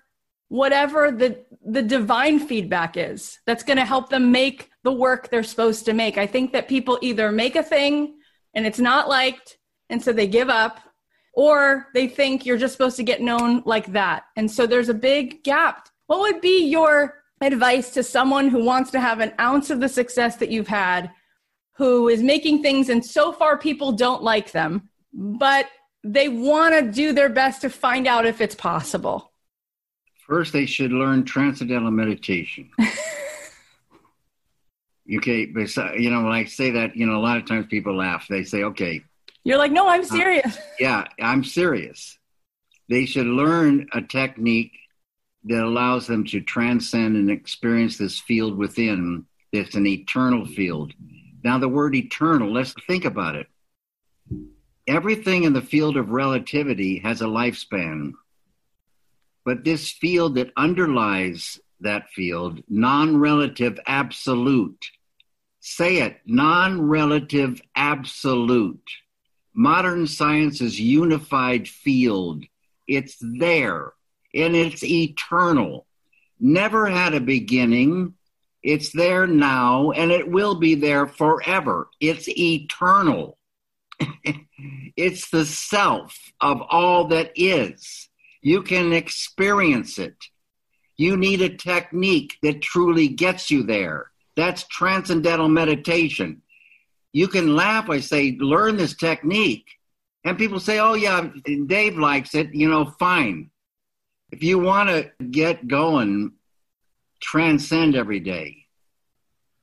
whatever 0.48 1.10
the 1.10 1.44
the 1.64 1.82
divine 1.82 2.38
feedback 2.38 2.96
is 2.96 3.38
that's 3.46 3.62
going 3.62 3.76
to 3.76 3.84
help 3.84 4.08
them 4.08 4.32
make 4.32 4.70
the 4.82 4.92
work 4.92 5.30
they're 5.30 5.44
supposed 5.44 5.84
to 5.84 5.92
make. 5.92 6.18
I 6.18 6.26
think 6.26 6.52
that 6.52 6.68
people 6.68 6.98
either 7.02 7.30
make 7.30 7.56
a 7.56 7.62
thing 7.62 8.14
and 8.54 8.66
it's 8.66 8.78
not 8.78 9.08
liked, 9.08 9.58
and 9.90 10.02
so 10.02 10.12
they 10.12 10.26
give 10.26 10.48
up, 10.48 10.80
or 11.34 11.88
they 11.94 12.08
think 12.08 12.44
you're 12.44 12.58
just 12.58 12.72
supposed 12.72 12.96
to 12.96 13.02
get 13.02 13.20
known 13.20 13.62
like 13.64 13.92
that. 13.92 14.24
And 14.36 14.50
so 14.50 14.66
there's 14.66 14.88
a 14.88 14.94
big 14.94 15.42
gap. 15.44 15.88
What 16.06 16.20
would 16.20 16.40
be 16.40 16.66
your 16.66 17.22
advice 17.40 17.90
to 17.90 18.02
someone 18.02 18.48
who 18.48 18.64
wants 18.64 18.90
to 18.90 19.00
have 19.00 19.20
an 19.20 19.32
ounce 19.40 19.70
of 19.70 19.80
the 19.80 19.88
success 19.88 20.36
that 20.36 20.50
you've 20.50 20.68
had, 20.68 21.10
who 21.76 22.08
is 22.08 22.22
making 22.22 22.62
things 22.62 22.88
and 22.88 23.04
so 23.04 23.32
far 23.32 23.58
people 23.58 23.92
don't 23.92 24.22
like 24.22 24.52
them, 24.52 24.88
but 25.12 25.66
they 26.04 26.28
want 26.28 26.74
to 26.74 26.90
do 26.90 27.12
their 27.12 27.28
best 27.28 27.62
to 27.62 27.70
find 27.70 28.06
out 28.06 28.26
if 28.26 28.40
it's 28.40 28.54
possible? 28.54 29.32
First, 30.26 30.52
they 30.52 30.66
should 30.66 30.92
learn 30.92 31.24
transcendental 31.24 31.90
meditation. 31.90 32.70
okay, 35.18 35.46
but 35.46 35.74
you 35.98 36.10
know, 36.10 36.22
when 36.22 36.32
I 36.32 36.44
say 36.44 36.70
that, 36.72 36.96
you 36.96 37.06
know, 37.06 37.16
a 37.16 37.22
lot 37.22 37.38
of 37.38 37.46
times 37.46 37.66
people 37.66 37.96
laugh. 37.96 38.26
They 38.28 38.44
say, 38.44 38.64
"Okay." 38.64 39.02
You're 39.44 39.58
like, 39.58 39.72
"No, 39.72 39.88
I'm 39.88 40.04
serious." 40.04 40.56
Uh, 40.56 40.60
yeah, 40.80 41.04
I'm 41.20 41.44
serious. 41.44 42.18
They 42.88 43.06
should 43.06 43.26
learn 43.26 43.88
a 43.92 44.02
technique 44.02 44.72
that 45.44 45.64
allows 45.64 46.06
them 46.06 46.24
to 46.26 46.40
transcend 46.40 47.16
and 47.16 47.30
experience 47.30 47.96
this 47.96 48.20
field 48.20 48.56
within. 48.56 49.26
It's 49.52 49.74
an 49.74 49.86
eternal 49.86 50.46
field. 50.46 50.92
Now, 51.44 51.58
the 51.58 51.68
word 51.68 51.94
eternal, 51.94 52.52
let's 52.52 52.74
think 52.86 53.04
about 53.04 53.34
it. 53.34 53.46
Everything 54.86 55.44
in 55.44 55.52
the 55.52 55.62
field 55.62 55.96
of 55.96 56.10
relativity 56.10 57.00
has 57.00 57.20
a 57.20 57.26
lifespan. 57.26 58.12
But 59.44 59.64
this 59.64 59.90
field 59.90 60.36
that 60.36 60.52
underlies 60.56 61.58
that 61.82 62.10
field, 62.10 62.62
non 62.68 63.16
relative 63.16 63.78
absolute, 63.86 64.86
say 65.60 65.98
it, 65.98 66.20
non 66.26 66.82
relative 66.82 67.60
absolute. 67.74 68.90
Modern 69.54 70.06
science's 70.06 70.80
unified 70.80 71.68
field, 71.68 72.44
it's 72.88 73.16
there 73.20 73.92
and 74.34 74.56
it's 74.56 74.82
eternal. 74.82 75.86
Never 76.40 76.86
had 76.86 77.14
a 77.14 77.20
beginning. 77.20 78.14
It's 78.62 78.92
there 78.92 79.26
now 79.26 79.90
and 79.92 80.10
it 80.10 80.28
will 80.28 80.54
be 80.54 80.74
there 80.74 81.06
forever. 81.06 81.88
It's 82.00 82.28
eternal. 82.28 83.38
it's 84.96 85.30
the 85.30 85.44
self 85.44 86.18
of 86.40 86.62
all 86.62 87.08
that 87.08 87.32
is. 87.36 88.08
You 88.40 88.62
can 88.62 88.92
experience 88.92 89.98
it. 89.98 90.16
You 90.96 91.16
need 91.16 91.40
a 91.42 91.56
technique 91.56 92.38
that 92.42 92.62
truly 92.62 93.08
gets 93.08 93.50
you 93.50 93.62
there. 93.62 94.10
That's 94.36 94.64
transcendental 94.68 95.48
meditation. 95.48 96.42
You 97.12 97.28
can 97.28 97.54
laugh. 97.54 97.90
I 97.90 98.00
say, 98.00 98.36
learn 98.38 98.76
this 98.76 98.96
technique. 98.96 99.66
And 100.24 100.38
people 100.38 100.60
say, 100.60 100.78
oh, 100.78 100.94
yeah, 100.94 101.28
Dave 101.66 101.98
likes 101.98 102.34
it. 102.34 102.54
You 102.54 102.68
know, 102.68 102.94
fine 102.98 103.50
if 104.32 104.42
you 104.42 104.58
want 104.58 104.88
to 104.88 105.10
get 105.30 105.68
going, 105.68 106.32
transcend 107.20 107.94
every 107.94 108.18
day. 108.18 108.66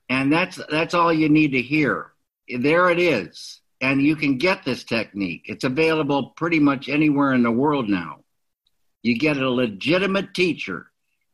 And 0.08 0.32
that's 0.32 0.60
that's 0.70 0.94
all 0.94 1.12
you 1.12 1.28
need 1.28 1.52
to 1.52 1.62
hear. 1.62 2.12
There 2.48 2.88
it 2.90 2.98
is. 2.98 3.60
And 3.80 4.02
you 4.02 4.16
can 4.16 4.38
get 4.38 4.64
this 4.64 4.84
technique. 4.84 5.42
It's 5.46 5.64
available 5.64 6.30
pretty 6.36 6.60
much 6.60 6.88
anywhere 6.88 7.32
in 7.32 7.42
the 7.42 7.50
world 7.50 7.88
now. 7.88 8.20
You 9.02 9.18
get 9.18 9.36
a 9.36 9.50
legitimate 9.50 10.34
teacher. 10.34 10.89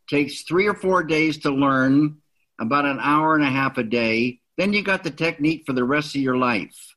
Takes 0.08 0.42
3 0.42 0.66
or 0.66 0.74
4 0.74 1.04
days 1.04 1.38
to 1.38 1.50
learn, 1.50 2.18
about 2.58 2.86
an 2.86 2.98
hour 3.00 3.34
and 3.34 3.44
a 3.44 3.50
half 3.50 3.76
a 3.78 3.82
day. 3.82 4.40
Then 4.56 4.72
you 4.72 4.82
got 4.82 5.04
the 5.04 5.10
technique 5.10 5.64
for 5.66 5.72
the 5.72 5.84
rest 5.84 6.14
of 6.14 6.22
your 6.22 6.36
life. 6.36 6.94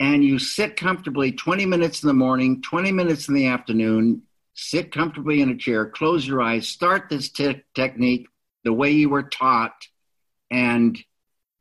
And 0.00 0.24
you 0.24 0.38
sit 0.38 0.76
comfortably 0.76 1.32
20 1.32 1.64
minutes 1.66 2.02
in 2.02 2.08
the 2.08 2.14
morning, 2.14 2.60
20 2.62 2.92
minutes 2.92 3.28
in 3.28 3.34
the 3.34 3.46
afternoon 3.46 4.22
sit 4.56 4.90
comfortably 4.90 5.42
in 5.42 5.50
a 5.50 5.56
chair, 5.56 5.86
close 5.86 6.26
your 6.26 6.42
eyes, 6.42 6.66
start 6.66 7.08
this 7.08 7.28
te- 7.28 7.62
technique 7.74 8.26
the 8.64 8.72
way 8.72 8.90
you 8.90 9.08
were 9.08 9.22
taught, 9.22 9.86
and 10.50 10.96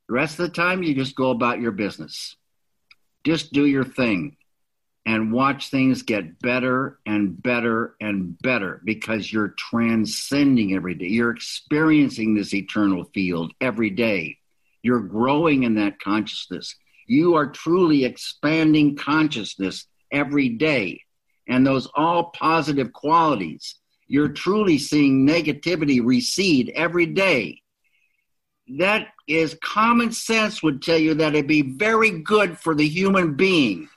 the 0.07 0.13
rest 0.13 0.39
of 0.39 0.47
the 0.47 0.53
time 0.53 0.81
you 0.81 0.95
just 0.95 1.15
go 1.15 1.29
about 1.29 1.59
your 1.59 1.71
business. 1.71 2.35
Just 3.23 3.53
do 3.53 3.65
your 3.65 3.83
thing 3.83 4.37
and 5.05 5.31
watch 5.31 5.69
things 5.69 6.01
get 6.01 6.39
better 6.39 6.99
and 7.05 7.41
better 7.41 7.95
and 8.01 8.39
better 8.41 8.81
because 8.83 9.31
you're 9.31 9.55
transcending 9.57 10.73
every 10.73 10.95
day. 10.95 11.07
You're 11.07 11.35
experiencing 11.35 12.33
this 12.33 12.53
eternal 12.53 13.05
field 13.13 13.53
every 13.61 13.91
day. 13.91 14.37
You're 14.81 15.01
growing 15.01 15.63
in 15.63 15.75
that 15.75 15.99
consciousness. 15.99 16.75
You 17.07 17.35
are 17.35 17.47
truly 17.47 18.05
expanding 18.05 18.95
consciousness 18.95 19.85
every 20.11 20.49
day 20.49 21.01
and 21.47 21.65
those 21.65 21.87
all 21.95 22.25
positive 22.25 22.91
qualities, 22.93 23.75
you're 24.07 24.29
truly 24.29 24.77
seeing 24.77 25.27
negativity 25.27 26.03
recede 26.03 26.71
every 26.75 27.05
day. 27.05 27.61
That 28.77 29.09
is 29.27 29.57
common 29.63 30.11
sense 30.11 30.63
would 30.63 30.81
tell 30.81 30.97
you 30.97 31.13
that 31.15 31.35
it'd 31.35 31.47
be 31.47 31.61
very 31.61 32.21
good 32.21 32.57
for 32.57 32.73
the 32.73 32.87
human 32.87 33.35
being. 33.35 33.89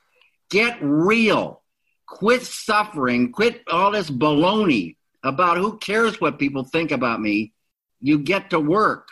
Get 0.50 0.78
real. 0.80 1.62
Quit 2.06 2.42
suffering. 2.42 3.32
Quit 3.32 3.62
all 3.70 3.90
this 3.90 4.10
baloney 4.10 4.96
about 5.22 5.58
who 5.58 5.78
cares 5.78 6.20
what 6.20 6.38
people 6.38 6.64
think 6.64 6.90
about 6.90 7.20
me. 7.20 7.52
You 8.00 8.18
get 8.18 8.50
to 8.50 8.60
work 8.60 9.08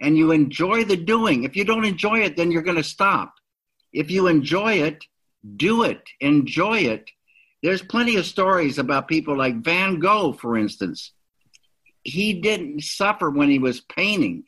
and 0.00 0.16
you 0.16 0.30
enjoy 0.30 0.84
the 0.84 0.96
doing. 0.96 1.44
If 1.44 1.56
you 1.56 1.64
don't 1.64 1.84
enjoy 1.84 2.20
it, 2.20 2.36
then 2.36 2.50
you're 2.50 2.62
going 2.62 2.76
to 2.76 2.84
stop. 2.84 3.34
If 3.92 4.10
you 4.10 4.26
enjoy 4.26 4.74
it, 4.74 5.04
do 5.56 5.84
it, 5.84 6.02
enjoy 6.20 6.80
it, 6.80 7.10
there's 7.62 7.82
plenty 7.82 8.16
of 8.16 8.26
stories 8.26 8.78
about 8.78 9.08
people 9.08 9.36
like 9.36 9.64
Van 9.64 9.98
Gogh, 9.98 10.32
for 10.32 10.56
instance. 10.56 11.12
He 12.04 12.34
didn't 12.34 12.84
suffer 12.84 13.30
when 13.30 13.48
he 13.48 13.58
was 13.58 13.80
painting. 13.80 14.44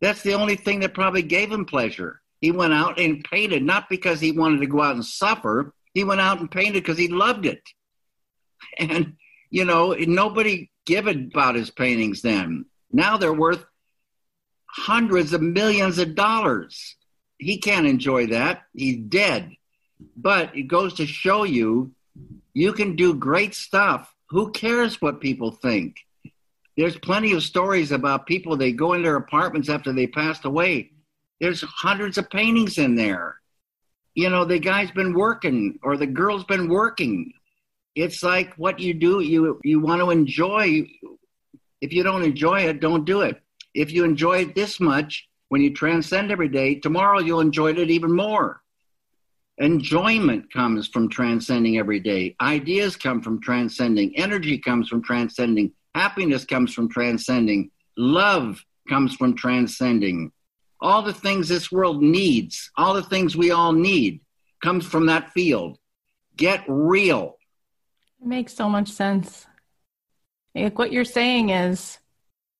That's 0.00 0.22
the 0.22 0.34
only 0.34 0.56
thing 0.56 0.80
that 0.80 0.94
probably 0.94 1.22
gave 1.22 1.50
him 1.52 1.64
pleasure. 1.66 2.22
He 2.46 2.52
went 2.52 2.74
out 2.74 3.00
and 3.00 3.24
painted, 3.24 3.64
not 3.64 3.88
because 3.88 4.20
he 4.20 4.30
wanted 4.30 4.60
to 4.60 4.68
go 4.68 4.80
out 4.80 4.94
and 4.94 5.04
suffer. 5.04 5.74
He 5.94 6.04
went 6.04 6.20
out 6.20 6.38
and 6.38 6.48
painted 6.48 6.74
because 6.84 6.96
he 6.96 7.08
loved 7.08 7.44
it. 7.44 7.62
And, 8.78 9.16
you 9.50 9.64
know, 9.64 9.96
nobody 9.98 10.70
gave 10.86 11.08
about 11.08 11.56
his 11.56 11.70
paintings 11.70 12.22
then. 12.22 12.66
Now 12.92 13.16
they're 13.16 13.32
worth 13.32 13.64
hundreds 14.68 15.32
of 15.32 15.42
millions 15.42 15.98
of 15.98 16.14
dollars. 16.14 16.94
He 17.38 17.58
can't 17.58 17.84
enjoy 17.84 18.28
that. 18.28 18.62
He's 18.72 18.98
dead. 18.98 19.50
But 20.16 20.54
it 20.54 20.68
goes 20.68 20.94
to 20.94 21.06
show 21.06 21.42
you 21.42 21.96
you 22.54 22.72
can 22.72 22.94
do 22.94 23.12
great 23.12 23.56
stuff. 23.56 24.14
Who 24.28 24.52
cares 24.52 25.02
what 25.02 25.20
people 25.20 25.50
think? 25.50 25.96
There's 26.76 26.96
plenty 26.96 27.32
of 27.32 27.42
stories 27.42 27.90
about 27.90 28.26
people, 28.26 28.56
they 28.56 28.70
go 28.70 28.92
in 28.92 29.02
their 29.02 29.16
apartments 29.16 29.68
after 29.68 29.92
they 29.92 30.06
passed 30.06 30.44
away. 30.44 30.92
There's 31.40 31.62
hundreds 31.62 32.18
of 32.18 32.30
paintings 32.30 32.78
in 32.78 32.94
there. 32.94 33.36
You 34.14 34.30
know, 34.30 34.44
the 34.44 34.58
guy's 34.58 34.90
been 34.90 35.12
working 35.12 35.78
or 35.82 35.96
the 35.96 36.06
girl's 36.06 36.44
been 36.44 36.68
working. 36.68 37.32
It's 37.94 38.22
like 38.22 38.54
what 38.56 38.80
you 38.80 38.94
do, 38.94 39.20
you 39.20 39.60
you 39.64 39.80
want 39.80 40.00
to 40.00 40.10
enjoy. 40.10 40.86
If 41.80 41.92
you 41.92 42.02
don't 42.02 42.24
enjoy 42.24 42.62
it, 42.62 42.80
don't 42.80 43.04
do 43.04 43.20
it. 43.22 43.40
If 43.74 43.92
you 43.92 44.04
enjoy 44.04 44.42
it 44.42 44.54
this 44.54 44.80
much, 44.80 45.28
when 45.48 45.60
you 45.60 45.72
transcend 45.72 46.32
every 46.32 46.48
day, 46.48 46.76
tomorrow 46.76 47.20
you'll 47.20 47.40
enjoy 47.40 47.72
it 47.72 47.90
even 47.90 48.14
more. 48.14 48.62
Enjoyment 49.58 50.52
comes 50.52 50.88
from 50.88 51.08
transcending 51.08 51.78
every 51.78 52.00
day. 52.00 52.36
Ideas 52.40 52.96
come 52.96 53.22
from 53.22 53.40
transcending. 53.40 54.16
Energy 54.16 54.58
comes 54.58 54.88
from 54.88 55.02
transcending. 55.02 55.72
Happiness 55.94 56.44
comes 56.44 56.74
from 56.74 56.90
transcending. 56.90 57.70
Love 57.96 58.62
comes 58.88 59.14
from 59.14 59.34
transcending. 59.34 60.30
All 60.80 61.02
the 61.02 61.14
things 61.14 61.48
this 61.48 61.72
world 61.72 62.02
needs, 62.02 62.70
all 62.76 62.94
the 62.94 63.02
things 63.02 63.36
we 63.36 63.50
all 63.50 63.72
need, 63.72 64.20
comes 64.62 64.84
from 64.86 65.06
that 65.06 65.32
field. 65.32 65.78
Get 66.36 66.64
real. 66.68 67.36
It 68.20 68.26
makes 68.26 68.54
so 68.54 68.68
much 68.68 68.90
sense. 68.90 69.46
Like 70.54 70.78
what 70.78 70.92
you're 70.92 71.04
saying 71.04 71.50
is, 71.50 71.98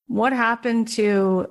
what 0.06 0.32
happened 0.32 0.88
to 0.88 1.50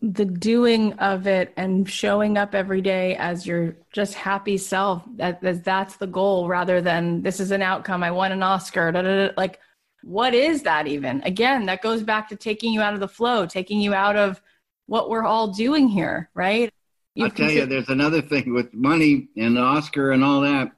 the 0.00 0.24
doing 0.24 0.92
of 0.94 1.26
it 1.26 1.52
and 1.56 1.88
showing 1.88 2.38
up 2.38 2.54
every 2.54 2.80
day 2.80 3.16
as 3.16 3.46
your 3.46 3.76
just 3.92 4.14
happy 4.14 4.56
self 4.56 5.02
that, 5.16 5.40
that's 5.64 5.96
the 5.96 6.06
goal 6.06 6.46
rather 6.46 6.80
than 6.80 7.20
this 7.22 7.40
is 7.40 7.50
an 7.50 7.62
outcome 7.62 8.04
i 8.04 8.10
won 8.10 8.30
an 8.30 8.42
oscar 8.42 8.92
da, 8.92 9.02
da, 9.02 9.26
da. 9.26 9.32
like 9.36 9.58
what 10.04 10.34
is 10.34 10.62
that 10.62 10.86
even 10.86 11.20
again 11.22 11.66
that 11.66 11.82
goes 11.82 12.04
back 12.04 12.28
to 12.28 12.36
taking 12.36 12.72
you 12.72 12.80
out 12.80 12.94
of 12.94 13.00
the 13.00 13.08
flow 13.08 13.44
taking 13.44 13.80
you 13.80 13.92
out 13.92 14.14
of 14.14 14.40
what 14.88 15.08
we're 15.08 15.24
all 15.24 15.48
doing 15.48 15.88
here 15.88 16.28
right 16.34 16.72
you 17.14 17.24
i'll 17.24 17.30
tell 17.30 17.50
you 17.50 17.64
there's 17.66 17.88
another 17.88 18.20
thing 18.20 18.52
with 18.52 18.74
money 18.74 19.28
and 19.36 19.56
the 19.56 19.60
oscar 19.60 20.10
and 20.10 20.24
all 20.24 20.40
that 20.40 20.72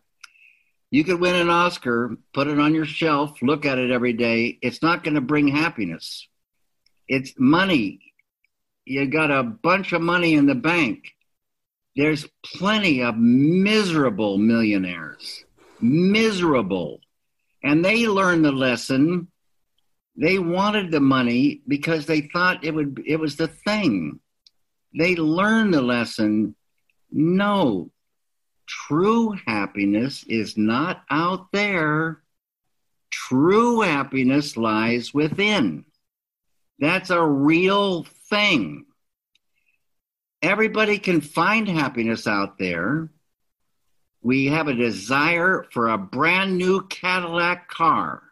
you 0.90 1.02
could 1.04 1.18
win 1.18 1.34
an 1.34 1.48
oscar 1.48 2.16
put 2.34 2.48
it 2.48 2.60
on 2.60 2.74
your 2.74 2.84
shelf 2.84 3.40
look 3.40 3.64
at 3.64 3.78
it 3.78 3.90
every 3.90 4.12
day 4.12 4.58
it's 4.60 4.82
not 4.82 5.02
going 5.02 5.14
to 5.14 5.20
bring 5.22 5.48
happiness 5.48 6.28
it's 7.08 7.32
money 7.38 8.00
you 8.90 9.06
got 9.06 9.30
a 9.30 9.44
bunch 9.44 9.92
of 9.92 10.02
money 10.02 10.34
in 10.34 10.46
the 10.46 10.54
bank. 10.54 11.14
There's 11.94 12.26
plenty 12.44 13.02
of 13.02 13.16
miserable 13.16 14.36
millionaires, 14.36 15.44
miserable. 15.80 17.00
And 17.62 17.84
they 17.84 18.08
learn 18.08 18.42
the 18.42 18.50
lesson. 18.50 19.28
They 20.20 20.38
wanted 20.38 20.90
the 20.90 21.00
money 21.00 21.62
because 21.66 22.04
they 22.04 22.20
thought 22.20 22.62
it 22.62 22.74
would 22.74 23.02
it 23.06 23.16
was 23.16 23.36
the 23.36 23.48
thing. 23.48 24.20
They 24.96 25.16
learned 25.16 25.72
the 25.72 25.80
lesson. 25.80 26.54
No, 27.10 27.90
true 28.66 29.34
happiness 29.46 30.22
is 30.28 30.58
not 30.58 31.04
out 31.08 31.50
there. 31.52 32.20
True 33.10 33.80
happiness 33.80 34.58
lies 34.58 35.14
within. 35.14 35.86
That's 36.78 37.08
a 37.08 37.24
real 37.24 38.04
thing. 38.28 38.84
Everybody 40.42 40.98
can 40.98 41.22
find 41.22 41.66
happiness 41.66 42.26
out 42.26 42.58
there. 42.58 43.08
We 44.20 44.46
have 44.46 44.68
a 44.68 44.74
desire 44.74 45.64
for 45.70 45.88
a 45.88 45.96
brand 45.96 46.58
new 46.58 46.86
Cadillac 46.88 47.68
car. 47.68 48.29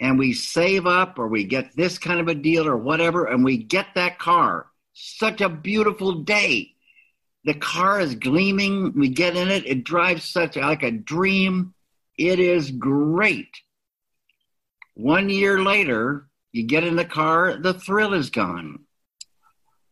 And 0.00 0.18
we 0.18 0.32
save 0.32 0.86
up 0.86 1.18
or 1.18 1.28
we 1.28 1.44
get 1.44 1.76
this 1.76 1.98
kind 1.98 2.20
of 2.20 2.28
a 2.28 2.34
deal 2.34 2.66
or 2.66 2.76
whatever, 2.76 3.26
and 3.26 3.44
we 3.44 3.58
get 3.58 3.86
that 3.94 4.18
car. 4.18 4.66
Such 4.92 5.40
a 5.40 5.48
beautiful 5.48 6.22
day. 6.22 6.74
The 7.44 7.54
car 7.54 8.00
is 8.00 8.14
gleaming. 8.14 8.92
We 8.96 9.08
get 9.08 9.36
in 9.36 9.50
it. 9.50 9.66
It 9.66 9.84
drives 9.84 10.24
such 10.24 10.56
like 10.56 10.82
a 10.82 10.90
dream. 10.90 11.74
It 12.16 12.38
is 12.38 12.70
great. 12.70 13.50
One 14.94 15.28
year 15.28 15.60
later, 15.62 16.28
you 16.52 16.62
get 16.62 16.84
in 16.84 16.96
the 16.96 17.04
car, 17.04 17.56
the 17.56 17.74
thrill 17.74 18.14
is 18.14 18.30
gone. 18.30 18.84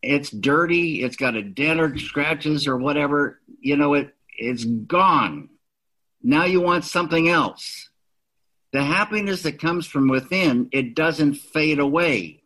It's 0.01 0.31
dirty. 0.31 1.03
It's 1.03 1.17
got 1.17 1.35
a 1.35 1.43
dent 1.43 1.81
or 1.81 1.97
scratches 1.99 2.67
or 2.67 2.77
whatever. 2.77 3.41
You 3.61 3.77
know, 3.77 3.95
it 3.95 4.15
it's 4.29 4.65
gone. 4.65 5.49
Now 6.23 6.45
you 6.45 6.61
want 6.61 6.85
something 6.85 7.29
else. 7.29 7.91
The 8.73 8.83
happiness 8.83 9.43
that 9.43 9.61
comes 9.61 9.87
from 9.87 10.09
within, 10.09 10.69
it 10.73 10.95
doesn't 10.95 11.35
fade 11.35 11.79
away. 11.79 12.43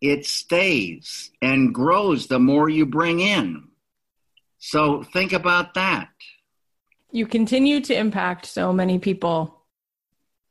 It 0.00 0.24
stays 0.24 1.30
and 1.40 1.74
grows 1.74 2.26
the 2.26 2.38
more 2.38 2.68
you 2.68 2.86
bring 2.86 3.20
in. 3.20 3.68
So 4.58 5.02
think 5.02 5.32
about 5.32 5.74
that. 5.74 6.08
You 7.10 7.26
continue 7.26 7.80
to 7.82 7.94
impact 7.96 8.46
so 8.46 8.72
many 8.72 8.98
people 8.98 9.62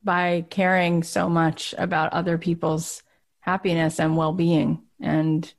by 0.04 0.44
caring 0.50 1.02
so 1.02 1.28
much 1.28 1.74
about 1.78 2.12
other 2.12 2.36
people's 2.36 3.02
happiness 3.40 3.98
and 3.98 4.16
well 4.16 4.32
being. 4.32 4.82
And 5.00 5.52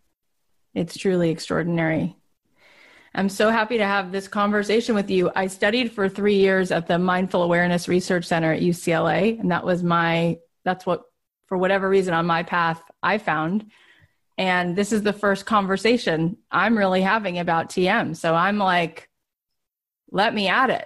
it's 0.73 0.97
truly 0.97 1.29
extraordinary. 1.29 2.15
I'm 3.15 3.29
so 3.29 3.51
happy 3.51 3.77
to 3.77 3.85
have 3.85 4.11
this 4.11 4.27
conversation 4.27 4.95
with 4.95 5.09
you. 5.09 5.31
I 5.35 5.47
studied 5.47 5.91
for 5.91 6.09
three 6.09 6.37
years 6.37 6.71
at 6.71 6.87
the 6.87 6.97
Mindful 6.97 7.43
Awareness 7.43 7.87
Research 7.87 8.25
Center 8.25 8.53
at 8.53 8.61
UCLA, 8.61 9.39
and 9.39 9.51
that 9.51 9.63
was 9.63 9.83
my, 9.83 10.39
that's 10.65 10.85
what, 10.85 11.03
for 11.45 11.57
whatever 11.57 11.87
reason 11.87 12.15
on 12.15 12.25
my 12.25 12.41
path, 12.41 12.81
I 13.03 13.19
found. 13.19 13.69
And 14.37 14.75
this 14.75 14.91
is 14.91 15.03
the 15.03 15.13
first 15.13 15.45
conversation 15.45 16.37
I'm 16.49 16.75
really 16.75 17.01
having 17.01 17.37
about 17.37 17.69
TM. 17.69 18.15
So 18.15 18.33
I'm 18.33 18.57
like, 18.57 19.09
let 20.11 20.33
me 20.33 20.47
at 20.47 20.69
it 20.69 20.85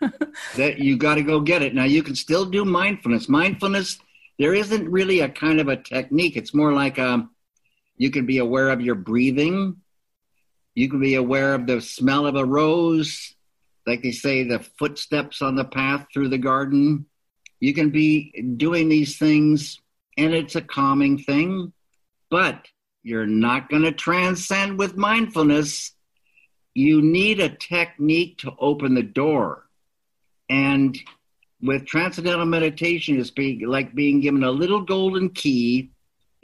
that 0.56 0.78
you 0.78 0.96
got 0.96 1.16
to 1.16 1.22
go 1.22 1.40
get 1.40 1.62
it. 1.62 1.74
Now 1.74 1.84
you 1.84 2.02
can 2.02 2.14
still 2.14 2.46
do 2.46 2.64
mindfulness. 2.64 3.28
Mindfulness, 3.28 3.98
there 4.38 4.54
isn't 4.54 4.88
really 4.88 5.20
a 5.20 5.28
kind 5.28 5.60
of 5.60 5.68
a 5.68 5.76
technique. 5.76 6.36
It's 6.36 6.54
more 6.54 6.72
like 6.72 6.98
um, 6.98 7.30
you 7.96 8.10
can 8.10 8.24
be 8.24 8.38
aware 8.38 8.70
of 8.70 8.80
your 8.80 8.94
breathing. 8.94 9.76
You 10.78 10.88
can 10.88 11.00
be 11.00 11.16
aware 11.16 11.54
of 11.54 11.66
the 11.66 11.80
smell 11.80 12.24
of 12.24 12.36
a 12.36 12.44
rose, 12.44 13.34
like 13.84 14.00
they 14.00 14.12
say, 14.12 14.44
the 14.44 14.60
footsteps 14.60 15.42
on 15.42 15.56
the 15.56 15.64
path 15.64 16.06
through 16.14 16.28
the 16.28 16.38
garden. 16.38 17.06
You 17.58 17.74
can 17.74 17.90
be 17.90 18.30
doing 18.56 18.88
these 18.88 19.18
things, 19.18 19.80
and 20.16 20.32
it's 20.32 20.54
a 20.54 20.60
calming 20.60 21.18
thing, 21.18 21.72
but 22.30 22.68
you're 23.02 23.26
not 23.26 23.68
going 23.68 23.82
to 23.82 23.90
transcend 23.90 24.78
with 24.78 24.96
mindfulness. 24.96 25.96
You 26.74 27.02
need 27.02 27.40
a 27.40 27.48
technique 27.48 28.38
to 28.38 28.54
open 28.60 28.94
the 28.94 29.02
door. 29.02 29.66
And 30.48 30.96
with 31.60 31.86
transcendental 31.86 32.46
meditation, 32.46 33.18
it's 33.18 33.32
being, 33.32 33.66
like 33.66 33.96
being 33.96 34.20
given 34.20 34.44
a 34.44 34.52
little 34.52 34.82
golden 34.82 35.30
key 35.30 35.90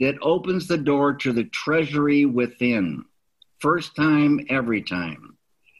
that 0.01 0.17
opens 0.21 0.67
the 0.67 0.77
door 0.77 1.13
to 1.13 1.31
the 1.31 1.45
treasury 1.45 2.25
within. 2.25 3.05
First 3.65 3.95
time, 3.95 4.45
every 4.47 4.83
time. 4.83 5.37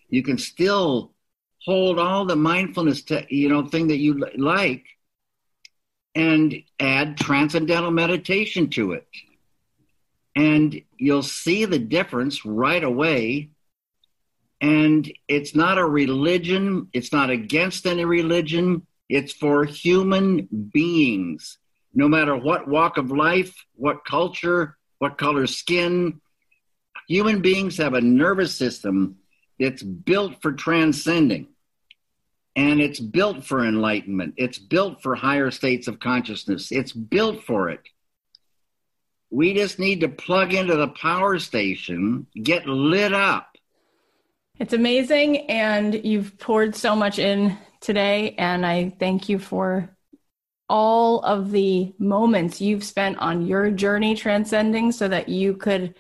You 0.09 0.23
can 0.23 0.39
still 0.39 1.13
hold 1.63 1.99
all 1.99 2.25
the 2.25 2.35
mindfulness, 2.35 3.03
to, 3.03 3.27
you 3.29 3.47
know, 3.47 3.67
thing 3.67 3.89
that 3.89 3.99
you 3.99 4.25
like, 4.35 4.85
and 6.15 6.63
add 6.79 7.15
transcendental 7.15 7.91
meditation 7.91 8.71
to 8.71 8.93
it. 8.93 9.07
And 10.35 10.81
you'll 10.97 11.21
see 11.21 11.65
the 11.65 11.77
difference 11.77 12.43
right 12.43 12.83
away 12.83 13.51
and 14.59 15.13
it's 15.27 15.53
not 15.53 15.77
a 15.77 15.85
religion, 15.85 16.87
it's 16.91 17.13
not 17.13 17.29
against 17.29 17.85
any 17.85 18.03
religion, 18.03 18.87
it's 19.09 19.31
for 19.31 19.63
human 19.63 20.47
beings, 20.73 21.59
no 21.93 22.07
matter 22.07 22.35
what 22.35 22.67
walk 22.67 22.97
of 22.97 23.11
life, 23.11 23.53
what 23.75 24.05
culture, 24.05 24.75
what 24.97 25.19
color 25.19 25.45
skin. 25.45 26.19
Human 27.07 27.41
beings 27.41 27.77
have 27.77 27.93
a 27.93 28.01
nervous 28.01 28.55
system 28.55 29.17
that's 29.59 29.83
built 29.83 30.41
for 30.41 30.51
transcending 30.51 31.47
and 32.55 32.81
it's 32.81 32.99
built 32.99 33.43
for 33.45 33.65
enlightenment. 33.65 34.35
It's 34.37 34.57
built 34.57 35.01
for 35.01 35.15
higher 35.15 35.51
states 35.51 35.87
of 35.87 35.99
consciousness. 35.99 36.71
It's 36.71 36.93
built 36.93 37.43
for 37.43 37.69
it. 37.69 37.81
We 39.29 39.53
just 39.53 39.79
need 39.79 40.01
to 40.01 40.09
plug 40.09 40.53
into 40.53 40.75
the 40.75 40.87
power 40.87 41.39
station, 41.39 42.27
get 42.41 42.67
lit 42.67 43.11
up, 43.11 43.55
it's 44.57 44.73
amazing. 44.73 45.49
And 45.49 46.05
you've 46.05 46.37
poured 46.39 46.75
so 46.75 46.95
much 46.95 47.19
in 47.19 47.57
today. 47.81 48.35
And 48.37 48.65
I 48.65 48.95
thank 48.99 49.27
you 49.27 49.37
for 49.37 49.89
all 50.69 51.19
of 51.19 51.51
the 51.51 51.93
moments 51.99 52.61
you've 52.61 52.83
spent 52.83 53.17
on 53.19 53.45
your 53.45 53.69
journey 53.69 54.15
transcending 54.15 54.91
so 54.91 55.07
that 55.07 55.29
you 55.29 55.55
could 55.55 55.95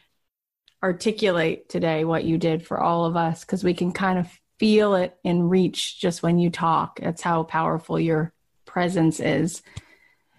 articulate 0.85 1.67
today 1.67 2.05
what 2.05 2.25
you 2.25 2.37
did 2.37 2.63
for 2.63 2.79
all 2.79 3.05
of 3.05 3.15
us 3.15 3.43
because 3.43 3.63
we 3.63 3.73
can 3.73 3.91
kind 3.91 4.19
of 4.19 4.29
feel 4.59 4.93
it 4.93 5.17
and 5.25 5.49
reach 5.49 5.99
just 5.99 6.21
when 6.21 6.37
you 6.37 6.51
talk. 6.51 6.99
That's 6.99 7.23
how 7.23 7.41
powerful 7.41 7.99
your 7.99 8.33
presence 8.65 9.19
is. 9.19 9.63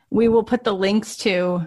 We 0.09 0.28
will 0.28 0.44
put 0.44 0.62
the 0.62 0.72
links 0.72 1.16
to 1.18 1.66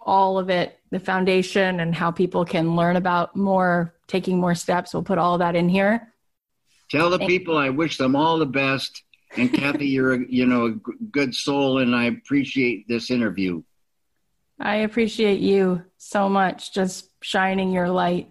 all 0.00 0.38
of 0.38 0.48
it, 0.48 0.78
the 0.92 1.00
foundation, 1.00 1.80
and 1.80 1.92
how 1.92 2.12
people 2.12 2.44
can 2.44 2.76
learn 2.76 2.94
about 2.94 3.34
more 3.34 3.96
taking 4.06 4.38
more 4.38 4.54
steps. 4.54 4.94
We'll 4.94 5.02
put 5.02 5.18
all 5.18 5.38
that 5.38 5.56
in 5.56 5.68
here. 5.68 6.14
Tell 6.92 7.10
the 7.10 7.18
people 7.18 7.58
I 7.58 7.70
wish 7.70 7.96
them 7.96 8.14
all 8.14 8.38
the 8.38 8.46
best. 8.46 9.02
And 9.36 9.52
Cathy, 9.52 9.88
you're 9.88 10.14
a, 10.14 10.20
you 10.28 10.46
know 10.46 10.66
a 10.66 10.70
good 11.10 11.34
soul, 11.34 11.78
and 11.78 11.96
I 11.96 12.04
appreciate 12.04 12.86
this 12.86 13.10
interview. 13.10 13.64
I 14.60 14.76
appreciate 14.76 15.40
you 15.40 15.82
so 15.98 16.28
much, 16.28 16.72
just 16.72 17.10
shining 17.22 17.72
your 17.72 17.88
light. 17.88 18.30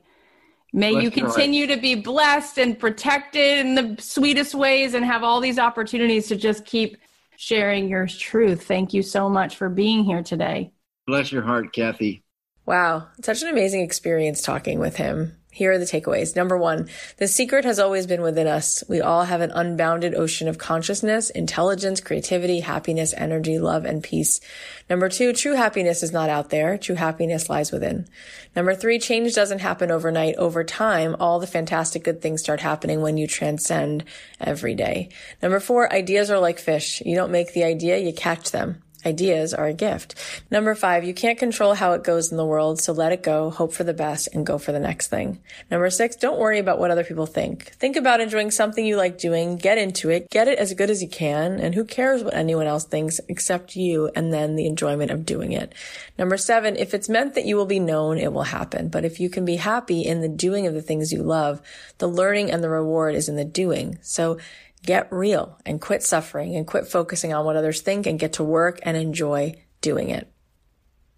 May 0.72 0.92
Bless 0.92 1.04
you 1.04 1.12
continue 1.12 1.68
to 1.68 1.78
be 1.78 1.96
blessed 1.96 2.58
and 2.58 2.80
protected 2.80 3.60
in 3.60 3.76
the 3.76 4.02
sweetest 4.02 4.56
ways, 4.56 4.94
and 4.94 5.06
have 5.06 5.24
all 5.24 5.40
these 5.40 5.60
opportunities 5.60 6.28
to 6.30 6.36
just 6.36 6.66
keep 6.66 6.98
sharing 7.38 7.90
your 7.90 8.08
truth. 8.08 8.66
Thank 8.66 8.94
you 8.94 9.04
so 9.04 9.30
much 9.30 9.56
for 9.56 9.70
being 9.70 10.04
here 10.04 10.24
today. 10.24 10.72
Bless 11.06 11.32
your 11.32 11.44
heart, 11.44 11.74
Cathy. 11.74 12.24
Wow, 12.66 13.10
such 13.22 13.42
an 13.42 13.50
amazing 13.50 13.82
experience 13.82 14.42
talking 14.42 14.80
with 14.80 14.96
him. 14.96 15.38
Here 15.54 15.72
are 15.72 15.78
the 15.78 15.86
takeaways. 15.86 16.36
Number 16.36 16.58
one, 16.58 16.90
the 17.18 17.28
secret 17.28 17.64
has 17.64 17.78
always 17.78 18.08
been 18.08 18.24
within 18.24 18.48
us. 18.48 18.84
We 18.90 19.02
all 19.02 19.26
have 19.26 19.40
an 19.40 19.52
unbounded 19.52 20.16
ocean 20.16 20.48
of 20.48 20.58
consciousness, 20.58 21.30
intelligence, 21.30 22.02
creativity, 22.02 22.62
happiness, 22.62 23.14
energy, 23.16 23.60
love, 23.60 23.86
and 23.86 24.04
peace. 24.04 24.42
Number 24.90 25.10
two, 25.10 25.32
true 25.32 25.54
happiness 25.54 26.02
is 26.02 26.12
not 26.12 26.28
out 26.28 26.50
there. 26.50 26.80
True 26.80 26.96
happiness 26.96 27.52
lies 27.52 27.72
within. 27.72 28.08
Number 28.56 28.74
three, 28.74 28.98
change 28.98 29.36
doesn't 29.36 29.60
happen 29.60 29.92
overnight. 29.92 30.38
Over 30.38 30.64
time, 30.64 31.16
all 31.20 31.40
the 31.40 31.46
fantastic 31.46 32.04
good 32.04 32.20
things 32.20 32.42
start 32.42 32.62
happening 32.62 33.02
when 33.02 33.18
you 33.18 33.28
transcend 33.28 34.06
every 34.42 34.74
day. 34.74 35.10
Number 35.40 35.60
four, 35.60 35.94
ideas 35.94 36.32
are 36.32 36.40
like 36.40 36.58
fish. 36.58 37.00
You 37.06 37.16
don't 37.16 37.32
make 37.32 37.54
the 37.54 37.64
idea, 37.64 38.00
you 38.00 38.12
catch 38.12 38.50
them. 38.50 38.82
Ideas 39.06 39.54
are 39.54 39.68
a 39.68 39.74
gift. 39.74 40.16
Number 40.52 40.76
five, 40.76 41.04
you 41.04 41.14
can't 41.14 41.38
control 41.38 41.74
how 41.74 41.94
it 41.94 42.04
goes 42.04 42.32
in 42.32 42.38
the 42.38 42.46
world, 42.46 42.82
so 42.82 42.94
let 42.94 43.12
it 43.12 43.24
go, 43.24 43.50
hope 43.50 43.74
for 43.74 43.84
the 43.84 43.94
best, 43.94 44.30
and 44.34 44.46
go 44.46 44.58
for 44.58 44.72
the 44.72 44.80
next 44.80 45.08
thing. 45.08 45.40
Number 45.70 45.90
six, 45.90 46.16
don't 46.16 46.40
worry 46.40 46.60
about 46.60 46.80
what 46.80 46.92
other 46.92 47.04
people 47.04 47.26
think. 47.26 47.66
Think 47.66 47.96
about 47.96 48.22
enjoying 48.22 48.52
something 48.52 48.86
you 48.86 48.98
like 48.98 49.18
doing, 49.18 49.58
get 49.58 49.78
into 49.78 50.10
it, 50.10 50.30
get 50.30 50.48
it 50.48 50.60
as 50.60 50.74
good 50.74 50.90
as 50.90 51.02
you 51.02 51.10
can, 51.10 51.60
and 51.60 51.76
who 51.76 51.86
cares 51.86 52.24
what 52.24 52.34
anyone 52.34 52.68
else 52.68 52.86
thinks 52.86 53.20
except 53.28 53.76
you 53.76 54.10
and 54.16 54.34
then 54.34 54.56
the 54.56 54.68
enjoyment 54.68 55.12
of 55.12 55.26
doing 55.26 55.52
it. 55.52 55.74
Number 56.18 56.38
seven, 56.38 56.76
if 56.76 56.94
it's 56.94 57.10
meant 57.10 57.36
that 57.36 57.46
you 57.46 57.56
will 57.56 57.66
be 57.66 57.80
known, 57.80 58.18
it 58.18 58.34
will 58.34 58.44
happen. 58.44 58.90
But 58.90 59.06
if 59.06 59.20
you 59.20 59.30
can 59.30 59.46
be 59.46 59.56
happy 59.56 60.02
in 60.02 60.22
the 60.22 60.30
doing 60.30 60.68
of 60.68 60.74
the 60.74 60.82
things 60.82 61.12
you 61.12 61.24
love, 61.24 61.62
the 61.98 62.08
learning 62.08 62.52
and 62.52 62.64
the 62.64 62.70
reward 62.70 63.16
is 63.16 63.30
in 63.30 63.36
the 63.36 63.46
doing. 63.46 63.98
So 64.02 64.38
get 64.86 65.12
real 65.12 65.58
and 65.66 65.82
quit 65.82 66.04
suffering 66.04 66.56
and 66.56 66.68
quit 66.68 66.88
focusing 66.88 67.34
on 67.34 67.46
what 67.46 67.56
others 67.56 67.82
think 67.82 68.06
and 68.06 68.20
get 68.20 68.34
to 68.34 68.44
work 68.44 68.80
and 68.84 68.96
enjoy 68.98 69.56
doing 69.82 70.10
it. 70.10 70.32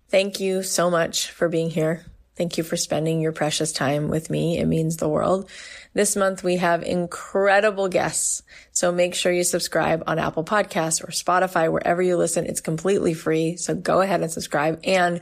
Thank 0.09 0.39
you 0.39 0.63
so 0.63 0.89
much 0.89 1.32
for 1.32 1.49
being 1.49 1.70
here. 1.70 2.05
Thank 2.36 2.57
you 2.57 2.63
for 2.63 2.76
spending 2.76 3.22
your 3.22 3.32
precious 3.32 3.72
time 3.72 4.09
with 4.09 4.30
me. 4.30 4.57
It 4.57 4.66
means 4.66 4.97
the 4.97 5.07
world. 5.07 5.49
This 5.93 6.18
month 6.18 6.43
we 6.43 6.57
have 6.57 6.84
incredible 6.84 7.88
guests. 7.88 8.43
So 8.72 8.91
make 8.91 9.16
sure 9.16 9.32
you 9.32 9.45
subscribe 9.45 10.03
on 10.05 10.20
Apple 10.20 10.43
Podcasts 10.43 11.01
or 11.01 11.11
Spotify, 11.11 11.72
wherever 11.72 12.01
you 12.01 12.18
listen. 12.18 12.45
It's 12.45 12.59
completely 12.59 13.13
free. 13.13 13.55
So 13.55 13.74
go 13.74 14.01
ahead 14.01 14.22
and 14.22 14.32
subscribe. 14.32 14.82
And 14.84 15.22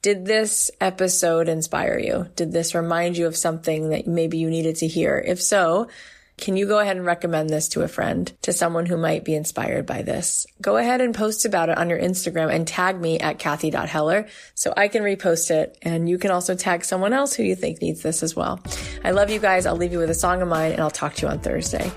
did 0.00 0.26
this 0.26 0.70
episode 0.80 1.48
inspire 1.48 1.98
you? 1.98 2.28
Did 2.36 2.52
this 2.52 2.74
remind 2.74 3.16
you 3.16 3.26
of 3.26 3.36
something 3.36 3.88
that 3.88 4.06
maybe 4.06 4.38
you 4.38 4.48
needed 4.48 4.76
to 4.76 4.86
hear? 4.86 5.18
If 5.18 5.42
so, 5.42 5.88
can 6.36 6.56
you 6.56 6.66
go 6.66 6.78
ahead 6.78 6.96
and 6.96 7.06
recommend 7.06 7.50
this 7.50 7.68
to 7.70 7.82
a 7.82 7.88
friend, 7.88 8.32
to 8.42 8.52
someone 8.52 8.86
who 8.86 8.96
might 8.96 9.24
be 9.24 9.34
inspired 9.34 9.86
by 9.86 10.02
this? 10.02 10.46
Go 10.60 10.76
ahead 10.76 11.00
and 11.00 11.14
post 11.14 11.44
about 11.44 11.68
it 11.68 11.78
on 11.78 11.88
your 11.88 11.98
Instagram 11.98 12.52
and 12.52 12.66
tag 12.66 13.00
me 13.00 13.18
at 13.20 13.38
Cathy.Heller 13.38 14.26
so 14.54 14.74
I 14.76 14.88
can 14.88 15.02
repost 15.02 15.50
it. 15.50 15.78
And 15.82 16.08
you 16.08 16.18
can 16.18 16.30
also 16.30 16.54
tag 16.54 16.84
someone 16.84 17.12
else 17.12 17.34
who 17.34 17.44
you 17.44 17.54
think 17.54 17.80
needs 17.80 18.02
this 18.02 18.22
as 18.22 18.34
well. 18.34 18.60
I 19.04 19.12
love 19.12 19.30
you 19.30 19.38
guys. 19.38 19.66
I'll 19.66 19.76
leave 19.76 19.92
you 19.92 19.98
with 19.98 20.10
a 20.10 20.14
song 20.14 20.42
of 20.42 20.48
mine 20.48 20.72
and 20.72 20.80
I'll 20.80 20.90
talk 20.90 21.14
to 21.14 21.26
you 21.26 21.32
on 21.32 21.38
Thursday. 21.40 21.92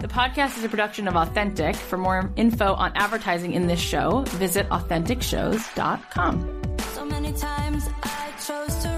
The 0.00 0.08
podcast 0.08 0.58
is 0.58 0.64
a 0.64 0.68
production 0.68 1.08
of 1.08 1.16
Authentic. 1.16 1.74
For 1.74 1.96
more 1.96 2.30
info 2.36 2.74
on 2.74 2.92
advertising 2.94 3.54
in 3.54 3.66
this 3.66 3.80
show, 3.80 4.20
visit 4.28 4.68
AuthenticShows.com. 4.68 6.62
So 6.92 7.04
many 7.06 7.32
times 7.32 7.88
I 8.02 8.30
chose 8.46 8.74
to 8.82 8.93